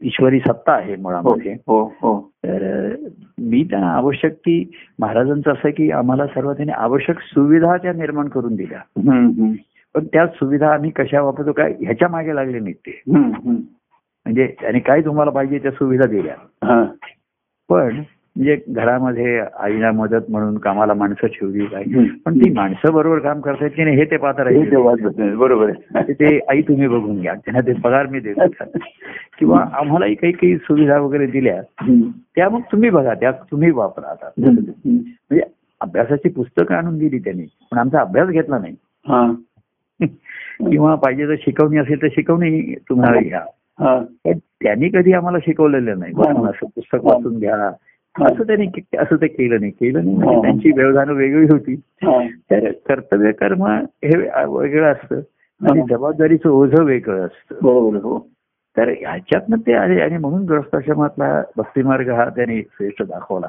ईश्वरी 0.01 0.39
सत्ता 0.39 0.71
आहे 0.73 0.95
मुळामध्ये 0.95 1.53
हो 1.67 1.81
हो 2.01 2.19
तर 2.43 2.95
मी 3.39 3.63
त्यांना 3.63 3.91
आवश्यक 3.91 4.33
ती 4.33 4.71
महाराजांचं 4.99 5.51
असं 5.51 5.69
की 5.69 5.91
आम्हाला 5.91 6.25
सर्व 6.27 6.53
त्यांनी 6.53 6.73
आवश्यक 6.73 7.19
सुविधा 7.19 7.77
त्या 7.77 7.93
निर्माण 7.93 8.27
करून 8.27 8.55
दिल्या. 8.55 8.79
पण 9.95 10.05
त्या 10.05 10.25
सुविधा 10.27 10.73
आम्ही 10.73 10.91
कशा 10.95 11.21
वापरतो 11.21 11.51
काय 11.51 11.73
ह्याच्या 11.81 12.07
मागे 12.07 12.35
लागले 12.35 12.59
नाहीत 12.59 12.75
ते. 12.75 13.01
म्हणजे 13.11 14.47
त्यांनी 14.61 14.79
काय 14.79 15.01
तुम्हाला 15.01 15.31
पाहिजे 15.31 15.59
त्या 15.59 15.71
सुविधा 15.71 16.05
दिल्या. 16.05 16.35
पण 17.69 18.01
म्हणजे 18.35 18.55
घरामध्ये 18.69 19.39
आईला 19.59 19.91
मदत 19.91 20.29
म्हणून 20.29 20.57
कामाला 20.57 20.93
माणसं 20.93 21.27
ठेवली 21.27 21.65
काय. 21.65 21.83
पण 22.25 22.37
ती 22.39 22.49
माणसं 22.53 22.93
बरोबर 22.93 23.19
काम 23.19 23.39
करतायत 23.41 23.71
की 23.75 23.83
नाही 23.83 23.95
हे 23.97 24.05
ते 24.05 24.17
पाहता 24.17 24.49
हे 24.49 24.55
ते 24.55 24.59
राहील 24.59 24.75
वाचत 24.75 25.17
नाही. 25.17 25.35
बरोबर 25.35 25.71
आहे 25.95 26.13
ते 26.13 26.39
आई 26.49 26.61
तुम्ही 26.61 26.87
बघून 26.87 27.19
घ्या 27.21 27.33
त्यांना 27.33 27.61
ते 27.67 27.73
पगार 27.73 28.07
मी 28.07 28.19
देतो 28.19 28.47
किंवा 29.39 29.65
आम्हालाही 29.73 30.15
काही 30.15 30.33
काही 30.33 30.57
सुविधा 30.57 30.97
वगैरे 30.99 31.25
दिल्या. 31.27 31.61
त्या 32.35 32.49
मग 32.49 32.61
तुम्ही 32.71 32.89
बघा 32.89 33.13
त्या 33.13 33.31
तुम्ही 33.31 33.71
वापरा 33.71 34.07
आता. 34.07 34.29
म्हणजे 34.37 35.41
अभ्यासाची 35.81 36.29
पुस्तकं 36.29 36.75
आणून 36.75 36.97
दिली 36.97 37.19
त्यांनी 37.19 37.45
पण 37.71 37.77
आमचा 37.77 38.01
अभ्यास 38.01 38.29
घेतला 38.29 38.57
नाही. 38.57 38.75
किंवा 40.71 40.95
पाहिजे 40.95 41.27
तर 41.27 41.35
शिकवणी 41.41 41.77
असेल 41.77 42.01
तर 42.01 42.07
शिकवणी 42.07 42.75
तुम्हाला 42.89 43.19
घ्या. 43.19 43.41
पण 43.79 44.31
त्यांनी 44.63 44.89
कधी 44.89 45.13
आम्हाला 45.13 45.37
शिकवलेलं 45.45 45.99
नाही. 45.99 46.13
असं 46.49 46.65
पुस्तक 46.65 46.97
वाचून 47.03 47.39
घ्या. 47.39 47.69
असं 48.25 48.43
त्यांनी 48.43 48.97
असं 48.97 49.15
ते 49.15 49.27
केलं 49.27 49.59
नाही. 49.59 49.71
केलं 49.71 50.03
नाही 50.03 50.17
म्हणजे. 50.17 50.41
त्यांची 50.41 50.71
व्यवधानं 50.71 51.13
वेगळी 51.13 51.47
होती. 51.51 51.73
हा. 51.87 52.27
तर 52.51 52.71
कर्तव्य 52.71 53.31
कर्म 53.31 53.65
हे 53.83 54.17
वेगळं 54.47 54.91
असतं. 54.91 55.15
आणि. 55.69 55.81
जबाबदारीचं 55.89 56.49
ओझं 56.49 56.83
वेगळं 56.83 57.25
असतं. 57.25 57.55
हो. 57.97 58.27
तर 58.77 58.89
ह्याच्यातनं 58.89 59.57
ते 59.57 59.73
आले 59.73 60.01
आणि 60.01 60.17
म्हणून 60.17 60.45
ग्रस्ताश्रमातला 60.45 61.43
भक्तिमार्ग 61.57 62.09
हा 62.09 62.25
त्यांनी 62.25 62.61
श्रेष्ठ 62.61 63.03
दाखवला. 63.03 63.47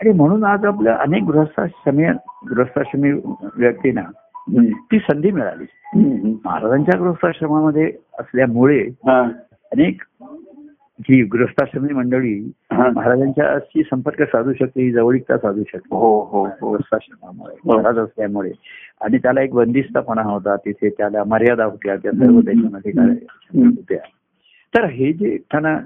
आणि 0.00 0.12
म्हणून 0.12 0.44
आज 0.44 0.64
आपल्या 0.64 0.96
अनेक 0.96 1.22
गृहस्थाश्रमी 1.22 2.04
गृहस्थाश्रमी 2.50 3.12
व्यक्तींना. 3.56 4.02
ती 4.48 4.98
संधी 4.98 5.30
मिळाली. 5.30 5.64
महाराजांच्या 6.44 6.98
गृहस्थाश्रमामध्ये 7.00 7.92
असल्यामुळे. 8.18 8.80
अनेक 9.08 10.02
जी 11.00 11.22
गृहस्थाश्रमी 11.22 11.92
मंडळी. 11.94 12.52
महाराजांच्याशी 12.72 13.82
संपर्क 13.82 14.22
साधू 14.22 14.52
शकते 14.52 14.82
ही 14.82 14.92
जवळीकता 14.92 15.36
साधू 15.38 15.62
शकते 15.68 15.96
हो 15.96 16.20
हो 16.24 16.44
हो 16.44 16.70
गृहस्थाश्रमामुळे. 16.70 17.54
महाराज 17.66 17.98
असल्यामुळे 17.98 18.50
आणि 19.00 19.18
त्याला 19.18 19.42
एक 19.42 19.54
बंदिस्तपणा 19.54 20.22
होता 20.22 20.56
तिथे 20.56 20.88
त्याला 20.88 21.24
मर्यादा 21.24 21.64
होत्या 21.64 21.96
त्या 21.96 22.12
सर्व 22.12 22.40
त्याच्यामध्ये. 22.40 22.92
होत्या 23.64 23.98
तर 24.74 24.84
हे 24.84 25.12
जे 25.12 25.36
त्यांना 25.50 25.78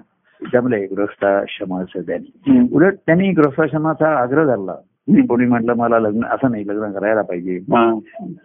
जमलंय 0.52 0.86
गृहस्थाश्रमाचं 0.86 2.00
त्यांनी. 2.00 2.68
उलट 2.72 2.94
त्यांनी 3.06 3.30
गृहस्थाश्रमाचा 3.30 4.16
आग्रह 4.18 4.44
धरला. 4.46 4.74
कोणी 5.08 5.46
म्हटलं 5.46 5.74
मला 5.74 5.98
लग्न 5.98 6.24
असं 6.24 6.50
नाही 6.50 6.66
लग्न 6.68 6.90
करायला 6.92 7.22
पाहिजे 7.22 7.56
हा. 7.56 7.94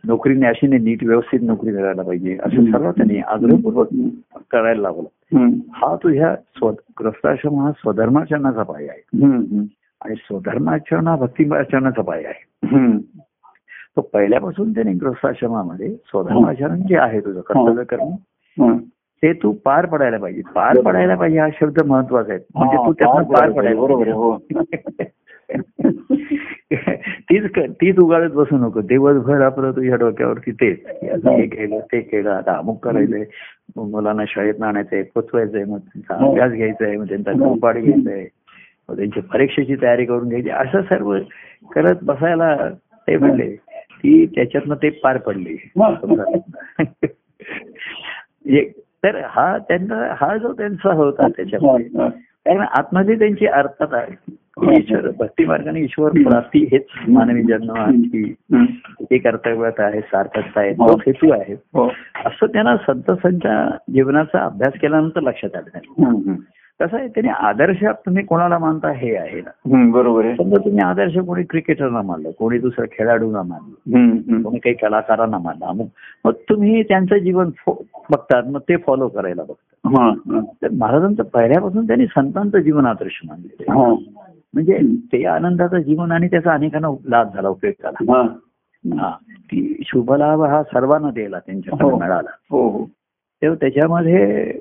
नोकरीने 0.07 0.47
अशी 0.47 0.67
नाही 0.67 0.81
नीट 0.81 1.03
व्यवस्थित 1.03 1.39
नोकरी 1.43 1.71
करायला 1.73 2.01
पाहिजे 2.01 2.37
असं. 2.43 2.71
सर्व 2.71 2.91
त्यांनी 2.91 3.19
आग्रहपूर्वक 3.19 3.87
करायला 4.51 4.89
हम्म. 4.89 5.49
हा 5.73 5.95
तुझ्या 5.95 6.35
स्व 6.35 6.71
ग्रस्ताश्रम 6.99 7.59
हा 7.59 7.71
स्वधर्माचरणाचा 7.71 8.63
पाय 8.63 8.87
आहे. 8.87 9.01
आणि 10.01 10.15
स्वधर्माचरण 10.15 11.07
हा 11.07 11.15
भक्तिमाचरणाचा 11.15 12.01
पाय 12.01 12.23
आहे. 12.23 12.67
तो 13.95 14.01
पहिल्यापासून 14.01 14.71
त्याने 14.73 14.93
गृहस्थाश्रमामध्ये 14.93 15.95
स्वधर्माचरण 15.95 16.81
जे 16.81 16.97
आहे 16.97 17.19
तुझं 17.19 17.41
कर्तव्य 17.41 17.83
कर्म. 17.83 18.09
ते 19.23 19.33
तू 19.33 19.51
पार 19.65 19.85
पडायला 19.85 20.17
पाहिजे 20.17 20.41
पार 20.55 20.81
पडायला 20.81 21.15
पाहिजे 21.15 21.39
हा 21.39 21.47
शब्द 21.59 21.81
महत्त्वाचा 21.85 22.33
आहे 22.33 22.41
म्हणजे 22.55 22.77
तू 22.77 22.93
त्यातनं 22.93 23.23
पार 23.23 23.51
पडायला. 23.51 23.79
तीच 27.29 27.43
तीच 27.57 27.99
उगाळत 27.99 28.31
बसू 28.31 28.57
नको. 28.57 28.81
दिवसभर 28.81 29.41
आपलं 29.41 29.71
तुझ्या 29.71 29.95
डोक्यावरती 29.95 30.51
तेच. 30.51 31.03
हे 31.03 31.47
केलं 31.47 31.79
ते 31.79 32.01
केलं 32.01 32.29
आता 32.29 32.57
अमुक 32.57 32.83
करायचंय. 32.83 33.23
मुलांना 33.75 34.23
शाळेत 34.27 34.61
आणायचंय 34.61 35.03
पोचवायचंय 35.15 35.63
मग 35.63 35.79
त्यांचा 35.79 36.15
हो. 36.15 36.31
अभ्यास 36.31 36.51
घ्यायचा 36.51 36.85
आहे 36.85 36.97
मग 36.97 37.05
त्यांचा 37.05 37.31
गृहपाठ 37.31 37.77
घ्यायचा 37.77 38.11
आहे 38.11 38.27
मग 38.89 38.97
त्यांची 38.97 39.19
परीक्षेची 39.19 39.75
तयारी 39.81 40.05
करून 40.05 40.29
घ्यायची. 40.29 40.49
असं 40.49 40.81
सर्व 40.81 41.17
करत 41.71 41.95
बसायला 42.03 42.69
ते 43.07 43.17
म्हणले 43.17 43.55
की 44.01 44.25
त्याच्यातनं 44.25 44.75
ते 44.75 44.89
पार 44.89 45.17
पडले. 45.17 45.71
तर 49.03 49.21
हा 49.25 49.57
त्यांचा 49.57 50.15
हा 50.19 50.37
जो 50.37 50.53
त्यांचा 50.53 50.93
होता 50.93 51.27
त्याच्यामध्ये 51.27 52.01
हा. 52.01 52.09
कारण 52.45 52.59
आतमध्ये 52.59 53.15
त्यांची 53.15 53.47
अर्थात 53.47 53.93
आहे 53.93 54.35
ईश्वर 54.63 55.09
भक्ती 55.19 55.45
मार्गाने 55.45 55.79
ईश्वर 55.81 56.09
प्राप्ती 56.11 56.59
हेच 56.71 56.85
मानवी 57.07 57.43
जन्म 57.43 57.71
आणखी. 57.71 58.33
ते 59.01 59.17
कर्तव्यात 59.17 59.79
आहे 59.79 60.01
सार्थकता 60.01 60.59
आहे 60.59 60.69
हो. 60.69 60.87
तो 60.87 60.95
हेतू 60.95 61.31
आहे 61.31 61.53
हो. 61.53 61.87
असं 62.25 62.45
त्यांना 62.45 62.77
संत 62.77 63.11
संच्या 63.11 63.77
जीवनाचा 63.89 64.45
अभ्यास 64.45 64.73
केल्यानंतर 64.73 65.21
लक्षात 65.21 65.55
आलं. 65.55 66.33
कसं 66.79 66.97
आहे 66.97 67.07
त्यांनी 67.07 67.29
आदर्श 67.29 67.83
तुम्ही 67.83 68.23
कोणाला 68.23 68.57
मानता 68.57 68.91
हे 68.91 69.15
आहे 69.15 69.41
ना. 69.41 69.89
बरोबर 69.91 70.33
समजा 70.37 70.65
तुम्ही 70.65 70.79
आदर्श 70.85 71.17
कोणी 71.17 71.43
क्रिकेटरना 71.43 72.01
मानलं 72.01 72.31
कोणी 72.31 72.59
दुसरं 72.59 72.85
खेळाडूंना 72.85 73.41
मानलं. 73.43 74.41
कोणी 74.41 74.59
काही 74.59 74.75
कलाकारांना 74.75 75.37
मानलं 75.37 75.65
अमुक 75.65 75.87
मग 76.25 76.31
तुम्ही 76.31 76.83
त्यांचं 76.83 77.17
जीवन 77.17 77.49
बघतात 78.11 78.43
मग 78.45 78.59
ते 78.59 78.75
फॉलो 78.75 79.07
करायला 79.07 79.43
बघतात 79.43 79.97
हा. 79.97 80.09
हा. 80.09 80.39
तर 80.61 80.67
महाराजांचं 80.79 81.23
पहिल्यापासून 81.23 81.87
त्यांनी 81.87 82.05
संतांचं 82.05 82.59
जीवन 82.59 82.85
आदर्श. 82.85 83.19
हा. 83.29 83.95
म्हणजे 84.55 84.79
ते 85.13 85.25
आनंदाचं 85.25 85.77
जीवन 85.77 86.11
आणि 86.11 86.27
त्याचा 86.27 86.53
अनेकांना 86.53 86.87
लाभ 87.05 87.33
झाला 87.35 87.49
उपयोग 87.49 87.73
झाला. 87.83 88.11
हा. 89.01 89.11
ती 89.21 89.81
शुभलाभ 89.85 90.41
हा 90.41 90.63
सर्वांना 90.63 91.09
दिला 91.09 91.39
त्यांच्याकडे 91.39 91.83
हो. 91.83 91.99
मिळाला. 91.99 92.29
हो 92.51 92.69
हो. 92.69 92.85
तेव्हा 93.41 93.57
त्याच्यामध्ये 93.61 94.51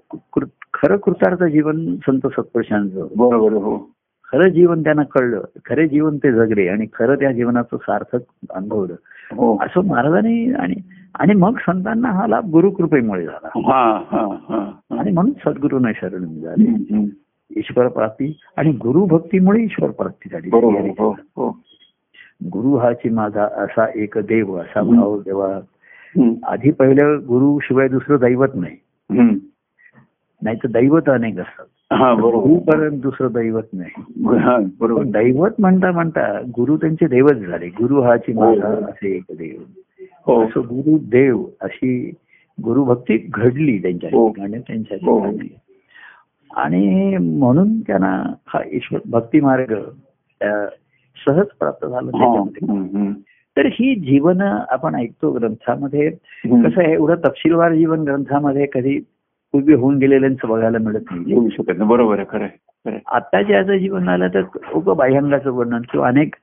खरं 0.74 0.96
कृतार्थ 0.96 1.42
जीवन 1.44 1.96
संत 1.96 2.20
सत्पुरुषांचं 2.24 3.06
बरोबर 3.16 3.52
हो. 3.52 3.78
खरं 4.32 4.48
जीवन 4.48 4.82
त्यांना 4.82 5.02
कळलं. 5.02 5.40
खरे 5.68 5.88
जीवन 5.88 6.16
ते 6.16 6.32
जगले 6.32 6.68
आणि 6.68 6.86
खरं 6.94 7.14
त्या 7.14 7.32
जीवनाचं 7.32 7.76
सार्थक 7.76 8.18
अनुभवलं. 8.50 8.94
हो. 9.32 9.56
असं 9.62 9.84
महाराजांनी 9.84 10.52
आणि 10.52 10.74
आणि 11.14 11.34
मग 11.34 11.56
संतांना 11.58 12.08
हा 12.08 12.26
लाभ 12.26 12.44
गुरुकृपेमुळे 12.44 13.26
झाला. 13.26 13.48
आणि 15.00 15.10
म्हणून 15.12 15.32
सद्गुरूंना 15.46 15.88
शरण 15.94 16.24
झाले. 16.24 16.64
ईश्वर 17.56 17.88
प्राप्ती 17.88 18.38
आणि 18.56 18.72
गुरुभक्तीमुळे 18.72 19.62
ईश्वर 19.62 19.90
प्राप्ती 19.90 20.28
झाली. 20.32 20.50
हो 20.52 21.10
हो. 21.10 21.60
गुरु 22.44 22.76
हाची 22.76 23.08
माझा 23.08 23.42
असा 23.42 23.86
एक 23.94 24.18
देव 24.18 24.56
असा 24.56 24.82
भाव 24.82 25.20
हम्म. 26.18 26.34
आधी 26.46 26.70
पहिलं 26.70 27.18
गुरु 27.28 27.58
शिवाय 27.62 27.88
दुसरं 27.88 28.16
दैवत 28.16 28.48
नाही. 28.54 28.76
नाही 30.42 30.56
तर 30.56 30.68
दैवत 30.68 31.08
अनेक 31.08 31.38
असतात. 31.38 31.66
हा 31.92 32.12
गुरुपर्यंत 32.14 33.02
दुसरं 33.02 33.32
दैवत 33.32 33.62
नाही. 33.72 34.02
हा 34.38 34.58
बरोबर. 34.80 35.02
दैवत 35.02 35.50
म्हणता 35.58 35.90
म्हणता 35.90 36.40
गुरु 36.40 36.76
त्यांचे 36.76 37.06
दैवत 37.06 37.34
झाले. 37.34 37.66
गुरु 37.66 38.00
हाची 38.00 38.32
माझा 38.32 38.68
असे 38.68 39.16
एक 39.16 39.24
देव. 39.30 39.62
हो. 40.26 40.44
असं 40.44 40.60
गुरु 40.60 40.98
देव 40.98 41.44
अशी 41.60 42.12
गुरुभक्ती 42.62 43.26
घडली 43.30 43.78
त्यांच्या 43.78 44.10
हो. 44.12 44.28
ठिकाणी 44.28 44.58
त्यांच्या 44.58 44.98
हो. 45.02 45.18
ठिकाणी. 45.18 45.48
आणि 46.56 47.16
म्हणून 47.16 47.80
त्यांना 47.80 48.34
हा 48.46 48.60
ईश्वर 48.72 49.00
भक्ती 49.10 49.40
मार्ग 49.40 49.74
सहज 51.26 51.46
प्राप्त 51.60 51.86
झाला. 51.86 52.10
तर 53.56 53.66
ही 53.66 53.94
जीवन 53.94 54.40
आपण 54.70 54.94
ऐकतो 54.94 55.30
ग्रंथामध्ये. 55.30 56.10
कसं 56.44 56.80
आहे 56.82 56.92
एवढं 56.92 57.14
तपशीलवार 57.14 57.74
जीवन 57.74 58.02
ग्रंथामध्ये 58.02 58.66
कधी 58.72 58.98
पूर्वी 59.52 59.74
होऊन 59.74 59.98
गेलेल्यांचं 59.98 60.48
बघायला 60.48 60.78
मिळत 60.78 61.10
नाही. 61.10 61.34
बरोबर 61.78 62.18
आहे 62.18 62.26
खरं 62.30 62.42
आहे, 62.42 62.56
खरं 62.58 62.92
आहे. 62.92 63.00
आता 63.06 63.42
ज्याचं 63.42 63.76
जीवन 63.76 64.08
आलं 64.08 64.28
तर 64.28 64.42
उग 64.74 64.92
बाह्यांगाचं 64.96 65.50
वर्णन 65.50 65.80
किंवा 65.80 66.08
अनेक 66.08 66.34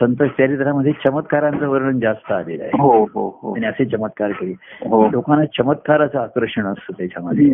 संत 0.00 0.22
चरित्रामध्ये 0.22 0.92
चमत्कारांचं 0.92 1.68
वर्णन 1.68 2.00
जास्त 2.00 2.32
आलेलं 2.32 2.62
आहे. 2.62 2.72
हो 2.78 3.04
हो 3.04 3.38
हो. 3.42 3.54
आणि 3.54 3.66
असे 3.66 3.84
चमत्कार 3.84 4.32
केले 4.32 4.52
हो. 4.88 5.08
लोकांना 5.10 5.44
चमत्काराचं 5.44 6.18
आकर्षण 6.18 6.66
असतं 6.66 6.92
त्याच्यामध्ये. 6.98 7.50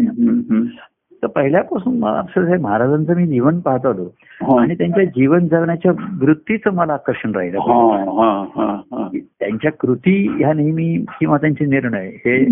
तर 1.22 1.26
पहिल्यापासून 1.26 1.98
मला 1.98 2.18
असं 2.18 2.44
आहे, 2.44 2.56
महाराजांचं 2.56 3.14
मी 3.14 3.26
जीवन 3.26 3.60
पाहत 3.60 3.86
आलो. 3.86 4.14
हा. 4.20 4.60
आणि 4.60 4.74
त्यांच्या 4.74 5.04
जीवन 5.04 5.48
जगण्याच्या 5.48 5.92
वृत्तीचं 6.20 6.70
मला 6.70 6.92
आकर्षण 6.92 7.34
राहिलं. 7.34 7.58
हा 7.58 8.46
हा 8.48 9.08
त्यांच्या 9.40 9.72
कृती 9.72 10.28
ह्या 10.38 10.52
नेहमी 10.52 11.04
किंवा 11.20 11.36
त्यांचे 11.36 11.66
निर्णय 11.66 12.08
हे 12.08 12.44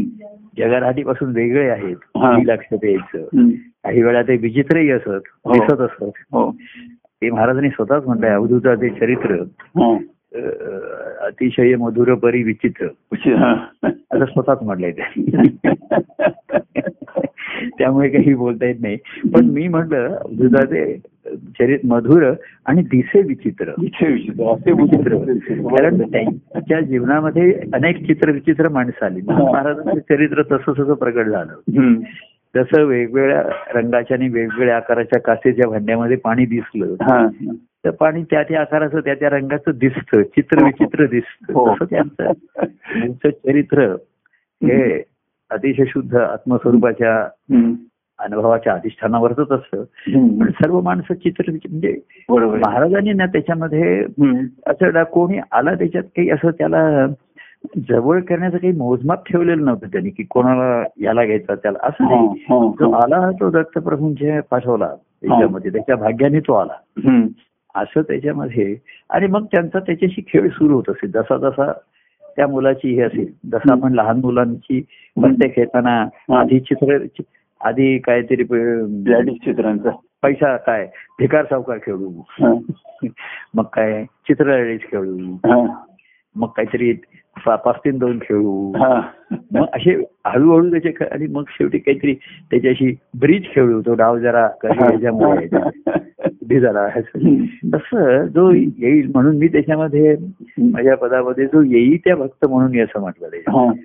जगाराठीपासून 0.58 1.32
वेगळे 1.34 1.68
आहेत. 1.68 1.96
लक्षात 2.46 2.78
द्यायचं. 2.78 3.18
काही 3.84 4.02
वेळा 4.02 4.22
ते 4.22 4.36
विचित्रही 4.36 4.90
असत. 4.90 5.22
दिसत 5.46 5.80
असत. 5.80 6.02
हो. 6.02 6.54
ते 6.96 7.30
महाराजांनी 7.30 7.70
स्वतःच 7.70 8.06
म्हटलंय 8.06 8.30
अवधूताचे 8.30 8.88
चरित्र. 8.88 9.36
अतिशय 11.20 11.74
मधुर 11.76 12.14
परी 12.14 12.42
विचित्र. 12.42 12.86
असं 13.86 14.24
स्वतःच 14.24 14.58
म्हटलंय 14.62 14.92
ते. 14.92 15.22
त्यामुळे 17.78 18.08
काही 18.08 18.34
बोलता 18.34 18.66
येत 18.66 18.74
नाही. 18.80 18.96
पण 19.34 19.44
मी 19.44 19.68
म्हटलं 19.68 20.08
अवधूताचे 20.08 20.98
चरित्र 21.26 21.86
मधुर 21.86 22.32
आणि 22.66 22.82
दिसे 22.82 23.22
विचित्र. 23.22 23.70
विचित्र 23.78 24.44
असे 24.44 24.72
विचित्र 24.72 25.14
विचित्र. 25.14 25.54
कारण 25.54 25.98
त्यांच्या 25.98 26.80
जीवनामध्ये 26.80 27.60
अनेक 27.74 28.06
चित्र 28.06 28.30
विचित्र 28.30 28.68
माणसं 28.68 29.06
आली. 29.06 29.20
महाराजांचं 29.28 29.98
चरित्र 29.98 30.42
तसं 30.42 30.72
तसं 30.72 30.94
प्रगट 30.94 31.26
झालं. 31.26 32.00
जसं 32.56 32.82
वेगवेगळ्या 32.82 33.42
रंगाच्या 33.74 34.16
आणि 34.16 34.28
वेगवेगळ्या 34.28 34.76
आकाराच्या 34.76 35.20
काचेच्या 35.20 35.70
भांड्यामध्ये 35.70 36.16
पाणी 36.16 36.46
दिसलं. 36.46 36.94
तर 37.84 37.90
पाणी 37.90 38.22
त्या 38.22 38.42
त्या 38.42 38.60
आकाराचं 38.60 39.00
त्या 39.00 39.14
त्या 39.14 39.30
रंगाचं 39.30 39.70
दिसतं 39.74 40.22
चित्र 40.22 40.64
विचित्र 40.64 41.06
दिसतं 41.06 41.52
हो. 41.52 41.74
तसं 41.74 41.84
त्यांचं 41.84 42.32
त्यांचं 42.62 43.30
चरित्र 43.30 43.80
हे 44.62 45.02
अतिशय 45.50 45.84
शुद्ध 45.86 46.16
आत्मस्वरूपाच्या. 46.16 47.28
अनुभवाच्या 48.18 48.72
अधिष्ठानावरच 48.72 49.38
असतं. 49.38 49.82
पण 50.38 50.50
सर्व 50.50 50.80
माणसं 50.80 51.14
चित्र 51.14 51.50
म्हणजे. 51.50 51.96
महाराजांनी 52.30 53.12
ना 53.12 53.26
त्याच्यामध्ये. 53.26 54.04
असं 54.66 55.02
कोणी 55.02 55.38
आला 55.52 55.74
त्याच्यात 55.74 56.04
काही 56.04 56.30
असं 56.30 56.50
त्याला 56.50 57.06
जवळ 57.88 58.20
करण्याचं 58.20 58.56
काही 58.56 58.72
मोजमाप 58.72 59.28
ठेवलेलं 59.28 59.64
नव्हतं 59.64 59.86
त्यांनी 59.86 60.10
की 60.10 60.22
कोणाला 60.22 60.84
याला 61.00 61.24
घ्यायचा 61.24 61.54
त्याला 61.54 61.78
असं 61.82 62.04
हा, 62.04 62.14
नाही 62.14 62.26
हा, 62.26 62.72
जो 62.80 62.90
हा. 62.90 62.98
आला 63.04 63.30
तो 63.30 63.50
दत्तप्रभूंचे 63.50 64.40
पाठवला 64.40 64.88
त्याच्यामध्ये 65.22 65.70
त्याच्या 65.72 65.96
भाग्याने 65.96 66.40
तो 66.40 66.52
आला. 66.52 66.74
असं 67.74 68.02
त्याच्यामध्ये. 68.02 68.76
आणि 69.10 69.26
मग 69.26 69.44
त्यांचा 69.44 69.78
त्याच्याशी 69.78 70.22
खेळ 70.28 70.48
सुरू 70.48 70.74
होत 70.74 70.88
असेल. 70.88 71.10
जसा 71.10 71.36
जसा 71.36 71.72
त्या 72.36 72.46
मुलाची 72.48 72.94
हे 72.94 73.00
असेल 73.00 73.32
जसं 73.52 73.72
आपण 73.72 73.92
लहान 73.94 74.16
मुलांची 74.16 74.80
पत्ते 75.22 75.48
खेळताना 75.48 76.00
आधी 76.40 76.60
चित्र 76.60 76.98
आधी 77.60 77.98
काहीतरी 77.98 78.44
चित्रांचा. 78.44 79.90
पैसा 80.22 80.56
काय 80.56 80.88
भिकार 81.18 81.44
सावकार 81.44 81.78
खेळू. 81.78 82.10
मग 83.54 83.64
काय 83.64 84.04
चित्रळीच 84.04 84.80
खेळू. 84.82 85.18
मग 86.34 86.48
काहीतरी 86.48 86.92
पाच 87.46 87.76
तीन 87.76 87.98
दोन 87.98 88.18
खेळू. 88.22 88.72
हा. 88.76 89.02
मग 89.30 89.64
असे 89.72 90.04
हळूहळू 90.26 90.70
त्याचे 90.70 91.04
आणि 91.04 91.26
मग 91.26 91.42
शेवटी 91.48 91.78
काहीतरी 91.78 92.14
त्याच्याशी 92.50 92.96
ब्रिज 93.20 93.44
खेळू. 93.44 93.80
तो 93.80 93.94
डाव 93.94 94.18
जरा 94.18 94.48
कधी 94.48 94.94
याच्यामुळे 94.94 95.48
जरा 96.60 96.88
तसं 97.74 98.26
जो 98.26 98.50
येईल 98.50 99.10
म्हणून 99.14 99.36
मी 99.36 99.48
त्याच्यामध्ये 99.48 100.16
माझ्या 100.58 100.96
पदामध्ये 100.96 101.46
जो 101.46 101.62
येई 101.62 101.96
त्या 101.96 102.16
भक्त 102.16 102.46
म्हणून 102.46 102.70
मी 102.70 102.80
असं 102.80 103.00
म्हटलं 103.00 103.28
त्याच्यामध्ये. 103.30 103.74
हा. 103.74 103.82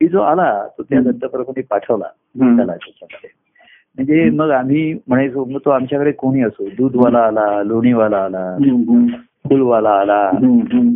की 0.00 0.08
जो 0.08 0.20
आला 0.20 0.66
तो 0.78 0.82
त्या. 0.82 1.00
दत्तप्रभूंनी 1.00 1.62
पाठवला. 1.62 2.04
त्याला 2.56 2.72
त्याच्यामध्ये. 2.72 3.30
म्हणजे 3.96 4.30
मग 4.30 4.50
आम्ही 4.50 4.94
म्हणायचो 5.06 5.44
मग 5.44 5.58
तो 5.64 5.70
आमच्याकडे 5.70 6.12
कोणी 6.12 6.42
असो? 6.42 6.68
दूधवाला 6.78 7.18
आला 7.18 7.62
लोणीवाला 7.62 8.16
आला. 8.16 8.56
फुलवाला 9.48 9.90
आला. 9.90 10.30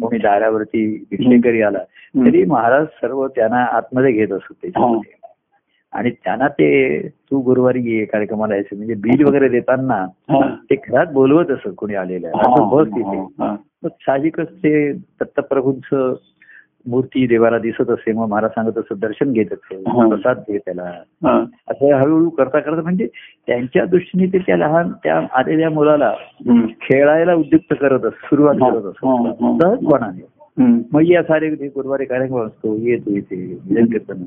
कोणी 0.02 0.18
दारावरती 0.18 0.87
भिक्षेकरी 1.11 1.62
आला 1.62 1.78
तरी 2.26 2.44
महाराज 2.44 2.87
सर्व 3.00 3.26
त्यांना 3.26 3.64
आतमध्ये 3.64 4.12
घेत 4.12 4.32
असत 4.32 4.52
त्याच्यामध्ये. 4.62 5.16
आणि 5.92 6.11
त्यांना 6.11 6.48
ते 6.48 6.98
तू 7.08 7.40
गुरुवारी 7.40 7.80
ये 7.90 8.04
कार्यक्रमाला 8.04 8.54
यायचं 8.54 8.76
म्हणजे 8.76 8.94
बिल 8.94 9.24
वगैरे 9.24 9.48
देताना 9.48 9.94
हा. 10.30 10.40
ते 10.70 10.74
घरात 10.74 11.06
बोलवत 11.12 11.50
असत 11.50 11.74
कोणी 11.76 11.94
आलेलं 11.94 12.28
असं 12.28 12.68
बस 12.68 12.87
तिथे. 12.88 13.18
हा. 13.40 13.54
साहजिकच 13.87 14.48
ते 14.48 14.92
दत्तप्रभूंचं 14.92 16.14
मूर्ती 16.88 17.27
देवाला 17.27 17.59
दिसत 17.59 17.90
असे 17.90 18.12
मग 18.12 18.29
महाराज 18.29 18.51
सांगत 18.51 18.79
असत 18.79 18.94
दर्शन 19.01 19.33
घेत 19.33 19.53
असे 19.53 19.77
हा. 19.77 20.09
प्रसाद 20.09 20.38
घे 20.48 20.59
त्याला. 20.59 20.83
असं 21.68 21.94
हळूहळू 21.94 22.29
करता 22.29 22.59
करता 22.59 22.83
म्हणजे 22.83 23.07
त्यांच्या 23.46 23.85
दृष्टीने 23.85 24.27
ते 24.27 24.38
त्या 24.38 24.57
लहान 24.57 24.90
त्या 25.05 25.20
आलेल्या 25.33 25.70
मुलाला. 25.70 26.12
खेळायला 26.81 27.35
उद्युक्त 27.35 27.74
करत 27.81 28.05
असत 28.05 28.24
सुरुवात 28.24 28.55
करत 28.55 28.85
हा, 28.85 28.88
असत 28.88 29.42
हा. 29.42 29.57
सहजपणाने. 29.62 30.27
मग 30.92 31.03
या 31.03 31.22
सारे 31.22 31.48
गुरुवारी 31.48 32.05
कार्यक्रम 32.05 32.40
असतो 32.42 32.74
ये 32.77 32.96
तू 32.96 33.14
इथे 33.16 33.37
भजन 33.70 33.85
कीर्तन. 33.85 34.22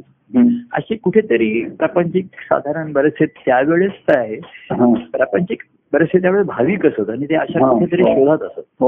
असे 0.74 0.96
कुठेतरी 0.96 1.64
प्रापंचिक 1.80 2.26
साधारण 2.42 2.92
बरेचसे 2.92 3.26
त्यावेळेस 3.26 3.92
काय 4.08 4.18
आहे. 4.18 4.36
प्रापंचिक 5.12 5.62
बरेचसे 5.94 6.22
त्यावेळेस 6.22 6.48
भाविक 6.48 6.86
असत 6.86 7.10
आणि 7.10 7.26
ते 7.26 7.36
अशा. 7.36 7.72
कुठेतरी 7.72 8.04
शोधात 8.04 8.44
असत. 8.44 8.84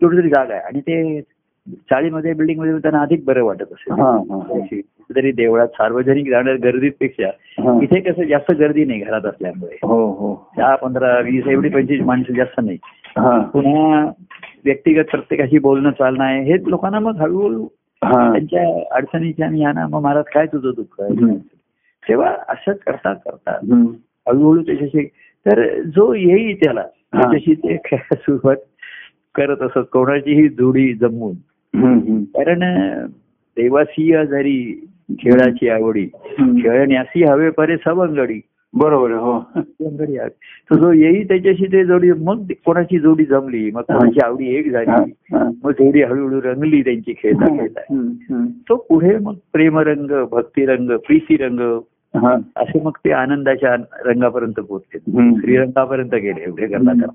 कुठेतरी 0.00 0.28
जागा 0.28 0.54
आहे 0.54 0.62
आणि 0.62 0.80
ते 0.80 1.20
चाळीमध्ये 1.70 2.32
बिल्डिंगमध्ये 2.32 2.78
त्यांना 2.78 3.00
अधिक 3.02 3.24
बरं 3.24 3.42
वाटत 3.42 3.72
असेल 3.72 3.92
हा, 3.92 4.10
हा, 4.10 4.36
हा. 4.36 4.58
कुठेतरी 4.58 5.32
देवळात 5.32 5.68
सार्वजनिक 5.68 6.30
जाणार 6.30 6.56
गर्दीपेक्षा. 6.56 7.30
इथे 7.82 8.00
कसं 8.00 8.24
जास्त 8.24 8.52
गर्दी 8.52 8.84
नाही 8.84 9.00
घरात 9.00 9.26
असल्यामुळे 9.26 9.76
हो 9.82 10.06
हो 10.12 10.34
दहा 10.56 10.74
पंधरा 10.74 11.18
वीस 11.18 11.46
एवढी 11.46 11.68
पंचवीस 11.68 12.00
माणसं 12.00 12.34
जास्त 12.34 12.60
नाही. 12.60 12.76
पुन्हा 13.52 14.04
व्यक्तिगत 14.64 15.04
प्रत्येकाशी 15.10 15.58
बोलणं 15.58 15.90
चालणं 15.90 16.24
आहे 16.24 16.42
हे 16.42 16.56
लोकांना 16.70 16.98
मग 16.98 17.16
हळूहळू 17.16 17.64
हा. 18.02 18.32
त्यांच्या 18.32 18.94
अडचणीच्या 18.96 19.46
आणि 19.46 19.60
यांना 19.60 19.86
मग 19.86 20.00
महाराज 20.02 20.24
काय 20.34 20.46
तुझं 20.46 20.70
दुःख 20.76 21.00
आहे. 21.00 21.36
तेव्हा 22.08 22.34
असं 22.48 22.72
करता 22.72 23.12
करता. 23.12 23.50
हळूहळू 24.28 24.62
त्याच्याशी 24.62 25.04
तर 25.46 25.82
जो 25.82 26.14
येईल 26.14 26.64
त्याला. 26.64 26.82
त्याच्याशी 27.12 27.54
ते 27.54 27.76
सुरुवात 28.14 28.56
करत 29.34 29.62
असत 29.62 29.86
कोणाचीही 29.92 30.48
जोडी 30.48 30.94
जमवून. 30.94 31.34
कारण 31.76 32.60
देवासी 33.56 34.12
जरी 34.26 34.88
खेळाची 35.10 35.68
आवडी. 35.68 36.06
खेळण्यासी 36.62 37.24
हवे 37.24 37.50
परे 37.50 37.76
सवंगडी 37.76 38.40
बरोबर 38.74 39.10
हो. 39.10 39.40
तो 40.70 40.76
जो 40.76 40.92
येईल 40.92 41.28
त्याच्याशी 41.28 41.64
ते 41.64 41.84
जोडी 41.84 42.12
मग 42.12 42.42
कोणाची 42.66 42.98
जोडी 42.98 43.24
जमली 43.24 43.70
मग 43.70 43.80
कोणाची 43.80 44.20
आवडी 44.24 44.54
एक. 44.56 44.72
झाली. 44.72 45.12
मग 45.32 45.70
जोडी 45.70 46.02
हळूहळू 46.02 46.40
रंगली 46.42 46.82
त्यांची 46.82 47.14
खेळता 47.18 47.56
खेळता. 47.56 47.80
तो 48.68 48.76
पुढे 48.76 49.18
मग 49.18 49.34
प्रेमरंग 49.52 50.26
भक्तिरंग 50.30 50.96
प्रीतीरंग. 50.96 51.80
असे 52.56 52.80
मग 52.80 52.90
ते 53.04 53.12
आनंदाच्या 53.12 53.76
रंगापर्यंत 54.04 54.60
हम्म. 54.60 55.40
श्रीरंगापर्यंत 55.40 56.14
गेले 56.14 56.42
एवढे 56.42 56.66
करता. 56.66 57.06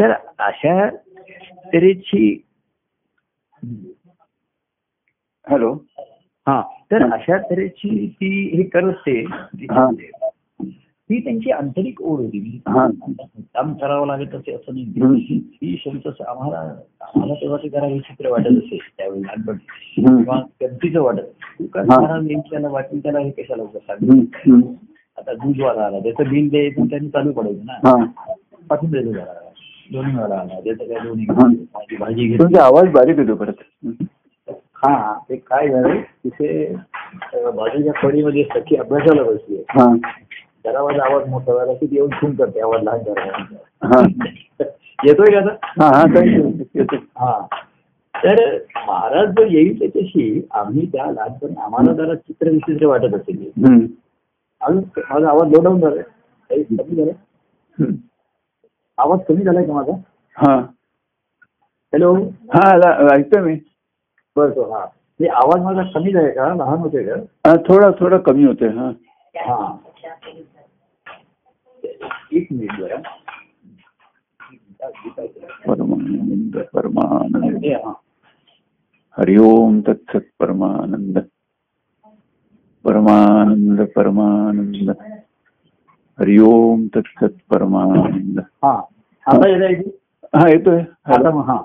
तर 0.00 0.10
अशा 0.38 0.88
तऱ्हेची 1.74 2.42
हॅलो. 5.50 5.72
हा 6.46 6.62
तर 6.62 7.12
अशा 7.12 7.36
तऱ्हेची 7.38 8.06
ती 8.06 8.56
हे 8.56 8.62
करत 8.62 9.08
हा. 9.70 9.90
ही 11.10 11.24
त्यांची 11.24 11.50
आंतरिक 11.50 12.02
ओढ 12.02 12.20
होती. 12.20 12.60
हा. 12.68 12.88
काम 13.38 13.74
करावं 13.74 14.06
लागत 14.06 14.34
असे 14.34 14.52
असं 14.52 14.74
नाही. 14.74 15.36
ही 15.36 15.82
शब्द 15.84 16.22
आम्हाला 16.28 16.58
आम्हाला 17.00 17.34
तेव्हा 17.34 17.58
ते 17.58 17.68
जरा 17.68 17.86
विचित्र 17.86 18.30
वाटत 18.30 18.46
असे. 18.46 18.78
त्यावेळी 18.96 19.22
लहानपणी. 19.22 20.04
किंवा 20.06 20.40
गमतीचं 20.62 21.00
वाटत. 21.02 21.24
तू 21.60 21.64
नेमकी 22.20 22.50
त्याला 22.50 22.68
वाटेल 22.68 23.02
त्याला 23.02 23.18
हे 23.18 23.30
कशाला 23.30 23.62
उगाच 23.62 23.82
सांगू? 23.82 24.74
आता 25.18 25.32
दूधवाला 25.32 25.82
आला. 25.82 25.98
त्याचं 25.98 26.30
बिल 26.30 26.48
द्यायचं 26.50 26.84
त्यांनी 26.84 27.08
चालू 27.08 27.32
पडायचं 27.32 27.64
ना. 27.64 28.04
पाठवून 28.68 28.90
द्यायचं 28.90 29.51
दोन्ही 29.90 30.74
काय 30.74 30.98
दोन्ही. 30.98 31.24
हा. 31.26 31.46
भाजी 31.74 31.96
भाजी 31.96 32.26
घेतली. 32.28 32.38
तुमचा 32.38 32.64
आवाज 32.64 32.88
बारीक 32.92 33.18
येतो 33.18 33.34
परत. 33.34 33.62
हा 34.76 35.12
ते 35.28 35.36
काय 35.36 35.68
झालं 35.68 36.00
तिथे 36.00 36.74
बाजूच्या 37.50 37.92
फळीमध्ये 37.92 38.44
सखी 38.44 38.76
अभ्यासाला 38.76 39.22
बसली 39.22 39.62
हा. 39.68 39.86
जरा 40.64 40.82
माझा 40.84 41.04
आवाज 41.04 41.28
मोठा 41.28 41.56
झाला 41.58 41.72
की 41.72 41.86
येऊन 41.92 42.10
खून 42.10 42.34
करते 42.34 42.60
आवाज 42.60 42.82
लहान 42.82 42.98
जरा 42.98 43.24
हा. 43.86 44.02
येतोय 45.04 45.40
का? 45.40 45.54
हा 45.78 45.86
हा. 45.88 46.02
हा. 47.18 47.40
तर 48.14 48.40
महाराज 48.76 49.28
जर 49.28 49.46
येईल 49.46 49.78
त्याच्याशी 49.78 50.46
आम्ही 50.50 50.86
त्या 50.86 51.10
लहानपणी 51.10 51.54
आम्हाला 51.60 51.92
जरा 51.92 52.14
चित्र 52.14 52.50
विचित्र 52.50 52.86
वाटत 52.86 53.14
असेल. 53.14 53.50
अजून 54.60 54.82
माझा 55.10 55.28
आवाज 55.28 55.52
लो 55.52 55.60
डाऊन 55.62 55.80
झालाय. 55.80 56.02
काही 56.50 56.62
कमी 56.62 57.02
हम्म. 57.02 57.94
आवाज 58.98 59.20
कमी 59.28 59.44
झालाय 59.44 59.64
का 59.64 59.72
माझा? 59.72 59.92
हा. 60.36 60.56
हॅलो? 61.92 62.14
हा 62.54 62.70
ऐकतोय 63.16 63.40
मी. 63.42 63.54
बरं 64.36 64.72
हा. 64.72 64.84
हे 65.20 65.26
आवाज 65.26 65.62
माझा 65.62 65.82
कमी 65.94 66.12
झालाय 66.12 66.30
का? 66.30 66.54
लहान 66.54 66.78
होते 66.78 67.04
का? 67.04 67.56
थोडा 67.56 67.90
थोडा 68.00 68.18
कमी 68.18 68.44
होतोय 68.44 68.68
हा. 68.68 68.90
हा. 69.36 69.76
एक 72.32 72.48
मिनिट 72.52 72.72
जरा. 72.78 72.96
परमानंद 75.66 76.58
परमानंद. 76.74 77.64
हरिओम 79.16 79.80
तत्सत 79.80 80.26
परमानंद. 80.38 81.18
परमानंद 82.84 83.80
परमानंद. 83.96 85.11
हरिओम 86.22 86.86
तत्सत 86.96 87.34
परमानंद 87.50 88.38
हा 88.38 88.82
आता 89.26 89.48
येत 89.48 89.62
आहे 89.62 89.74
हा 90.36 90.48
येतोय. 90.48 90.80
आता 91.04 91.40
हा. 91.40 91.56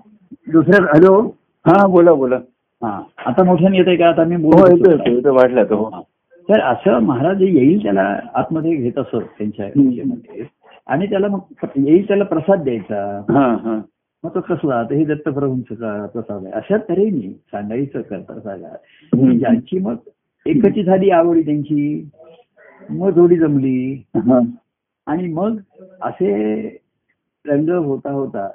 दुसऱ्या 0.51 0.83
हॅलो? 0.83 1.21
हा 1.65 1.87
बोला 1.87 2.13
बोला. 2.13 2.35
हा 2.81 3.01
आता 3.25 3.43
मोठ्याने 3.43 3.77
येत 3.77 3.87
आहे 3.87 3.95
का? 3.97 4.07
आता 4.07 4.23
मी 4.23 4.35
शकतो. 4.35 4.91
येतोय 4.91 5.13
येतोय 5.13 5.31
वाटलं 5.31 5.63
तो. 5.63 5.75
हो. 5.75 6.01
तर 6.49 6.61
असं 6.61 6.99
महाराज 6.99 7.37
जे 7.37 7.45
येईल 7.45 7.83
त्याला 7.83 8.19
आतमध्ये 8.33 8.75
घेत 8.75 8.97
असत 8.97 9.15
त्यांच्या. 9.15 9.65
आणि 10.87 11.05
त्याला 11.05 11.27
मग 11.27 11.39
येईल 11.75 12.07
त्याला 12.07 12.23
प्रसाद 12.23 12.63
द्यायचा. 12.63 13.21
हा 13.29 13.57
हा. 13.63 13.81
मग 14.23 14.29
तो 14.35 14.41
कसला? 14.41 14.83
तर 14.83 14.93
हे 14.93 15.05
दत्तप्रभूंचा 15.05 15.75
का- 15.75 16.07
प्रसाद 16.07 16.43
आहे? 16.43 16.53
अशा 16.53 16.77
तऱ्हेने 16.77 17.33
सांगायचं 17.33 18.01
करता 18.01 18.39
सांगा. 18.39 19.33
ज्यांची 19.33 19.79
मग 19.79 19.95
एकची 20.45 20.83
झाली 20.83 21.09
आवडी 21.09 21.41
त्यांची. 21.41 22.09
मग 22.89 23.09
जोडी 23.09 23.35
जमली 23.35 24.03
आणि 25.07 25.27
मग 25.33 25.57
असे 26.01 26.67
रंग 27.45 27.69
होता 27.69 28.11
होता 28.11 28.47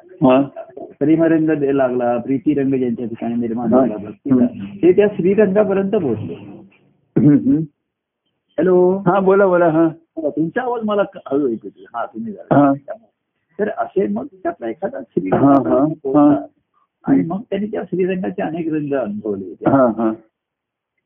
प्रेमरंग 0.98 1.50
दे- 1.50 1.74
लागला 1.74 2.16
प्रीतीरंग 2.18 2.74
ज्यांच्या 2.74 3.06
ठिकाणी 3.06 3.34
निर्माण. 3.34 3.68
झाला 3.70 3.96
भक्तीचा 3.96 4.46
ते 4.82 4.92
त्या 4.92 5.06
श्रीरंगापर्यंत 5.16 5.90
पोहोचले. 5.90 6.34
हॅलो 8.58 8.96
हा 9.06 9.20
बोला 9.20 9.46
बोला 9.46 9.68
हा 9.68 9.88
तुमचा 10.28 10.62
आवाज 10.62 10.82
मला 10.84 11.02
हळू 11.26 11.48
ऐकू. 11.48 11.68
हा 11.94 12.06
तुम्ही. 12.06 12.32
तर 13.58 13.68
असे 13.78 14.06
मग 14.06 14.26
त्यातला 14.32 14.68
एखादा. 14.68 14.98
पोहोचला. 15.00 16.46
आणि 17.04 17.22
मग 17.26 17.40
त्यांनी 17.40 17.66
त्या 17.66 17.82
श्रीरंगाचे 17.84 18.42
अनेक 18.42 18.72
रंग 18.72 18.92
अनुभवले 18.94 19.54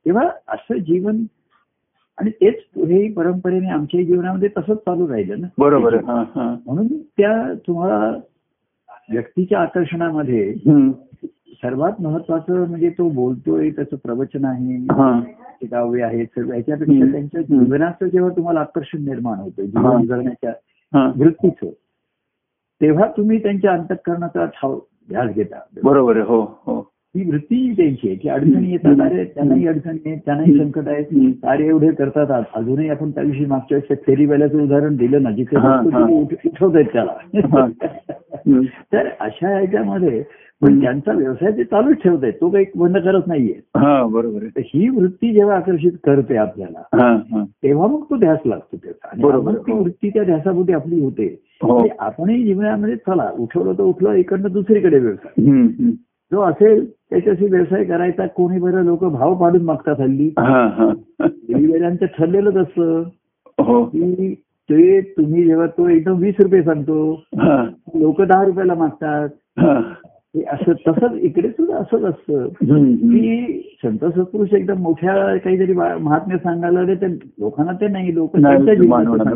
तेव्हा 0.07 0.31
असं 0.49 0.79
जीवन 0.79 1.17
आणि 2.19 2.31
तेच 2.31 2.63
पुढेही 2.75 3.13
परंपरेने 3.13 3.69
आमच्या 3.69 4.03
जीवनामध्ये 4.03 4.49
तसंच 4.49 4.79
चालू 4.79 5.09
राहिलं 5.09 5.41
ना 5.41 5.47
बरोबर 5.59 5.95
आहे 5.95 6.05
हा 6.07 6.23
हा 6.35 6.55
म्हणून 6.67 6.87
त्या 7.19 7.53
तुम्हाला 7.67 8.11
व्यक्तीच्या 9.13 9.61
आकर्षणामध्ये. 9.61 10.53
सर्वात 11.63 12.01
महत्वाचं 12.01 12.65
म्हणजे 12.69 12.89
तो 12.91 13.09
बोलतोय 13.09 13.71
त्याचं 13.71 13.97
प्रवचन 13.97 14.45
आहे 14.45 14.77
हा 14.93 15.21
ते 15.63 15.67
काव्य 15.67 16.03
आहे 16.03 16.25
सर्व 16.25 16.53
याच्यापेक्षा. 16.53 17.11
त्यांच्या. 17.13 17.41
जीवनाचं 17.43 18.09
जेव्हा 18.09 18.31
तुम्हाला 18.31 18.61
आकर्षण 18.61 19.05
निर्माण 19.05 19.39
होतं 19.39 19.63
हा. 19.63 19.69
जीवन 19.69 20.07
जगण्याच्या 20.07 20.51
हा 20.93 21.07
वृत्तीचं 21.17 21.71
तेव्हा 22.81 23.07
तुम्ही 23.17 23.43
त्यांच्या 23.43 23.73
अंतःकरणाचा 23.73 24.45
ठाव 24.55 24.79
ध्यास 25.09 25.35
घेता 25.35 25.61
बरोबर 25.83 26.17
आहे 26.17 26.25
हो 26.27 26.41
हो 26.67 26.81
ही 27.17 27.31
वृत्ती 27.31 27.75
त्यांची 27.77 28.09
आहे. 28.09 28.17
की 28.17 28.29
अडचणी 28.29 28.71
येतात. 28.71 29.01
अरे 29.01 29.25
त्यांनाही 29.25 29.67
अडचणी 29.67 29.99
आहेत 30.07 30.19
त्यांनाही 30.27 30.59
संकट 30.59 30.89
आहेत. 30.89 31.05
कार्य 31.43 31.67
एवढे 31.67 31.91
करतात. 31.91 32.43
अजूनही 32.55 32.89
आपण 32.89 33.11
त्याविषयी 33.11 33.47
मागच्या 33.47 33.79
वेळेस 33.79 33.99
फेरीवाल्याचं 34.07 34.63
उदाहरण 34.63 34.97
दिलं 34.97 35.23
ना 35.23 35.31
जिथे 35.31 35.57
उठवत 36.49 36.77
आहेत 36.77 36.87
त्याला. 36.93 37.67
तर 38.93 39.09
अशा 39.21 39.49
ह्याच्यामध्ये 39.49 40.23
पण 40.63 40.81
त्यांचा 40.81 41.13
व्यवसाय 41.13 41.51
ते 41.51 41.65
चालूच 41.65 41.97
ठेवत 42.03 42.23
आहेत 42.23 42.35
तो 42.41 42.51
काही 42.51 42.65
बंद 42.77 42.97
करत 42.97 43.23
नाहीये. 43.27 43.55
हा 43.77 44.07
बरोबर 44.07 44.43
ही 44.59 44.89
वृत्ती 44.89 45.33
जेव्हा 45.33 45.57
आकर्षित 45.57 45.93
करते 46.05 46.37
आपल्याला 46.37 47.45
तेव्हा 47.63 47.87
मग 47.87 48.03
तो 48.03 48.17
ध्यास 48.17 48.39
लागतो 48.47 48.77
त्याचा. 48.77 49.39
मग 49.39 49.57
ती 49.57 49.73
वृत्ती 49.73 50.11
त्या 50.11 50.25
ध्यासामध्ये 50.25 50.75
आपली 50.75 51.03
होते. 51.03 51.43
हो. 51.63 51.73
म्हणजे 51.73 51.95
आपणही 51.99 52.43
जीवनामध्ये 52.45 52.97
चला 52.97 53.31
उठवलं 53.39 53.73
तर 53.73 53.83
उठलं 53.83 54.13
इकडनं 54.13 54.53
दुसरीकडे 54.53 54.99
व्यवसाय. 54.99 55.45
जो 56.33 56.41
असेल 56.41 56.91
त्याच्याशी 56.91 57.47
व्यवसाय 57.47 57.85
करायचा 57.85 58.27
कोणी 58.27 58.59
बरं 58.59 58.85
लोक 58.85 59.05
भाव 59.05 59.35
पाडून 59.35 59.63
मागतात 59.63 60.01
हल्ली. 60.01 60.29
हा 60.39 60.67
हा. 60.79 60.93
वेळांचं 61.49 62.07
ठरलेलंच 62.07 62.57
असतं. 62.57 63.03
हो. 63.59 63.85
की 63.85 64.35
ते 64.71 65.01
तुम्ही 65.01 65.45
जेव्हा 65.45 65.67
तो 65.67 65.89
एकदम 65.89 66.19
वीस 66.19 66.35
रुपये 66.41 66.63
सांगतो 66.63 67.23
लोक 67.95 68.23
दहा 68.23 68.45
रुपयाला 68.45 68.75
मागतात. 68.75 69.29
हा. 69.59 69.81
असं 70.51 70.73
तसंच 70.89 71.11
इकडे 71.15 71.49
सुद्धा 71.49 71.77
असंच 71.77 72.03
असतं. 72.03 72.49
की 72.93 73.61
संत 73.85 74.05
सत्पुरुष 74.05 74.53
एकदम 74.53 74.79
मोठ्या 74.79 75.37
काहीतरी 75.37 75.73
महात्म्य 75.73 76.37
सांगायला 76.37 76.85
तर 76.85 77.07
लोकांना 77.39 77.73
ते 77.73 77.89
नाही 77.89 78.15
लोक. 78.15 78.37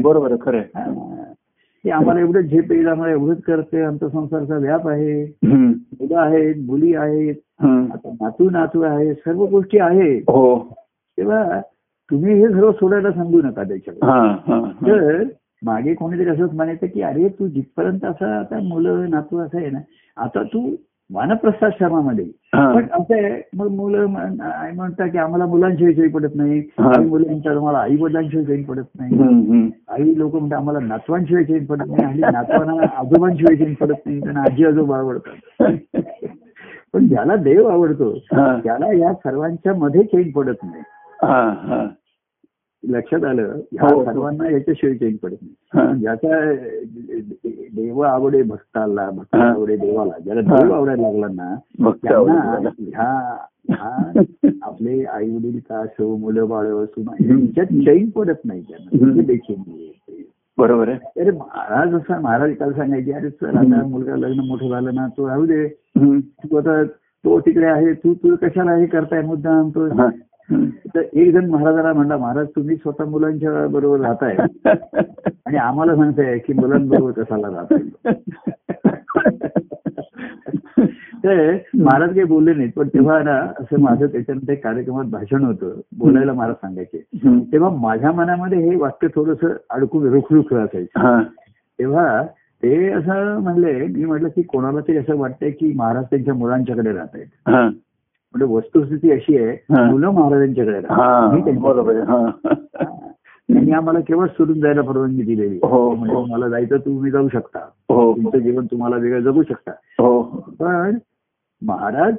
बरोबर 0.03 0.35
खरं 0.41 0.61
की 1.85 1.91
आम्हाला 1.91 2.21
एवढंच 2.21 2.45
झेप 2.45 2.73
येईल 2.73 2.89
आम्हाला 2.89 3.13
एवढंच 3.13 3.43
करते 3.43 3.83
आमचा 3.83 4.09
संसारचा 4.09 4.57
व्याप 4.57 4.89
आहे. 4.89 5.25
मुलं 5.43 6.19
आहेत 6.19 6.55
मुली 6.67 6.95
आहेत. 6.95 7.35
आता 7.65 8.11
नातू 8.21 8.51
नातू 8.51 8.83
आहे 8.83 9.15
सर्व 9.15 9.45
गोष्टी 9.47 9.79
आहेत. 9.79 10.23
हो. 10.29 10.59
तेव्हा 11.19 11.61
तुम्ही 12.11 12.35
हे 12.35 12.49
सर्व 12.49 12.73
सोडायला 12.73 13.11
सांगू 13.13 13.41
नका 13.43 13.63
त्याच्याकडे. 13.63 14.07
तर 14.87 15.23
मागे 15.65 15.95
कोणीतरी 15.95 16.29
असंच 16.29 16.53
म्हणायचं 16.55 16.87
की 16.87 17.03
अरे 17.03 17.29
तू 17.29 17.49
जिथपर्यंत 17.49 18.05
असं 18.05 18.27
आता 18.27 18.59
मुलं 18.63 19.11
नातू 19.11 19.39
असं 19.39 19.59
आहे 19.59 19.71
ना 19.71 19.79
आता 20.17 20.43
तू 20.43 20.71
वानप्रस्थाश्रमामध्ये 21.11 22.25
हा. 22.55 22.73
पण 22.75 22.87
असं 22.93 23.15
आहे 23.15 23.41
मग 23.57 23.69
मुलं 23.69 24.17
आई 24.45 24.73
म्हणतात 24.73 25.09
की 25.09 25.19
आम्हाला 25.19 25.47
मुलांशिवाय 25.47 25.93
काही 25.93 26.09
पडत 26.09 26.35
नाही. 26.35 26.59
आई 26.79 27.05
मुलं 27.07 27.27
म्हणतात 27.27 27.57
आम्हाला 27.57 27.79
आई 27.79 27.97
वडिलांशिवाय 28.01 28.45
काही 28.45 28.63
पडत 28.65 28.85
नाही. 29.01 29.71
आई 29.89 30.15
लोक 30.19 30.35
म्हणतात 30.37 30.59
आम्हाला 30.59 30.81
नातवांशिवाय 30.81 31.45
चैन 31.45 31.65
पडत 31.65 31.91
नाही 31.91 32.05
आणि 32.05 32.21
नातवांना 32.33 32.87
आजोबांशिवाय 32.99 33.57
चैन 33.57 33.75
पडत 33.75 34.07
नाही 34.07 34.21
त्यांना 34.21 34.43
आजी 34.43 34.65
आजोबा 34.65 34.99
आवडतात 34.99 35.63
पण 36.93 37.07
ज्याला 37.09 37.37
देव 37.37 37.67
आवडतो. 37.69 38.13
त्याला 38.63 38.93
या 38.99 39.13
सर्वांच्या 39.15 39.75
मध्ये 39.75 40.03
चैन 40.03 40.31
पडत 40.31 40.65
नाही. 40.65 40.83
लक्षात 42.85 43.25
आलं 43.25 43.43
ह्या 43.73 43.89
हो, 43.89 43.95
हो. 43.95 44.05
सर्वांना 44.05 44.51
याच्याशिवाय 44.51 44.95
चैन 44.97 45.17
पडत 45.17 45.37
नाही 45.43 45.99
ज्याचा 46.01 46.41
देव 47.75 48.01
आवडे 48.03 48.43
भक्ताला 48.43 49.09
भक्त. 49.11 49.37
आवडे 49.37 49.77
देवाला 49.77 50.19
ज्याला. 50.25 50.41
देव 50.41 50.73
आवडायला 50.75 51.03
लागला 51.03 51.27
ना 51.35 51.55
त्यांना. 51.85 52.71
ह्या 52.79 53.37
आपले 54.63 55.03
आई 55.05 55.29
वडील 55.31 55.59
का 55.69 55.79
असो 55.81 56.17
मुलं 56.17 56.49
बाळ 56.49 56.67
असो 56.75 57.01
यांच्यात 57.01 57.67
चैन 57.85 58.09
पडत 58.11 58.45
नाही 58.45 58.63
त्यांना 58.63 58.97
हम्म. 58.97 59.11
म्हणजे. 59.11 60.23
बरोबर 60.59 60.89
आहे 60.89 61.21
अरे 61.21 61.31
महाराज 61.31 61.95
असं 61.95 62.21
महाराज 62.21 62.55
काल 62.57 62.73
सांगायचे 62.73 63.13
अरे 63.13 63.31
सर 63.31 63.57
आता 63.57 63.85
मुलगा 63.87 64.17
लग्न 64.17 64.41
मोठं 64.41 64.69
झालं 64.69 64.95
ना 64.95 65.07
तो 65.17 65.29
राहू 65.29 65.47
दे. 65.47 65.67
तू 65.99 66.57
आता 66.57 66.83
तो 67.25 67.39
तिकडे 67.41 67.67
आहे 67.67 67.93
तू 67.95 68.15
तू 68.15 68.35
कशाला 68.43 68.75
हे 68.77 68.87
करताय 68.87 69.23
मुद्दाम 69.23 69.71
तो. 69.71 69.89
तर 70.87 71.01
एक 71.13 71.33
जण 71.33 71.51
महाराजाला 71.51 71.93
म्हणला 71.93 72.17
महाराज 72.17 72.47
तुम्ही 72.47 72.77
स्वतः 72.77 73.05
मुलांच्या 73.05 73.67
बरोबर 73.67 74.01
राहताय 74.01 74.37
आणि 75.47 75.57
आम्हाला 75.57 75.97
सांगताय 75.97 76.39
की 76.39 76.53
मुलांबरोबर 76.53 77.23
कसाला 77.23 77.49
राहताय 77.49 78.13
तर 81.25 81.57
महाराज 81.75 82.09
काही 82.09 82.25
बोलले 82.25 82.55
नाहीत 82.55 82.71
पण 82.77 82.89
तेव्हा 82.89 83.23
ना 83.23 83.33
असं 83.33 83.81
माझं 83.81 84.07
त्याच्यानंतर 84.07 84.55
कार्यक्रमात 84.55 85.05
भाषण 85.05 85.45
होतं 85.45 85.81
बोलायला 85.99 86.33
महाराज 86.33 86.55
सांगायचे. 86.55 86.99
तेव्हा 87.53 87.71
माझ्या 87.71 88.13
मनामध्ये 88.13 88.59
हे 88.59 88.77
वाक्य 88.77 89.09
थोडस 89.09 89.45
अडकून 89.71 90.09
रुखरुख 90.09 90.55
असायचं 90.55 91.01
हा. 91.01 91.23
तेव्हा 91.79 92.23
ते 92.63 92.89
असं 92.91 93.39
म्हणले 93.39 93.73
मी 93.73 94.05
म्हटलं 94.05 94.29
की 94.29 94.43
कोणाला 94.43 94.81
तरी 94.81 94.97
असं 94.97 95.17
वाटतंय 95.17 95.51
की 95.51 95.73
महाराज 95.77 96.05
त्यांच्या 96.05 96.35
मुलांच्याकडे 96.35 96.93
राहत 96.93 97.09
आहेत. 97.15 97.27
म्हणजे 98.35 98.55
वस्तुस्थिती 98.55 99.11
अशी 99.11 99.37
आहे 99.39 99.53
हा. 99.53 99.91
मुलं 99.91 100.11
महाराजांच्याकडे 100.11 100.77
हा. 100.77 101.31
हा. 102.03 102.31
त्यांनी 103.49 103.71
आम्हाला 103.71 104.01
केवळ 104.01 104.27
सोडून 104.27 104.61
जायला 104.61 104.81
परवानगी 104.81 105.23
दिलेली 105.23 105.49
आहे. 105.49 105.59
हो, 105.63 105.95
म्हणजे 105.95 106.15
हो. 106.15 106.25
मला 106.25 106.49
जायचं 106.49 106.77
तुम्ही 106.77 107.11
जाऊ 107.11 107.29
शकता. 107.29 107.59
हो 107.89 108.13
तुमचं 108.13 108.39
जीवन 108.39 108.67
तुम्हाला 108.67 108.97
वेगळं 108.97 109.21
जगू 109.21 109.43
शकता. 109.43 109.71
हो 109.99 110.23
पण 110.61 110.99
महाराज 111.63 112.15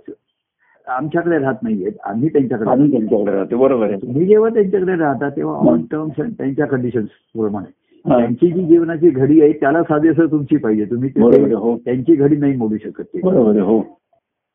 आमच्याकडे 0.87 1.37
राहत 1.37 1.55
नाहीयेत. 1.63 1.91
आम्ही 2.03 2.29
त्यांच्याकडे 2.29 2.91
त्यांच्याकडे 2.91 3.35
राहते. 3.35 3.55
बरोबर 3.55 3.85
आहे. 3.85 3.97
तुम्ही 3.97 4.25
जेव्हा 4.25 4.49
त्यांच्याकडे 4.49 4.95
राहता 4.95 5.29
तेव्हा 5.29 5.55
ऑन 5.55 5.81
टर्म्स 5.91 6.37
त्यांच्या 6.37 6.65
कंडिशन्स 6.65 7.07
प्रमाणे. 7.07 7.71
हा. 8.09 8.17
त्यांची 8.17 8.51
जी 8.51 8.63
जीवनाची 8.63 9.09
घडी 9.09 9.41
आहे 9.41 9.51
त्याला 9.51 9.83
साधेसर 9.83 10.25
तुमची 10.25 10.57
पाहिजे. 10.57 10.85
तुम्ही 10.85 11.09
हो. 11.53 11.77
त्यांची 11.77 12.15
घडी 12.15 12.35
नाही 12.35 12.55
मोडू 12.55 12.77
शकत 12.77 13.03
ते. 13.03 13.21
बरोबर 13.23 13.49
आहे 13.49 13.59
हो. 13.59 14.00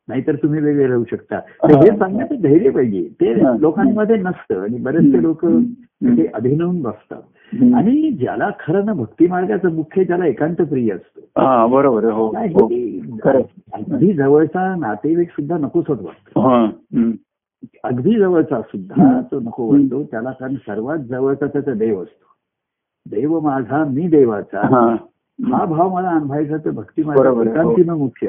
नाहीतर 0.08 0.34
तुम्ही 0.34 0.60
वेगळे 0.60 0.86
राहू 0.86 1.04
शकता. 1.10 1.40
तर 1.40 1.70
हे 1.70 1.98
सांगण्याचं 1.98 2.34
धैर्य 2.42 2.70
पाहिजे. 2.70 3.08
ते. 3.20 3.34
लोकांमध्ये 3.60 4.16
नसतं 4.16 4.62
आणि 4.62 4.78
बरेचसे 4.78 5.22
लोक. 5.22 5.44
ते 6.18 6.26
अभिनवून 6.34 6.82
बसतात. 6.82 7.22
आणि 7.74 8.10
ज्याला 8.10 8.50
खरं 8.66 8.84
ना 8.84 8.92
भक्ती 8.92 9.26
मार्गाचं 9.26 9.72
मुख्य 9.72 10.04
ज्याला 10.04 10.26
एकांत 10.26 10.56
प्रिय 10.56 10.92
असतो 10.92 11.20
बरोबर 11.66 12.04
आहे. 12.04 12.12
हो 12.12 12.26
हो. 12.26 12.66
अगदी 13.72 14.12
जवळचा 14.12 14.74
नातेवाईक 14.78 15.28
सुद्धा 15.30 15.58
नकोच 15.58 15.84
होत 15.88 15.98
वाटतो 16.00 16.40
हा. 16.40 16.64
अगदी 17.84 18.18
जवळचा 18.18 18.60
सुद्धा 18.62 19.20
तो 19.32 19.40
नको 19.40 19.70
वाटतो. 19.70 20.04
त्याला 20.04 20.30
कारण 20.30 20.54
सर्वात 20.54 20.98
जवळचा 20.98 21.46
त्याचा 21.46 21.72
देव 21.72 22.02
असतो. 22.02 22.26
देव 23.10 23.40
माझा 23.40 23.84
मी 23.84 24.08
देवाचा. 24.08 24.60
हा. 24.60 24.96
भाव 25.64 25.94
मला 25.94 26.08
अनुभवायचा 26.08 26.56
तर 26.56 26.70
भक्ती 26.70 27.02
मार्ग 27.02 27.20
हो. 27.20 27.42
एकांतीनं 27.42 27.94
मुख्य 27.94 28.28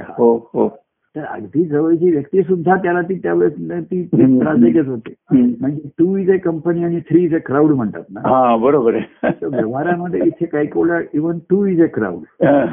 हो. 0.54 0.78
तर 1.18 1.24
अगदी 1.24 1.64
जवळची 1.66 2.12
व्यक्ती 2.12 2.42
सुद्धा 2.44 2.76
त्याला 2.76 3.02
ती 3.02 3.18
त्यावेळेस 3.18 3.54
ती. 3.84 4.04
त्रासदायकच 4.04 4.88
होते. 4.88 5.14
म्हणजे 5.32 5.90
टू 5.98 6.18
इज 6.18 6.32
अ 6.32 6.36
कंपनी 6.44 6.84
आणि 6.84 7.00
थ्री 7.00 7.24
इज 7.24 7.36
अ 7.36 7.38
क्राऊड 7.46 7.72
म्हणतात 7.72 8.04
ना. 8.10 8.20
हा 8.20 8.56
बरोबर 8.56 8.96
आहे. 8.96 9.30
व्यवहारामध्ये 9.44 10.22
इथे 10.26 10.46
काही 10.46 10.68
कोणा 10.68 11.00
even 11.14 11.40
two 11.50 11.66
is 11.66 11.82
a 11.82 11.86
crowd. 11.94 12.46
हा. 12.46 12.66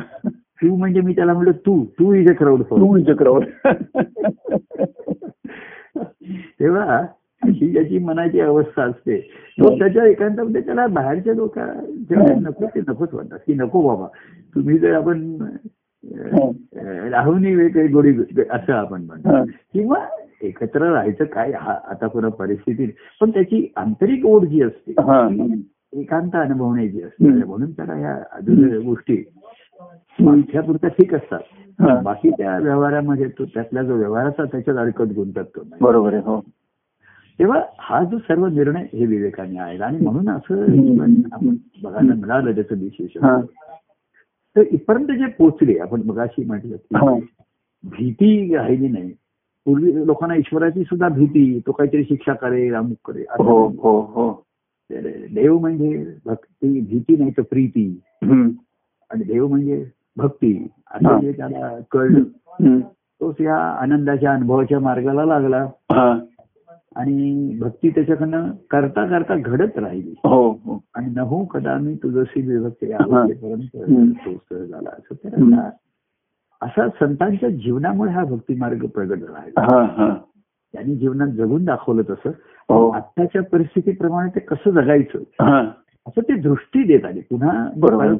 टू 0.63 0.77
म्हणजे 0.77 1.01
मी 1.01 1.13
त्याला 1.13 1.33
म्हणलं 1.33 1.53
तू 1.67 1.85
टू 1.99 2.13
इज 2.15 2.31
अ 2.31 2.33
क्राऊड 2.33 2.63
तू 2.63 2.99
चक्रवर 2.99 3.45
तेव्हा 6.61 6.97
अशी 7.43 7.69
ज्याची 7.71 7.99
मनाची 7.99 8.41
अवस्था 8.41 8.83
असते. 8.83 9.19
तो 9.61 9.79
त्याच्या 9.79 10.07
एकांतामध्ये 10.07 10.61
त्याला 10.61 10.87
बाहेरच्या 10.87 11.35
लोक 11.35 11.59
जेव्हा 11.59 12.35
नको 12.41 12.67
ते 12.67 12.81
नकोच 12.89 13.15
वाटतात 13.15 13.39
की 13.47 13.55
नको 13.55 13.89
बाबा. 13.89 14.07
तुम्ही 14.55 14.79
जर 14.79 14.95
आपण 14.95 15.37
अं, 16.13 17.09
राहूनही 17.09 17.55
वेगळे 17.55 17.87
गोडी 17.87 18.15
असं 18.51 18.73
आपण 18.73 19.03
म्हणतो. 19.03 19.29
हा. 19.29 19.45
किंवा 19.45 19.99
एकत्र 20.43 20.93
राहायचं 20.93 21.25
काय 21.25 21.53
हा 21.53 21.79
आता 21.89 22.07
पुन्हा 22.07 22.31
परिस्थिती 22.31 22.87
पण 23.21 23.31
त्याची 23.31 23.73
आंतरिक 23.77 24.27
ओढ 24.27 24.45
जी 24.45 24.63
असते 24.63 24.93
हा. 24.93 25.29
एकांत 25.93 26.37
अनुभवण्याची 26.37 27.03
असते. 27.03 27.29
म्हणून 27.29 27.71
त्याला 27.71 27.95
ह्या 27.95 28.23
अजून 28.33 28.79
गोष्टी 28.85 29.25
मागच्यापुरत्या 30.21 30.91
ठीक 30.91 31.15
असतात. 31.15 31.41
हा. 31.81 32.01
बाकी 32.01 32.31
त्या 32.31 32.59
व्यवहारामध्ये 32.59 33.29
तो 33.29 33.45
त्यातला 33.45 33.83
जो 33.83 33.95
व्यवहाराचा 33.95 34.45
त्याच्यात 34.45 34.77
अडकत 34.77 35.13
गुंतत. 35.17 35.59
बरोबर 35.81 36.13
आहे 36.13 36.23
हो. 36.25 36.41
तेव्हा 37.39 37.61
हा 37.79 38.05
जो 38.05 38.19
सर्व 38.19 38.47
निर्णय 38.47 38.87
हे 38.93 39.07
विवेकाने 39.07 39.59
आहे 39.59 39.79
आणि 39.79 39.99
म्हणून 39.99 40.29
असं 40.29 40.63
आपण 41.33 41.55
बघायला 41.83 42.15
मिळालं 42.15 42.53
त्याचं 42.53 42.75
विशेष 42.75 43.17
हा. 43.23 43.41
तर 44.57 44.63
इथपर्यंत 44.73 45.11
जे 45.19 45.27
पोचले 45.39 45.79
आपण 45.79 46.03
मगाशी 46.07 46.45
म्हटलं 46.45 46.77
हा. 46.97 47.15
की 47.15 47.27
भीती 47.85 48.55
राहिली 48.57 48.89
नाही 48.89 49.13
पूर्वी 49.67 49.93
लोकांना 50.07 50.35
ईश्वराची 50.35 50.83
सुद्धा 50.85 51.09
भीती 51.09 51.61
तो 51.67 51.73
काहीतरी 51.73 52.05
शिक्षा 52.05 52.33
करेल 52.35 52.75
अमुक 52.75 53.11
करेल 53.11 53.25
हो. 53.39 53.67
हो 53.69 54.01
हो 54.15 54.31
देव 54.91 55.59
म्हणजे 55.59 56.05
भक्ती 56.27 56.81
भीती 56.81 57.17
नाही 57.17 57.31
तर 57.31 57.43
प्रीती. 57.43 57.87
आणि 58.23 59.25
देव 59.25 59.47
म्हणजे 59.47 59.85
भक्ती 60.17 60.53
हा. 60.53 60.99
असं 60.99 61.21
जे 61.21 61.33
त्याला 61.33 61.79
कळलं. 61.91 62.79
तोच 63.21 63.41
या 63.41 63.57
आनंदाच्या 63.57 64.33
अनुभवाच्या 64.33 64.81
मार्गाला 64.81 65.25
लागला 65.25 65.65
हा. 65.93 66.19
आणि 66.97 67.59
भक्ती 67.61 67.91
त्याच्याकडनं 67.91 68.51
करता 68.71 69.07
करता 69.07 69.37
घडत 69.37 69.79
राहिली. 69.79 70.15
हो 70.25 70.51
हो. 70.51 70.85
आणि 70.95 71.07
नहो 71.17 71.45
कदा 71.45 71.79
मी 71.79 71.95
तुझशी 71.95 72.41
विभक्ती 72.41 72.93
हा. 72.93 73.27
तो 74.27 74.67
झाला 74.67 74.91
असं. 74.91 75.55
आता 75.55 75.71
असा 76.63 76.89
संतांच्या 76.89 77.49
जीवनामुळे 77.49 78.13
हा 78.13 78.25
भक्तिमार्ग 78.25 78.87
प्रगट 78.87 79.19
झाला 79.19 79.39
आहे 79.39 79.51
हा 79.57 79.83
हा. 79.83 80.15
त्यांनी 80.73 80.95
जीवनात 80.97 81.29
जगून 81.29 81.65
दाखवलं 81.65 82.03
तसं. 82.03 82.31
हो. 82.69 82.91
आत्ताच्या 82.91 83.43
परिस्थितीप्रमाणे 83.43 84.31
ते 84.35 84.41
कसं 84.41 84.71
जगायचं? 84.71 85.19
हा. 85.19 85.71
असं 86.07 86.21
ते 86.21 86.35
दृष्टी 86.35 86.85
देत 86.85 87.05
आली. 87.05 87.21
पुन्हा 87.21 87.69
बरोबर. 87.77 88.15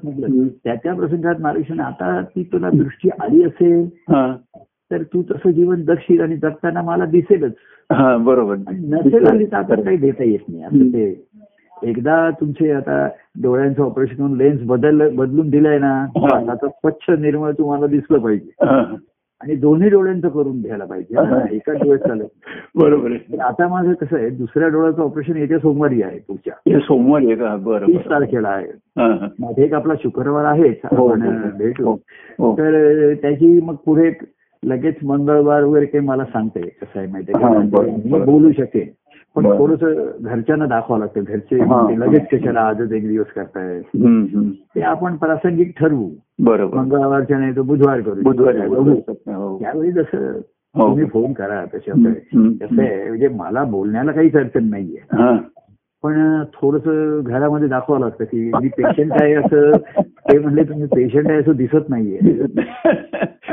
त्या 0.65 0.75
त्या 0.75 0.95
प्रसंगात 0.95 1.35
महाराष्ट्राने 1.41 1.83
आता 1.83 2.23
ती 2.23 2.43
तुला 2.43 2.71
दृष्टी 2.71 3.09
आली 3.21 3.45
असेल 3.45 3.85
हा. 3.85 4.37
तर 4.91 5.03
तू 5.03 5.23
तसं 5.23 5.51
जीवन 5.51 5.83
जगशील 5.83 6.21
आणि 6.21 6.37
जगताना 6.37 6.83
मला 6.83 7.05
दिसेलच. 7.05 7.53
हा 7.91 8.17
बरोबर 8.17 8.57
नसेल 8.57 9.27
आली 9.27 9.47
तर 9.47 9.57
आता 9.57 9.75
काही 9.75 9.97
देता 9.97 10.25
येत 10.25 10.49
नाही 10.49 10.63
असं 10.63 10.89
ते 10.89 11.89
एकदा 11.89 12.29
तुमचे 12.31 12.71
आता 12.71 13.07
डोळ्यांचं 13.43 13.83
ऑपरेशन 13.83 14.15
करून 14.17 14.37
लेन्स 14.37 14.61
बदल 14.63 15.09
बदलून 15.17 15.49
दिलाय 15.51 15.79
ना. 15.79 15.93
आता 16.51 16.69
स्वच्छ 16.69 17.11
निर्मळ 17.11 17.53
तुम्हाला 17.53 17.87
दिसलं 17.87 18.19
पाहिजे. 18.19 18.51
आणि 19.41 19.55
दोन्ही 19.55 19.89
डोळ्यांचं 19.89 20.29
करून 20.29 20.61
घ्यायला 20.61 20.85
पाहिजे. 20.85 21.55
एका 21.57 21.73
डोळ्यात 21.73 22.07
चालत 22.09 22.49
बरोबर 22.75 23.11
आहे 23.11 23.37
आता 23.39 23.69
माझं 23.69 23.93
कसं 23.93 24.17
आहे 24.17 24.29
दुसऱ्या 24.31 24.69
डोळ्याचं 24.69 25.03
ऑपरेशन 25.03 25.37
येत्या 25.37 25.59
सोमवारी 25.59 26.03
आहे 26.03 26.19
पुढच्या 26.19 26.79
सोमवारी 26.79 27.27
आहे 27.27 27.37
का 27.37 27.55
बरं 27.57 27.87
तीस 27.87 28.11
तारखेला 28.11 28.49
आहे. 28.49 28.67
मध्ये 29.41 29.65
एक 29.65 29.75
आपला 29.75 29.95
शुक्रवार 30.03 30.45
आहेच 30.45 30.79
हो, 30.85 31.09
आपण 31.09 31.23
हो. 31.23 31.51
भेटू 31.59 31.85
हो, 31.85 31.97
हो. 32.39 32.55
तर 32.59 33.13
त्याची 33.15 33.59
मग 33.61 33.75
पुढे 33.87 34.11
लगेच 34.65 34.95
मंगळवार 35.05 35.63
वगैरे 35.63 35.87
काही 35.87 36.05
मला 36.05 36.25
सांगते 36.25 36.61
कसं 36.61 36.99
आहे 36.99 37.09
माहितीये 37.09 37.43
का 37.43 37.49
बरं, 37.49 37.91
मी. 38.05 38.25
बोलू 38.25 38.53
शकेन 38.53 38.89
पण. 39.37 39.47
थोडस 39.59 39.81
घरच्यांना 40.21 40.67
दाखवावं 40.67 41.01
लागतं 41.01 41.23
घरचे 41.27 41.59
लगेच 42.01 42.27
कशाला 42.33 42.61
आजच 42.61 42.93
एक 42.93 43.09
दिवस 43.09 43.27
करताय. 43.27 43.81
ते 44.75 44.81
आपण 44.81 45.17
प्रासंगिक 45.17 45.73
ठरवू 45.79 46.11
बरोबर 46.39 46.77
मंगळवारच्या 46.77 47.39
नाही 47.39 47.57
तर 47.57 47.61
बुधवार 47.61 48.01
करू 48.01 48.23
बुधवारी 48.23 48.61
बुधवारी. 48.69 49.33
हो. 49.33 49.59
त्यावेळी 49.61 49.93
जसं 49.93 50.41
हो. 50.75 50.89
तुम्ही 50.89 51.05
फोन 51.05 51.33
करा 51.33 51.65
तशा. 51.65 51.93
कसं 52.61 52.83
आहे 52.83 53.09
म्हणजे 53.09 53.29
मला 53.29 53.65
बोलण्याला 53.65 54.13
काहीच 54.13 54.37
अडचण 54.37 54.71
नाहीये. 54.71 55.17
पण 56.05 56.43
थोडस 56.55 56.83
घरामध्ये 57.27 57.69
दाखवावं 57.69 58.01
लागतं 58.01 58.25
की 58.25 58.51
मी 58.63 58.69
पेशंट 58.69 59.13
आहे 59.13 59.35
असं 59.35 59.71
ते 60.09 60.39
म्हणले 60.39 60.63
तुम्ही 60.63 60.87
पेशंट 60.87 61.31
आहे 61.31 61.39
असं 61.39 61.53
दिसत 61.53 61.89
नाहीये. 61.89 62.19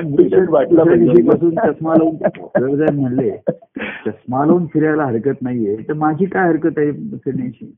दिवशीपासून 0.01 1.49
चष्मा 1.49 1.95
लावून 1.95 2.15
म्हणले 2.99 3.31
चष्मा 4.05 4.45
लावून 4.45 4.65
फिरायला 4.65 5.05
हरकत 5.05 5.41
नाहीये. 5.41 5.75
तर 5.75 5.93
माझी 5.93 6.25
काय 6.25 6.47
हरकत 6.47 6.77
आहे 6.77 6.91
फिरण्याची. 6.91 7.75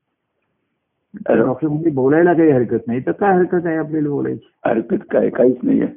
डॉक्टर 1.30 1.68
म्हणजे 1.68 1.90
बोलायला 1.90 2.34
काही 2.34 2.52
हरकत 2.52 2.88
नाही. 2.88 3.00
तर 3.00 3.12
काय 3.12 3.38
हरकत 3.38 3.66
आहे 3.66 3.78
आपल्याला 3.78 4.10
बोलायची? 4.10 4.52
हरकत 4.66 5.06
काय? 5.12 5.30
काहीच 5.30 5.58
नाहीये. 5.64 5.88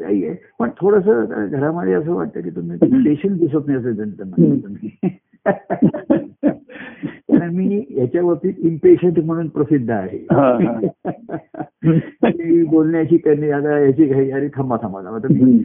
नाहीये 0.00 0.34
पण 0.58 0.68
थोडस 0.80 1.04
घरामध्ये 1.50 1.94
असं 1.94 2.12
वाटतं 2.12 2.40
की 2.40 2.50
तुम्ही 2.50 2.78
पेशंट 2.78 3.38
दिसत 3.38 3.66
नाही 3.66 3.78
असं 3.78 3.92
त्यांचं 3.96 4.46
कारण 7.46 7.58
मी 7.58 7.84
याच्या 7.90 8.22
बाबतीत 8.22 8.52
इम्पेशंट 8.58 9.20
म्हणून 9.20 9.48
प्रसिद्ध 9.48 9.90
आहे. 9.90 10.26
बोलण्याची 12.64 13.16
करणे 13.16 13.50
आता 13.50 13.78
याची 13.78 14.06
घाई 14.06 14.30
अरे 14.30 14.48
थांबा 14.48 14.76
थांबा. 14.82 15.02
थांबा 15.02 15.18
तर 15.18 15.28
मी 15.28 15.58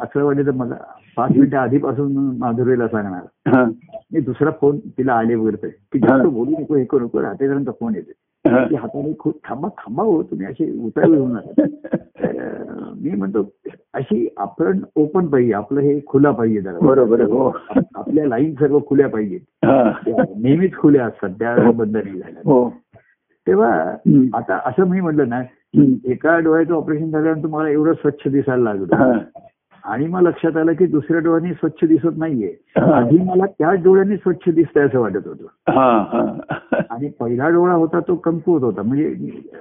असं 0.00 0.24
वाटलं 0.24 0.46
तर 0.46 0.50
मला 0.50 0.74
पाच 1.16 1.30
मिनिटं 1.30 1.56
आधीपासून 1.56 2.38
माधुरीला 2.38 2.88
सांगणार. 2.88 3.64
मी 4.12 4.20
दुसरा 4.20 4.50
फोन 4.60 4.78
तिला 4.78 5.12
आले 5.12 5.34
वगैरे. 5.34 5.68
की. 5.68 5.98
जास्त 5.98 6.26
बोलू 6.26 6.50
नको 6.50 6.74
हे 6.74 6.84
करू 6.84 7.04
नको 7.04 7.22
रात्रीपर्यंत 7.22 7.66
फोन 7.80 7.94
येते. 7.94 8.76
हाताने 8.76 9.12
खूप 9.18 9.38
थांबा 9.48 9.68
थांबा 9.68 10.02
हो 10.02 10.22
तुम्ही 10.22 10.46
असे 10.46 10.80
उतारू 10.80 11.14
होऊ 11.14 11.28
नका. 11.28 11.56
तर 12.22 12.26
अं, 12.26 12.94
मी 13.00 13.10
म्हणतो 13.10 13.42
अशी 13.96 14.26
आपण 14.36 14.80
ओपन 14.96 15.26
पाहिजे 15.26 15.52
आपलं 15.52 15.80
हे 15.80 16.00
खुला 16.06 16.30
पाहिजे 16.30 16.60
जरा 16.60 16.78
बरोबर 16.78 17.20
हो. 17.20 17.46
आप- 17.48 17.84
आपल्या 17.94 18.26
लाईन 18.26 18.54
सर्व 18.54 18.78
खुल्या 18.80 19.08
पाहिजेत 19.08 19.64
हा. 19.64 19.92
नेहमीच 20.36 20.74
खुल्या 20.76 21.06
असतात 21.06 21.30
त्या 21.30 21.70
बंद 21.70 21.96
नाही 21.96 22.18
झाल्या 22.18 22.42
हो 22.44 22.68
तेव्हा. 23.46 23.70
आता 24.34 24.58
असं 24.64 24.88
मी 24.88 25.00
म्हटलं 25.00 25.28
ना. 25.28 25.42
एका 26.04 26.38
डोळ्याचं 26.38 26.74
ऑपरेशन 26.74 27.10
झाल्यानंतर 27.10 27.48
मला 27.48 27.68
एवढं 27.68 27.92
स्वच्छ 27.92 28.28
दिसायला 28.28 28.62
लागलं 28.64 28.96
हा. 28.96 29.12
आणि 29.86 30.06
मग 30.06 30.20
लक्षात 30.22 30.56
आलं 30.56 30.72
की 30.72 30.86
दुसऱ्या 30.86 31.18
डोळ्यांनी 31.20 31.52
स्वच्छ 31.54 31.84
दिसत 31.88 32.16
नाहीये 32.18 32.48
हा. 32.78 32.92
आधी 32.96 33.18
मला 33.18 33.46
त्याच 33.48 33.82
डोळ्यांनी 33.82 34.16
स्वच्छ 34.16 34.48
दिसतंय 34.48 34.84
असं 34.84 35.00
वाटत 35.00 35.26
होतं 35.26 35.72
हा, 35.72 35.90
हा. 36.12 36.78
आणि 36.90 37.08
पहिला 37.20 37.48
डोळा 37.48 37.74
होता 37.74 38.00
तो 38.00 38.14
कमकुवत 38.14 38.62
होता 38.62 38.82
म्हणजे. 38.82 39.08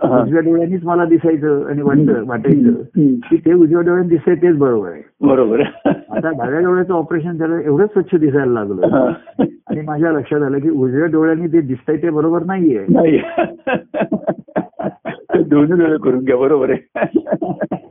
उजव्या 0.03 0.41
डोळ्यांनीच 0.41 0.84
मला 0.84 1.05
दिसायचं 1.05 1.65
आणि 1.69 1.82
वाटतं 1.82 2.23
वाटायचं. 2.28 2.82
की 3.30 3.38
ते 3.38 3.53
उजव्या 3.53 3.82
डोळ्याने 3.82 4.07
दिसतंय 4.09 4.36
तेच 4.36 4.57
बरोबर 4.57 4.89
आहे 4.91 5.01
बरोबर 5.28 5.59
आहे. 5.59 5.89
आता 6.09 6.30
डाव्या 6.30 6.59
डोळ्याचं 6.59 6.93
ऑपरेशन 6.93 7.38
झालं 7.38 7.59
एवढं 7.59 7.86
स्वच्छ 7.86 8.15
दिसायला 8.15 8.51
लागलं. 8.53 9.11
आणि 9.67 9.82
माझ्या 9.82 10.11
लक्षात 10.11 10.41
आलं 10.41 10.59
की 10.59 10.69
उजव्या 10.69 11.05
डोळ्यांनी 11.07 11.47
ते 11.47 11.61
दिसतंय 11.61 11.97
ते 11.97 12.09
बरोबर 12.09 12.43
नाहीये 12.45 12.86
नाही 12.89 13.17
दोन्ही 15.43 15.73
वेळ 15.73 15.97
करून 15.97 16.23
घ्या 16.23 16.36
बरोबर 16.38 16.69
आहे 16.69 17.84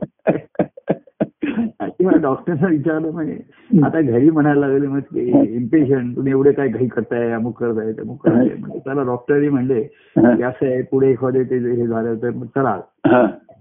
तेव्हा 2.05 2.21
डॉक्टरना 2.21 2.67
विचारलं 2.67 3.11
म्हणजे 3.11 3.79
आता 3.83 4.01
घरी 4.01 4.29
म्हणायला 4.29 4.67
लागले 4.67 4.87
मग 4.87 5.17
इम्पेशंट 5.17 6.15
तुम्ही 6.15 6.31
एवढे 6.31 6.51
काय 6.51 6.67
घाई 6.67 6.87
करताय 6.87 7.31
अमुक 7.31 7.57
करताय 7.59 7.91
तमुक 7.91 8.23
करताय. 8.25 8.49
म्हणजे 8.59 8.79
त्याला 8.79 9.03
डॉक्टरही 9.03 9.49
म्हणले 9.49 9.81
की 9.83 10.43
असं 10.43 10.65
आहे 10.65 10.81
पुढे 10.81 11.09
एखादे 11.11 11.43
ते 11.43 11.57
हे 11.75 11.87
झालं 11.87 12.15
तर 12.21 12.29
मग 12.29 12.45
चला. 12.55 12.79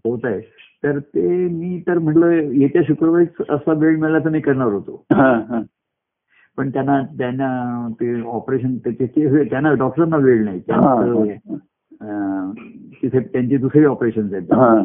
होत 0.05 0.25
आहे. 0.25 0.41
तर 0.85 0.99
ते 0.99 1.29
मी 1.49 1.83
तर 1.89 1.99
म्हटलं 1.99 2.31
येत्या 2.33 2.83
शुक्रवारी 2.87 3.25
असा 3.49 3.73
वेळ 3.73 3.97
मिळाला 3.97 4.19
तर 4.19 4.29
मी 4.29 4.41
करणार 4.41 4.73
होतो. 4.73 5.05
पण 6.59 6.71
त्यांना 6.71 7.01
त्यांना 7.19 7.89
ते 8.01 8.21
ऑपरेशन 8.23 8.77
त्याचे 8.77 9.45
त्यांना 9.45 9.73
डॉक्टरांना 9.73 10.17
वेळ 10.17 10.45
नाही. 10.45 10.61
तिथे 13.03 13.21
त्यांची 13.21 13.57
दुसरी 13.57 13.85
ऑपरेशन 13.85 14.35
आहेत. 14.35 14.53
हा. 14.53 14.83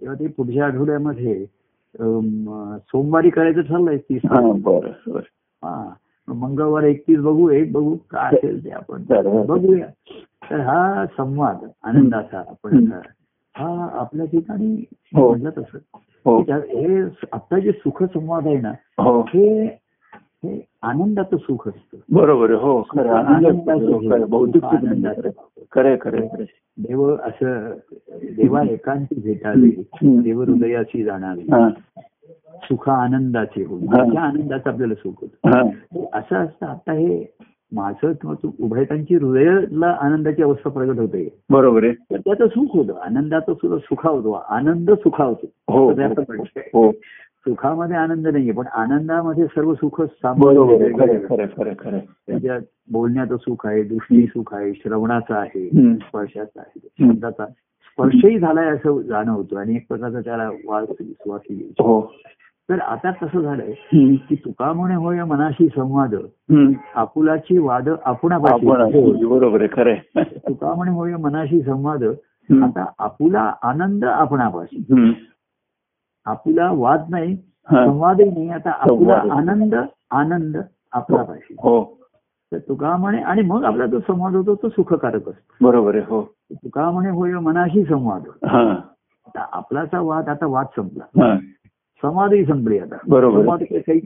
तेव्हा 0.00 0.14
ते 0.14 0.26
पुढच्या 0.26 0.66
आठवड्यामध्ये 0.66 1.44
सोमवारी 2.00 3.30
करायचं 3.30 3.60
ठरलंय 3.60 3.96
तीस 3.96 4.20
हा, 4.24 4.40
बरं 4.40 5.18
हा 5.62 5.92
मंगळवार 6.28 6.82
एकतीस 6.82 7.18
बघू 7.18 7.50
एक 7.50 7.72
बघू 7.72 7.96
काय 8.10 8.34
असेल 8.36 8.64
ते 8.64 8.70
आपण. 8.70 9.02
बघूया 9.46 9.86
तर 10.50 10.60
हा 10.60 11.06
संवाद 11.06 11.56
आनंदाचा 11.82 12.38
आपण. 12.38 12.90
हा 13.56 13.88
आपल्या 14.00 14.26
ठिकाणी 14.26 14.84
हो. 15.16 15.28
म्हटलं 15.28 15.50
तसं 15.50 15.78
हो 16.26 16.40
हे 16.40 17.02
आता 17.32 17.58
जे 17.58 17.72
सुख 17.72 18.02
संवाद 18.02 18.46
आहे 18.46 18.60
ना 18.60 18.72
हो 18.98 19.22
हे 20.44 20.52
हे 20.52 20.60
आनंदाचं 20.82 21.36
सुख 21.36 21.68
असतं. 21.68 21.96
बरोबर 22.12 22.50
हो 22.50 22.82
असतो. 25.28 25.60
खरं. 25.74 25.96
खरं. 26.00 26.44
देव 26.78 27.16
असं 27.16 27.74
देवा 28.12 28.62
एकांती 28.62 29.14
भेटावे. 29.14 29.82
देव 30.20 30.42
हृदयाची 30.42 31.04
जाणावी. 31.04 31.42
सुख 32.62 32.88
आनंदाचे 32.88 33.64
होईल. 33.64 33.86
त्या 34.12 34.22
आनंदाचं 34.22 34.70
आपल्याला 34.70 34.94
सुख 34.94 35.12
होतं. 35.20 35.48
हा. 35.48 35.60
असं 36.14 36.36
असतं. 36.36 36.66
आता 36.66 36.92
हे 36.92 37.36
माझं 37.72 38.12
किंवा 38.12 38.34
तू 38.34 38.50
उभयतांची 38.60 39.14
हृदयाला 39.14 39.96
आनंदाची 40.00 40.42
अवस्था 40.42 40.70
प्रगट 40.70 40.98
होते. 40.98 41.28
बरोबर 41.50 41.84
आहे. 41.84 41.92
तर 41.92 42.16
त्याचं 42.16 42.46
सुख 42.46 42.76
होतं. 42.76 43.00
आनंदाचं 43.00 43.54
सुद्धा 43.54 43.78
सुखावतो. 43.78 44.32
आनंद 44.32 44.90
सुखावतो. 44.90 45.46
हो. 46.74 46.92
हो 47.46 47.54
सुखामध्ये 47.54 47.96
आनंद 47.96 48.26
नाहीये 48.26 48.52
पण 48.52 48.66
आनंदामध्ये 48.66 49.44
सर्व 49.44 49.74
सुख 49.74 50.00
आहे. 50.00 52.00
त्याच्यात 52.00 52.60
बोलण्याचं 52.92 53.36
सुख 53.36 53.66
आहे 53.66 53.82
दृष्टी 53.82 54.26
सुख 54.26 54.54
आहे 54.54 54.72
श्रवणाचं 54.72 55.34
आहे. 55.34 55.96
स्पर्शाचं 55.96 56.60
आहे 56.60 56.88
शब्दाचा 57.00 57.46
स्पर्शही 57.46 58.38
झालाय 58.38 58.66
असं 58.66 59.00
जाणवतो 59.00 59.56
आणि 59.56 59.76
एक 59.76 59.88
प्रकारचा 59.88 60.20
त्याला 60.20 60.50
वास 60.66 60.88
विश्वासही 61.00 61.56
येतो. 61.56 61.84
हो 61.84 62.12
तर 62.70 62.78
आता 62.78 63.10
कसं 63.10 63.40
झालंय. 63.40 63.72
की 64.16 64.34
तुका 64.34 64.72
म्हणे 64.72 64.94
होय 64.94 65.24
मनाशी 65.24 65.68
संवाद. 65.68 66.14
आपुलाची 66.94 67.58
वाद 67.58 67.88
आपण 68.04 68.32
असतो. 68.32 69.28
बरोबर 69.28 69.60
आहे 69.60 69.68
खरं 69.72 70.22
तुका 70.22 70.74
म्हणे 70.74 70.90
होय 70.90 71.16
मनाशी 71.16 71.60
संवाद. 71.60 72.04
आता 72.62 72.84
आपुला 72.98 73.52
आनंद 73.62 74.04
आपणापाशी. 74.04 74.84
आपुला 76.26 76.70
वाद 76.72 77.04
नाही 77.10 77.32
हा. 77.70 77.84
संवादही 77.86 78.30
नाही 78.30 78.50
आता 78.50 78.70
आपुला. 78.70 79.22
आनंद 79.30 79.74
आनंद 80.10 80.56
आपणापाशी 80.92 81.54
हो. 81.58 81.98
तर 82.52 82.58
तुका 82.58 82.96
म्हणे 82.96 83.18
आणि 83.18 83.42
मग 83.42 83.64
आपला 83.64 83.86
जो 83.86 84.00
संवाद 84.00 84.34
होतो 84.34 84.54
तो 84.54 84.68
सुखकारक 84.68 85.28
असतो. 85.28 85.64
बरोबर 85.64 85.94
आहे 85.94 86.04
हो. 86.08 86.22
तुका 86.52 86.90
म्हणे 86.90 87.10
होय 87.10 87.32
मनाशी 87.32 87.84
संवाद 87.84 88.22
हा. 88.46 88.70
आता 89.26 89.46
आपलाचा 89.52 90.00
वाद 90.00 90.28
आता 90.28 90.46
वाद 90.46 90.66
संपला. 90.76 91.24
हा. 91.24 91.36
संवादही 92.02 92.44
संपले 92.44 92.78
आता. 92.78 92.96
बरोबर. 93.08 93.40
संवाद 93.40 93.62
काही 93.62 94.00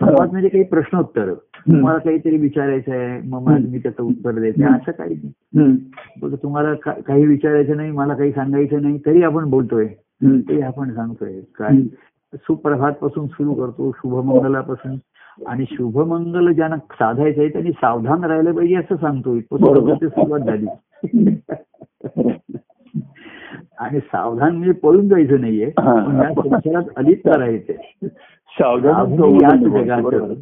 संवाद 0.00 0.30
म्हणजे 0.30 0.48
काही 0.48 0.64
प्रश्नोत्तर. 0.64 1.28
हम्म. 1.28 1.84
मला 1.84 1.98
काहीतरी 1.98 2.36
विचारायचं 2.36 2.92
आहे 2.92 3.20
मग 3.28 3.42
मला 3.42 3.56
मी 3.58 3.78
त्याचं 3.78 4.02
उत्तर 4.02 4.30
द्यायचं. 4.30 4.74
असं 4.74 4.92
काही 4.92 5.16
नाही. 5.54 6.36
तुम्हाला 6.42 6.74
काही 6.90 7.26
विचारायचं 7.26 7.76
नाही 7.76 7.90
मला 7.90 8.14
काही 8.14 8.32
सांगायचं 8.32 8.82
नाही 8.82 8.98
तरी 9.06 9.22
आपण 9.22 9.50
बोलतोय. 9.50 9.86
ते 10.22 10.60
आपण 10.62 10.94
सांगतोय. 10.94 11.40
काय. 11.40 11.80
सुप्रभात 12.34 12.92
पासून 12.92 13.26
सुरू 13.26 13.54
करतो 13.54 13.90
शुभमंगलापासून. 13.92 14.96
आणि 15.46 15.64
शुभमंगल 15.70 16.52
ज्यांना 16.52 16.76
साधायचं 16.76 17.40
आहे 17.40 17.48
त्यांनी 17.48 17.70
सावधान 17.70 18.24
राहिलं 18.24 18.52
पाहिजे 18.52 18.74
असं 18.74 18.96
सांगतो. 18.96 19.38
सुरुवात 19.40 20.40
झाली. 20.40 20.66
आणि 23.78 23.98
सावधान 24.00 24.56
म्हणजे 24.56 24.72
पळून 24.72 25.08
जायचं 25.08 25.40
नाहीये. 25.40 25.70
पण 25.70 26.20
या 26.22 26.32
संसारात 26.34 26.84
अलिप्त 26.96 27.28
राहायचंय 27.28 28.06
सावधान 28.52 28.94
राहुनी 28.94 29.38
याच 29.42 29.86
जगात. 29.86 30.32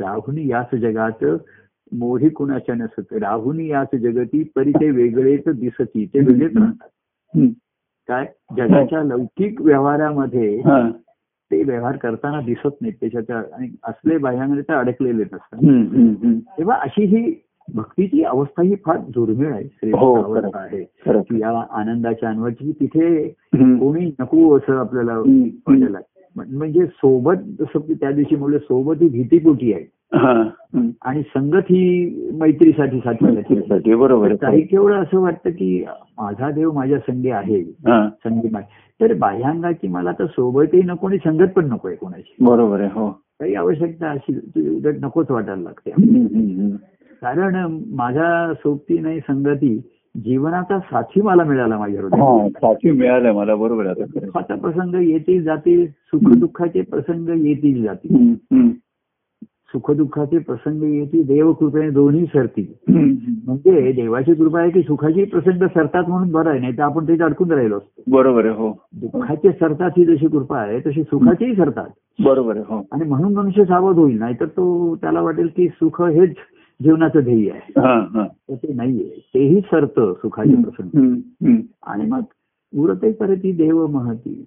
राहुनी 0.00 0.48
याच 0.48 0.74
जगात 0.74 1.24
मोही 1.92 2.28
कुणाच्या 2.28 2.74
नसत. 2.74 3.12
राहुनी 3.12 3.68
याच 3.68 3.94
जगती 3.94 4.42
परी 4.56 4.72
ते 4.72 4.90
वेगळेच 4.90 5.48
दिसती 5.48 6.06
ते 6.06 6.18
वेगळेच 6.18 6.56
राहतात. 6.56 6.88
काय 8.08 8.26
जगाच्या 8.56 9.02
लौकिक 9.02 9.60
व्यवहारामध्ये. 9.60 10.62
ते 11.50 11.62
व्यवहार 11.62 11.96
करताना 11.96 12.40
दिसत 12.40 12.76
नाहीत 12.80 12.92
त्याच्यात 13.00 13.52
आणि 13.52 13.68
असले 13.84 14.18
बाह्यांमध्ये 14.18 14.62
ते 14.62 14.72
अडकलेलेच 14.72 15.28
असतात 15.32 15.64
हं, 15.64 15.82
हं, 15.82 16.14
हं. 16.22 16.38
तेव्हा 16.38 16.76
अशी 16.76 17.04
ही 17.04 17.40
भक्तीची 17.74 18.24
अवस्था 18.24 18.62
ही 18.62 18.74
फार 18.86 18.98
दुर्मिळ 18.98 19.52
आहे 19.52 19.90
हो. 19.90 20.34
आहे 20.54 20.82
या 21.38 21.66
आनंदाच्या 21.70 22.28
अनवरची 22.28 22.72
तिथे. 22.72 23.28
कोणी 23.78 24.14
नको 24.20 24.56
असं 24.56 24.78
आपल्याला. 24.78 25.18
वाटायला 25.18 25.98
म्हणजे 26.36 26.86
सोबत 26.86 27.34
जसं 27.58 27.78
की 27.78 27.94
त्या 27.94 28.10
दिवशी 28.10 28.36
म्हणलं 28.36 28.58
सोबत 28.58 28.94
ही 29.00 29.08
भीतीपोटी 29.08 29.72
आहे 29.72 29.84
हं. 30.14 30.42
हं. 30.74 30.90
आणि 31.02 31.22
संगत 31.22 31.62
ही 31.70 32.14
मैत्रीसाठी 32.32 33.00
आहे. 33.04 33.26
मैत्रीसाठी, 33.26 33.94
बरोबर 33.94 34.26
आहे. 34.26 34.36
काही 34.36 34.60
केवळ 34.62 34.94
असं 34.94 35.20
वाटतं 35.20 35.50
की 35.50 35.84
माझा 36.18 36.50
देव 36.50 36.72
माझ्या 36.72 36.98
संगी 36.98 37.30
आहे. 37.30 37.64
संगी 37.88 38.48
तर 39.00 39.14
बाह्यांगाची 39.14 39.88
मला 39.88 40.12
तर 40.12 40.26
सोबतही 40.26 40.82
नको 40.82 41.06
आणि 41.06 41.16
संगत 41.18 41.48
पण 41.56 41.64
नको 41.64 41.88
आहे 41.88 41.96
कोणाची 41.96 42.44
बरोबर 42.44 42.80
आहे 42.80 42.88
हो 42.92 43.10
काही 43.10 43.54
आवश्यकता 43.54 44.10
अशी 44.10 44.36
उलट 44.76 44.94
नकोच 45.02 45.30
वाटायला 45.30 45.62
लागते. 45.62 45.90
कारण 47.22 47.78
माझ्या 47.90 48.54
सोबती 48.54 48.98
नाही 48.98 49.20
संगती 49.20 49.80
जीवनाचा 50.14 50.78
साथी 50.78 51.20
मला 51.20 51.44
मिळाला 51.44 51.78
माझ्या 51.78 52.02
हृदयात. 52.02 52.50
साथी 52.50 52.90
मिळालाय 52.90 53.32
मला 53.32 53.54
बरोबर 53.54 53.86
आता. 53.86 54.04
सुखाचा 54.06 54.54
प्रसंग 54.54 54.94
येतील 54.94 55.42
जातील 55.42 55.86
सुखदुःखाचे 55.86 56.80
प्रसंग 56.80 57.28
येतील 57.46 57.82
जातील. 57.82 58.34
सुखदुःखाचे 59.72 60.38
प्रसंग 60.38 60.82
येतील 60.82 61.26
देवकृपेने 61.26 61.90
दोन्ही 61.90 62.24
सरतील. 62.26 62.64
म्हणजे 63.46 63.92
देवाची 63.92 64.34
कृपा 64.34 64.60
आहे 64.60 64.70
की 64.70 64.82
सुखाची 64.82 65.24
प्रसंग 65.24 65.66
सरतात 65.66 66.08
म्हणून 66.08 66.30
बरं 66.32 66.50
आहे 66.50 66.60
नाही 66.60 66.76
तर 66.78 66.82
आपण 66.82 67.06
त्याच्यात 67.06 67.28
अडकून 67.28 67.52
राहिलो 67.52 67.76
असतो. 67.76 68.02
बरोबर 68.06 68.46
आहे 68.46 68.54
हो. 68.54 68.72
दुःखाचे 68.92 69.52
सरतात 69.52 69.90
ही 69.96 70.04
जशी 70.04 70.26
कृपा 70.26 70.58
आहे 70.58 70.78
तशी 70.86 71.02
सुखाचीही 71.02 71.54
सरतात. 71.56 71.88
बरोबर 72.24 72.56
आहे 72.56 72.64
हो. 72.68 72.82
आणि 72.92 73.04
म्हणून 73.04 73.34
मनुष्य 73.34 73.64
सावध 73.64 73.96
होईल 73.96 74.18
नाहीतर 74.18 74.46
तो 74.46 74.96
त्याला 74.96 75.20
वाटेल 75.20 75.48
की 75.56 75.68
सुख 75.68 76.02
हेच 76.02 76.34
जीवनाचं 76.82 77.20
ध्येय 77.20 77.50
आहे. 77.50 77.72
तर 78.26 78.54
ते 78.54 78.72
नाहीये. 78.72 79.20
तेही 79.34 79.60
सरतं 79.60 80.12
सुखाचे 80.12 80.62
प्रसंग. 80.62 80.98
आणि 81.82 82.04
मग 82.06 82.22
उरते 82.76 83.12
परत 83.12 83.36
ती 83.36 83.52
देव 83.52 83.86
महती. 83.86 84.44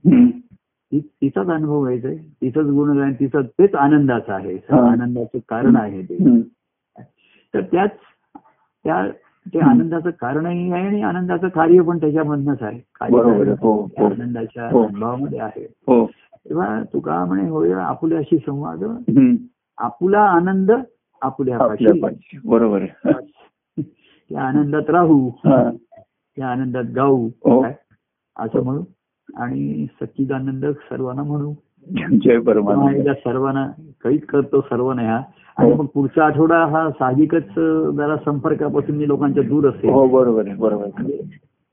तिचाच 0.94 1.48
अनुभव 1.48 1.84
घ्यायचा 1.86 2.08
आहे. 2.08 2.18
तिचंच 2.18 2.66
गुणगान 2.66 3.14
तिचं 3.14 3.42
तेच 3.42 3.76
आनंदाचं 3.76 4.34
आहे. 4.34 4.58
आनंदाचं 4.72 5.38
कारण 5.50 5.76
आहे 5.76 6.02
ते. 6.02 6.42
तर 7.54 7.62
त्याच 7.62 7.92
त्या 8.86 9.08
ते 9.54 9.60
आनंदाचं 9.60 10.10
कारणही 10.10 10.72
आहे 10.72 10.88
आणि 10.88 11.02
आनंदाचं 11.02 11.48
कार्य 11.48 11.82
पण 11.82 11.98
त्याच्यामधनच 11.98 12.62
आहे. 12.62 12.80
कार्य. 12.80 13.54
हो, 13.62 13.88
त्या 13.88 14.06
हो. 14.06 14.14
आनंदाच्या 14.14 14.70
हो. 14.72 14.84
अनुभवामध्ये 14.88 15.40
आहे. 15.40 15.66
तेव्हा 16.50 16.84
तुका 16.94 17.26
म्हणे 17.26 17.50
होय 17.50 17.74
आपुल्याशी 17.74 18.38
संवाद. 18.38 18.84
आपुला 19.78 20.20
आनंद 20.20 20.72
आपुल्या 21.22 21.58
बरोबर 22.46 22.82
आहे. 22.82 23.12
त्या 24.30 24.42
आनंदात 24.42 24.90
राहू. 24.90 25.30
त्या 25.46 26.48
आनंदात 26.48 26.84
गाऊ. 26.96 27.28
हो. 27.28 27.66
असं 28.40 28.64
म्हणू. 28.64 28.84
आणि 29.36 29.88
सच्चिदानंद 30.02 30.66
सर्वांना 30.66 31.24
म्हणू. 31.24 31.54
जय 32.26 32.40
परमानंद. 32.40 32.98
एकदा 32.98 33.14
सर्वांना 33.14 33.68
कैद 34.04 34.20
करतो 34.20 34.62
सर्वांना 34.62 35.02
ह्या. 35.02 35.22
आणि 35.58 35.72
हो. 35.72 35.78
मग 35.78 35.86
पुढचा 35.86 36.26
आठवडा 36.26 36.66
हा 36.66 36.90
साहजिकच 36.92 37.60
जरा 37.96 38.16
संपर्कापासून 38.26 38.96
मी 38.96 39.08
लोकांच्या 39.08 39.44
दूर 39.44 39.70
असेल. 39.70 39.90
हो 39.90 40.08
बरोबर 40.08 40.48
आहे 40.48 40.56
बरोबर 40.56 40.90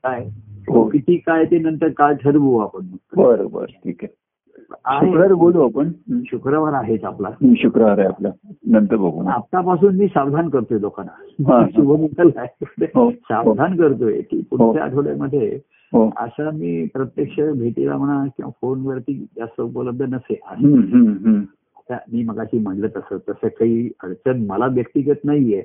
काय. 0.03 0.29
किती 0.69 1.17
काय 1.17 1.45
ते 1.45 1.57
नंतर 1.57 1.87
काय 1.87 2.13
ठरवू 2.15 2.57
आपण. 2.57 2.85
बरं 3.15 3.47
बरं 3.51 3.65
ठीक 3.65 3.97
आहे. 4.03 4.24
शुक्रवारी 4.71 5.33
बोलू 5.33 5.61
आपण. 5.61 5.85
हं. 5.87 6.19
शुक्रवार 6.25 6.73
आहेच 6.73 7.03
आपला. 7.03 7.27
हं, 7.27 7.53
शुक्रवार 7.57 7.97
आहे 7.99 8.07
आपला. 8.07 8.29
नंतर 8.67 8.95
बघू 8.95 9.27
आतापासून 9.27 9.95
मी 9.95 10.07
सावधान 10.07 10.49
करतोय 10.49 10.79
लोकांना. 10.81 11.53
हा. 11.53 11.65
शुभमंगल 11.75 12.29
आहे. 12.35 12.65
हो. 12.95 13.11
सावधान 13.11 13.75
करतोय 13.75 14.21
की 14.21 14.41
पुढच्या 14.41 14.83
आठवड्यामध्ये 14.83 15.59
हो. 15.93 16.09
असा 16.17 16.49
मी 16.53 16.85
प्रत्यक्ष 16.85 17.39
भेटीला 17.39 17.97
म्हणा 17.97 18.25
किंवा 18.25 18.51
फोनवरती 18.61 19.25
जास्त 19.37 19.61
उपलब्ध 19.61 20.03
हं, 20.03 20.79
हं, 20.79 21.11
हं. 21.11 21.39
आता 21.77 21.97
मी 22.13 22.23
मगाशी 22.23 22.59
म्हणलं 22.59 22.87
तसं. 22.87 23.17
तसं 23.29 23.47
काही 23.47 23.89
अडचण 24.03 24.45
मला 24.45 24.67
व्यक्तिगत 24.67 25.25
नाहीये. 25.25 25.63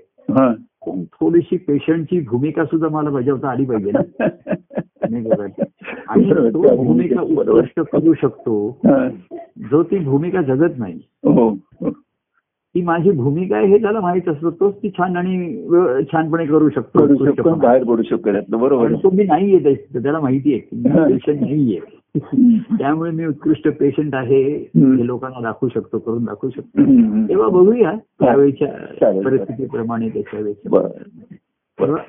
पण 0.87 1.05
थोडीशी 1.05 1.57
पेशंटची 1.57 2.21
भूमिका 2.21 2.65
सुद्धा 2.65 2.89
मला 2.89 3.11
बजावता 3.11 3.49
आली 3.49 3.65
पाहिजे 3.65 3.91
ना? 3.91 4.25
आणि 6.09 6.31
तो 6.33 6.85
भूमिका. 6.85 7.21
उत्कृष्ट 7.21 7.81
करू 7.81 8.15
शकतो. 8.15 8.81
जो 9.71 9.83
ती 9.83 9.99
भूमिका 9.99 10.43
जगत 10.43 10.79
नाही 10.79 11.01
हो 11.07 11.49
हो. 11.55 11.91
ती 12.75 12.83
माझी 12.83 13.11
भूमिका 13.11 13.57
आहे 13.57 13.67
हे 13.67 13.79
त्याला 13.79 14.01
माहीत 14.01 14.29
असतं 14.29 14.51
तोच 14.51 14.77
ती 14.83 14.91
छान 14.91 15.17
आणि 15.17 15.65
छानपणे 16.13 16.47
करू 16.47 16.69
शकतो. 16.69 17.55
बाहेर 17.55 17.85
पडू 17.85 18.03
शकतो 18.03 18.59
बरोबर. 18.59 18.93
तो 18.93 19.11
मी 19.11 19.25
नाहीये 19.25 19.59
त्या- 19.59 20.03
त्याला 20.03 20.21
माहिती 20.21 20.55
आहे. 20.55 20.83
पेशंट 21.13 21.41
नाहीये 21.41 21.79
त्यामुळे 22.79 23.11
मी 23.11 23.27
उत्कृष्ट 23.27 23.69
पेशंट 23.69 24.15
आहे. 24.15 24.43
हे 24.77 25.07
लोकांना 25.07 25.41
दाखवू 25.41 25.69
शकतो 25.75 25.99
करून 25.99 26.25
दाखवू 26.25 26.51
शकतो. 26.51 26.83
तेव्हा 27.29 27.49
बघूया 27.49 27.93
त्यावेळेच्या. 28.21 28.69
परिस्थितीप्रमाणे 29.23 30.09
त्याच्या 30.09 30.41
वेळेच्या 30.41 30.71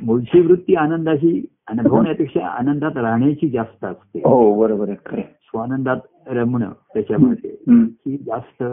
मूळची 0.02 0.40
वृत्ती 0.40 0.76
आनंदाची 0.76 1.46
अनुभवण्यापेक्षा 1.68 2.48
आनंदात 2.48 2.98
राहण्याची 2.98 3.50
जास्त 3.50 3.86
असते 3.86 4.20
हो 4.20 4.60
बरोबर. 4.60 4.90
स्वानंदात 5.20 5.98
रमणं 6.28 6.70
त्याच्यामध्ये. 6.94 7.50
ही 7.84 8.18
जास्त 8.18 8.64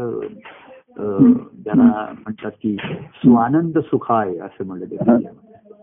अं, 0.98 1.32
ज्याला 1.32 2.06
म्हणतात 2.12 2.50
की 2.62 2.76
स्वानंद 3.14 3.78
सुखाय 3.78 4.36
असं 4.36 4.64
म्हणलं 4.66 4.84
ते. 4.84 4.96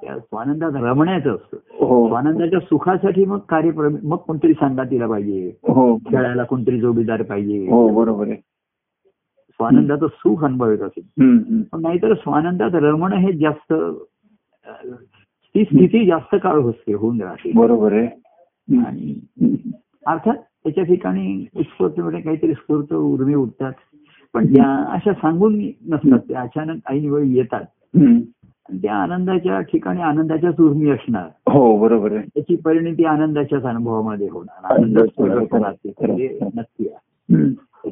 त्या 0.02 0.20
स्वानंदात 0.20 0.72
रमण्याचं 0.76 1.36
असतं. 1.36 1.58
हो. 1.86 2.08
स्वानंदाच्या 2.08 2.60
सुखासाठी 2.60 3.26
मग 3.26 3.38
कार्यक्रम 3.38 3.96
मग 4.04 4.18
कोणतरी 4.18 4.54
सांगातीला 4.54 5.08
पाहिजे. 5.08 5.50
हो. 5.64 5.98
खेळायला 5.98 6.44
कोणतरी 6.44 6.80
जोडीदार 6.80 7.22
पाहिजे. 7.22 7.70
हो 7.70 7.90
बरोबर 7.90 8.28
आहे. 8.28 8.36
स्वानंदाचं 9.50 10.08
सुख 10.08 10.44
अनुभवत 10.44 10.80
असेल. 10.80 11.04
पण 11.72 11.82
नाहीतर 11.82 12.14
स्वानंदात 12.14 12.70
रमणं 12.74 13.16
हे 13.16 13.34
जास्त 13.34 13.74
ती 15.56 15.64
स्थिती 15.64 16.06
जास्त 16.06 16.36
काळ 16.44 16.60
होते 16.60 16.94
होऊन 16.94 17.22
राहते. 17.22 17.52
बरोबर 17.56 17.94
आहे. 17.94 18.08
आणि. 18.80 19.20
अर्थात 20.08 20.36
त्याच्या 20.36 20.84
ठिकाणी 20.84 21.46
उत्स्फूर्तपणे 21.56 22.22
काहीतरी 22.22 22.54
स्फूर्त 22.54 22.94
उर्मी 22.94 23.36
उठतात. 23.36 23.72
पण 24.36 24.46
त्या 24.46 24.86
अशा 24.94 25.14
सांगून 25.14 25.56
नसतात 25.90 26.20
त्या 26.20 26.42
अचानक 26.42 26.78
ऐन 26.90 27.10
वेळी 27.10 27.38
येतात. 27.38 27.62
आणि 27.96 28.78
त्या 28.78 28.96
आनंदाच्या 28.96 29.62
ठिकाणी 29.62 30.02
आनंदाच्याच 30.02 30.60
उर्मी 30.60 30.90
असणार. 30.90 31.52
हो 31.52 31.78
बरोबर 31.78 32.12
आहे. 32.12 32.22
त्याची 32.22 32.56
परिणती 32.56 33.06
आनंदाच्याच 33.06 33.64
अनुभवामध्ये 33.64 34.28
होणार. 34.32 35.72
तर 35.88 36.10
ते 36.10 36.40
नक्की. 36.56 36.88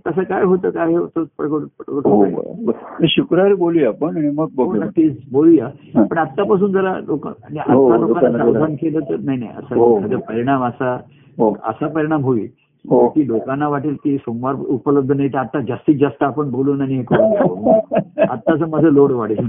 तसं 0.05 0.23
काय 0.23 0.43
होतं 0.43 0.69
काय 0.69 0.93
होतं 0.95 1.23
प्रगट 1.37 1.61
हो. 1.87 2.71
शुक्रवारी 3.07 3.53
बोलूया 3.53 3.87
आपण 3.87 4.17
आणि 4.17 4.29
मग 4.29 4.47
हो, 4.57 4.73
नक्कीच 4.73 5.17
बोलूया. 5.31 5.67
पण 6.03 6.17
आतापासून 6.17 6.71
जरा 6.71 6.99
लोक 7.07 7.27
म्हणजे 7.27 7.73
हो, 7.73 7.89
आता 7.89 8.37
लोकांना 8.37 8.75
केलं 8.75 8.99
तर 8.99 9.15
नाही 9.23 9.37
नाही. 9.39 9.51
असा 9.51 10.17
परिणाम 10.17 10.63
असा 10.63 10.97
असा 11.63 11.87
परिणाम 11.87 12.23
होईल. 12.23 12.47
की 12.87 13.27
लोकांना 13.27 13.67
वाटेल 13.67 13.93
की 13.93 14.17
सोमवार 14.17 14.55
उपलब्ध 14.55 15.11
नाही 15.11 15.29
तर 15.29 15.37
आता 15.37 15.61
जास्तीत 15.61 15.95
जास्त 15.95 16.23
आपण 16.23 16.49
बोलून 16.49 16.81
आणि 16.81 16.95
हे 16.95 17.03
करून. 17.03 17.69
आत्ताच 18.29 18.61
माझं 18.61 18.87
लोड 18.87 19.11
वाढेल 19.11 19.47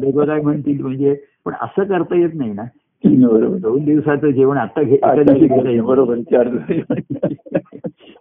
लोक 0.00 0.20
काय 0.20 0.40
म्हणतील 0.40 0.82
म्हणजे 0.82 1.16
पण 1.44 1.52
असं 1.62 1.84
करता 1.84 2.16
येत 2.16 2.30
नाही 2.34 2.52
ना 2.52 2.62
दोन 3.62 3.84
दिवसाचं 3.84 4.30
जेवण 4.30 4.56
आता. 4.56 4.82
बरोबर 5.82 6.14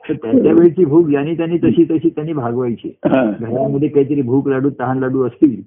त्याच्या 0.10 0.54
वेळची 0.54 0.86
भूक 0.86 1.08
ज्यांनी 1.08 1.38
त्यांनी 1.38 1.58
तशी 1.58 1.84
तशी 1.84 2.10
त्यांनी 2.10 2.34
भागवायची 2.34 2.96
हा. 3.06 3.32
घरामध्ये 3.40 3.90
काहीतरी 3.90 4.22
भूक 4.22 4.48
लाडू 4.48 4.70
तहान 4.80 5.00
लाडू 5.00 5.28
असतील 5.28 5.56
हो 5.56 5.62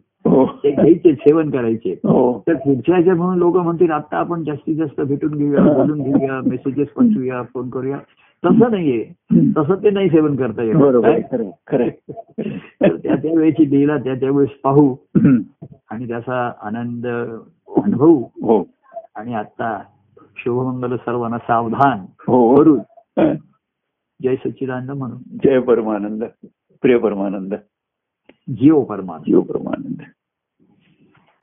ते 0.64 0.70
घ्यायचे 0.70 1.14
सेवन 1.14 1.50
करायचे. 1.50 1.92
हो. 1.92 2.42
तर 2.48 2.54
पुढच्या 2.54 2.94
ह्याच्या 2.94 3.14
म्हणून 3.14 3.38
लोक 3.38 3.56
म्हणतील 3.56 3.90
आता 3.90 4.16
आपण 4.16 4.44
जास्तीत 4.44 4.76
जास्त 4.76 5.00
भेटून 5.00 5.34
घेऊया 5.34 5.72
बोलून 5.72 6.02
घेऊया 6.02 6.40
मेसेजेस 6.46 6.88
पाठवूया 6.88 7.42
फोन 7.42 7.70
करूया. 7.70 7.98
तसं 8.44 8.70
नाहीये. 8.70 9.04
तसं 9.56 9.74
ते 9.82 9.90
नाही 9.90 10.08
सेवन 10.08 10.36
करता 10.36 10.62
तर 12.80 12.96
त्या 12.96 13.16
त्या 13.16 13.32
वेळेची 13.36 13.70
लीला 13.70 13.96
त्या 13.96 14.14
त्यावेळेस 14.14 14.50
पाहू. 14.50 14.96
आणि 15.90 16.08
त्याचा 16.08 16.52
आनंद 16.62 17.06
अनुभवू. 17.76 18.20
हो. 18.20 18.64
आणि 19.16 19.34
आता 19.34 19.82
शुभमंगल 20.36 20.96
सर्वांना 20.96 21.38
सावधान 21.38 21.98
हो. 22.26 22.54
करून 22.54 22.78
हं. 23.18 23.34
जय 24.22 24.34
सच्चिदानंद 24.34 24.90
म्हणून. 24.90 25.18
जय 25.44 25.60
परमानंद 25.60 26.24
प्रिय 26.82 26.98
परमानंद. 26.98 27.54
जीव 28.50 28.80
परमानंद. 28.80 29.24
जीव 29.26 29.40
परमानंद. 29.40 29.96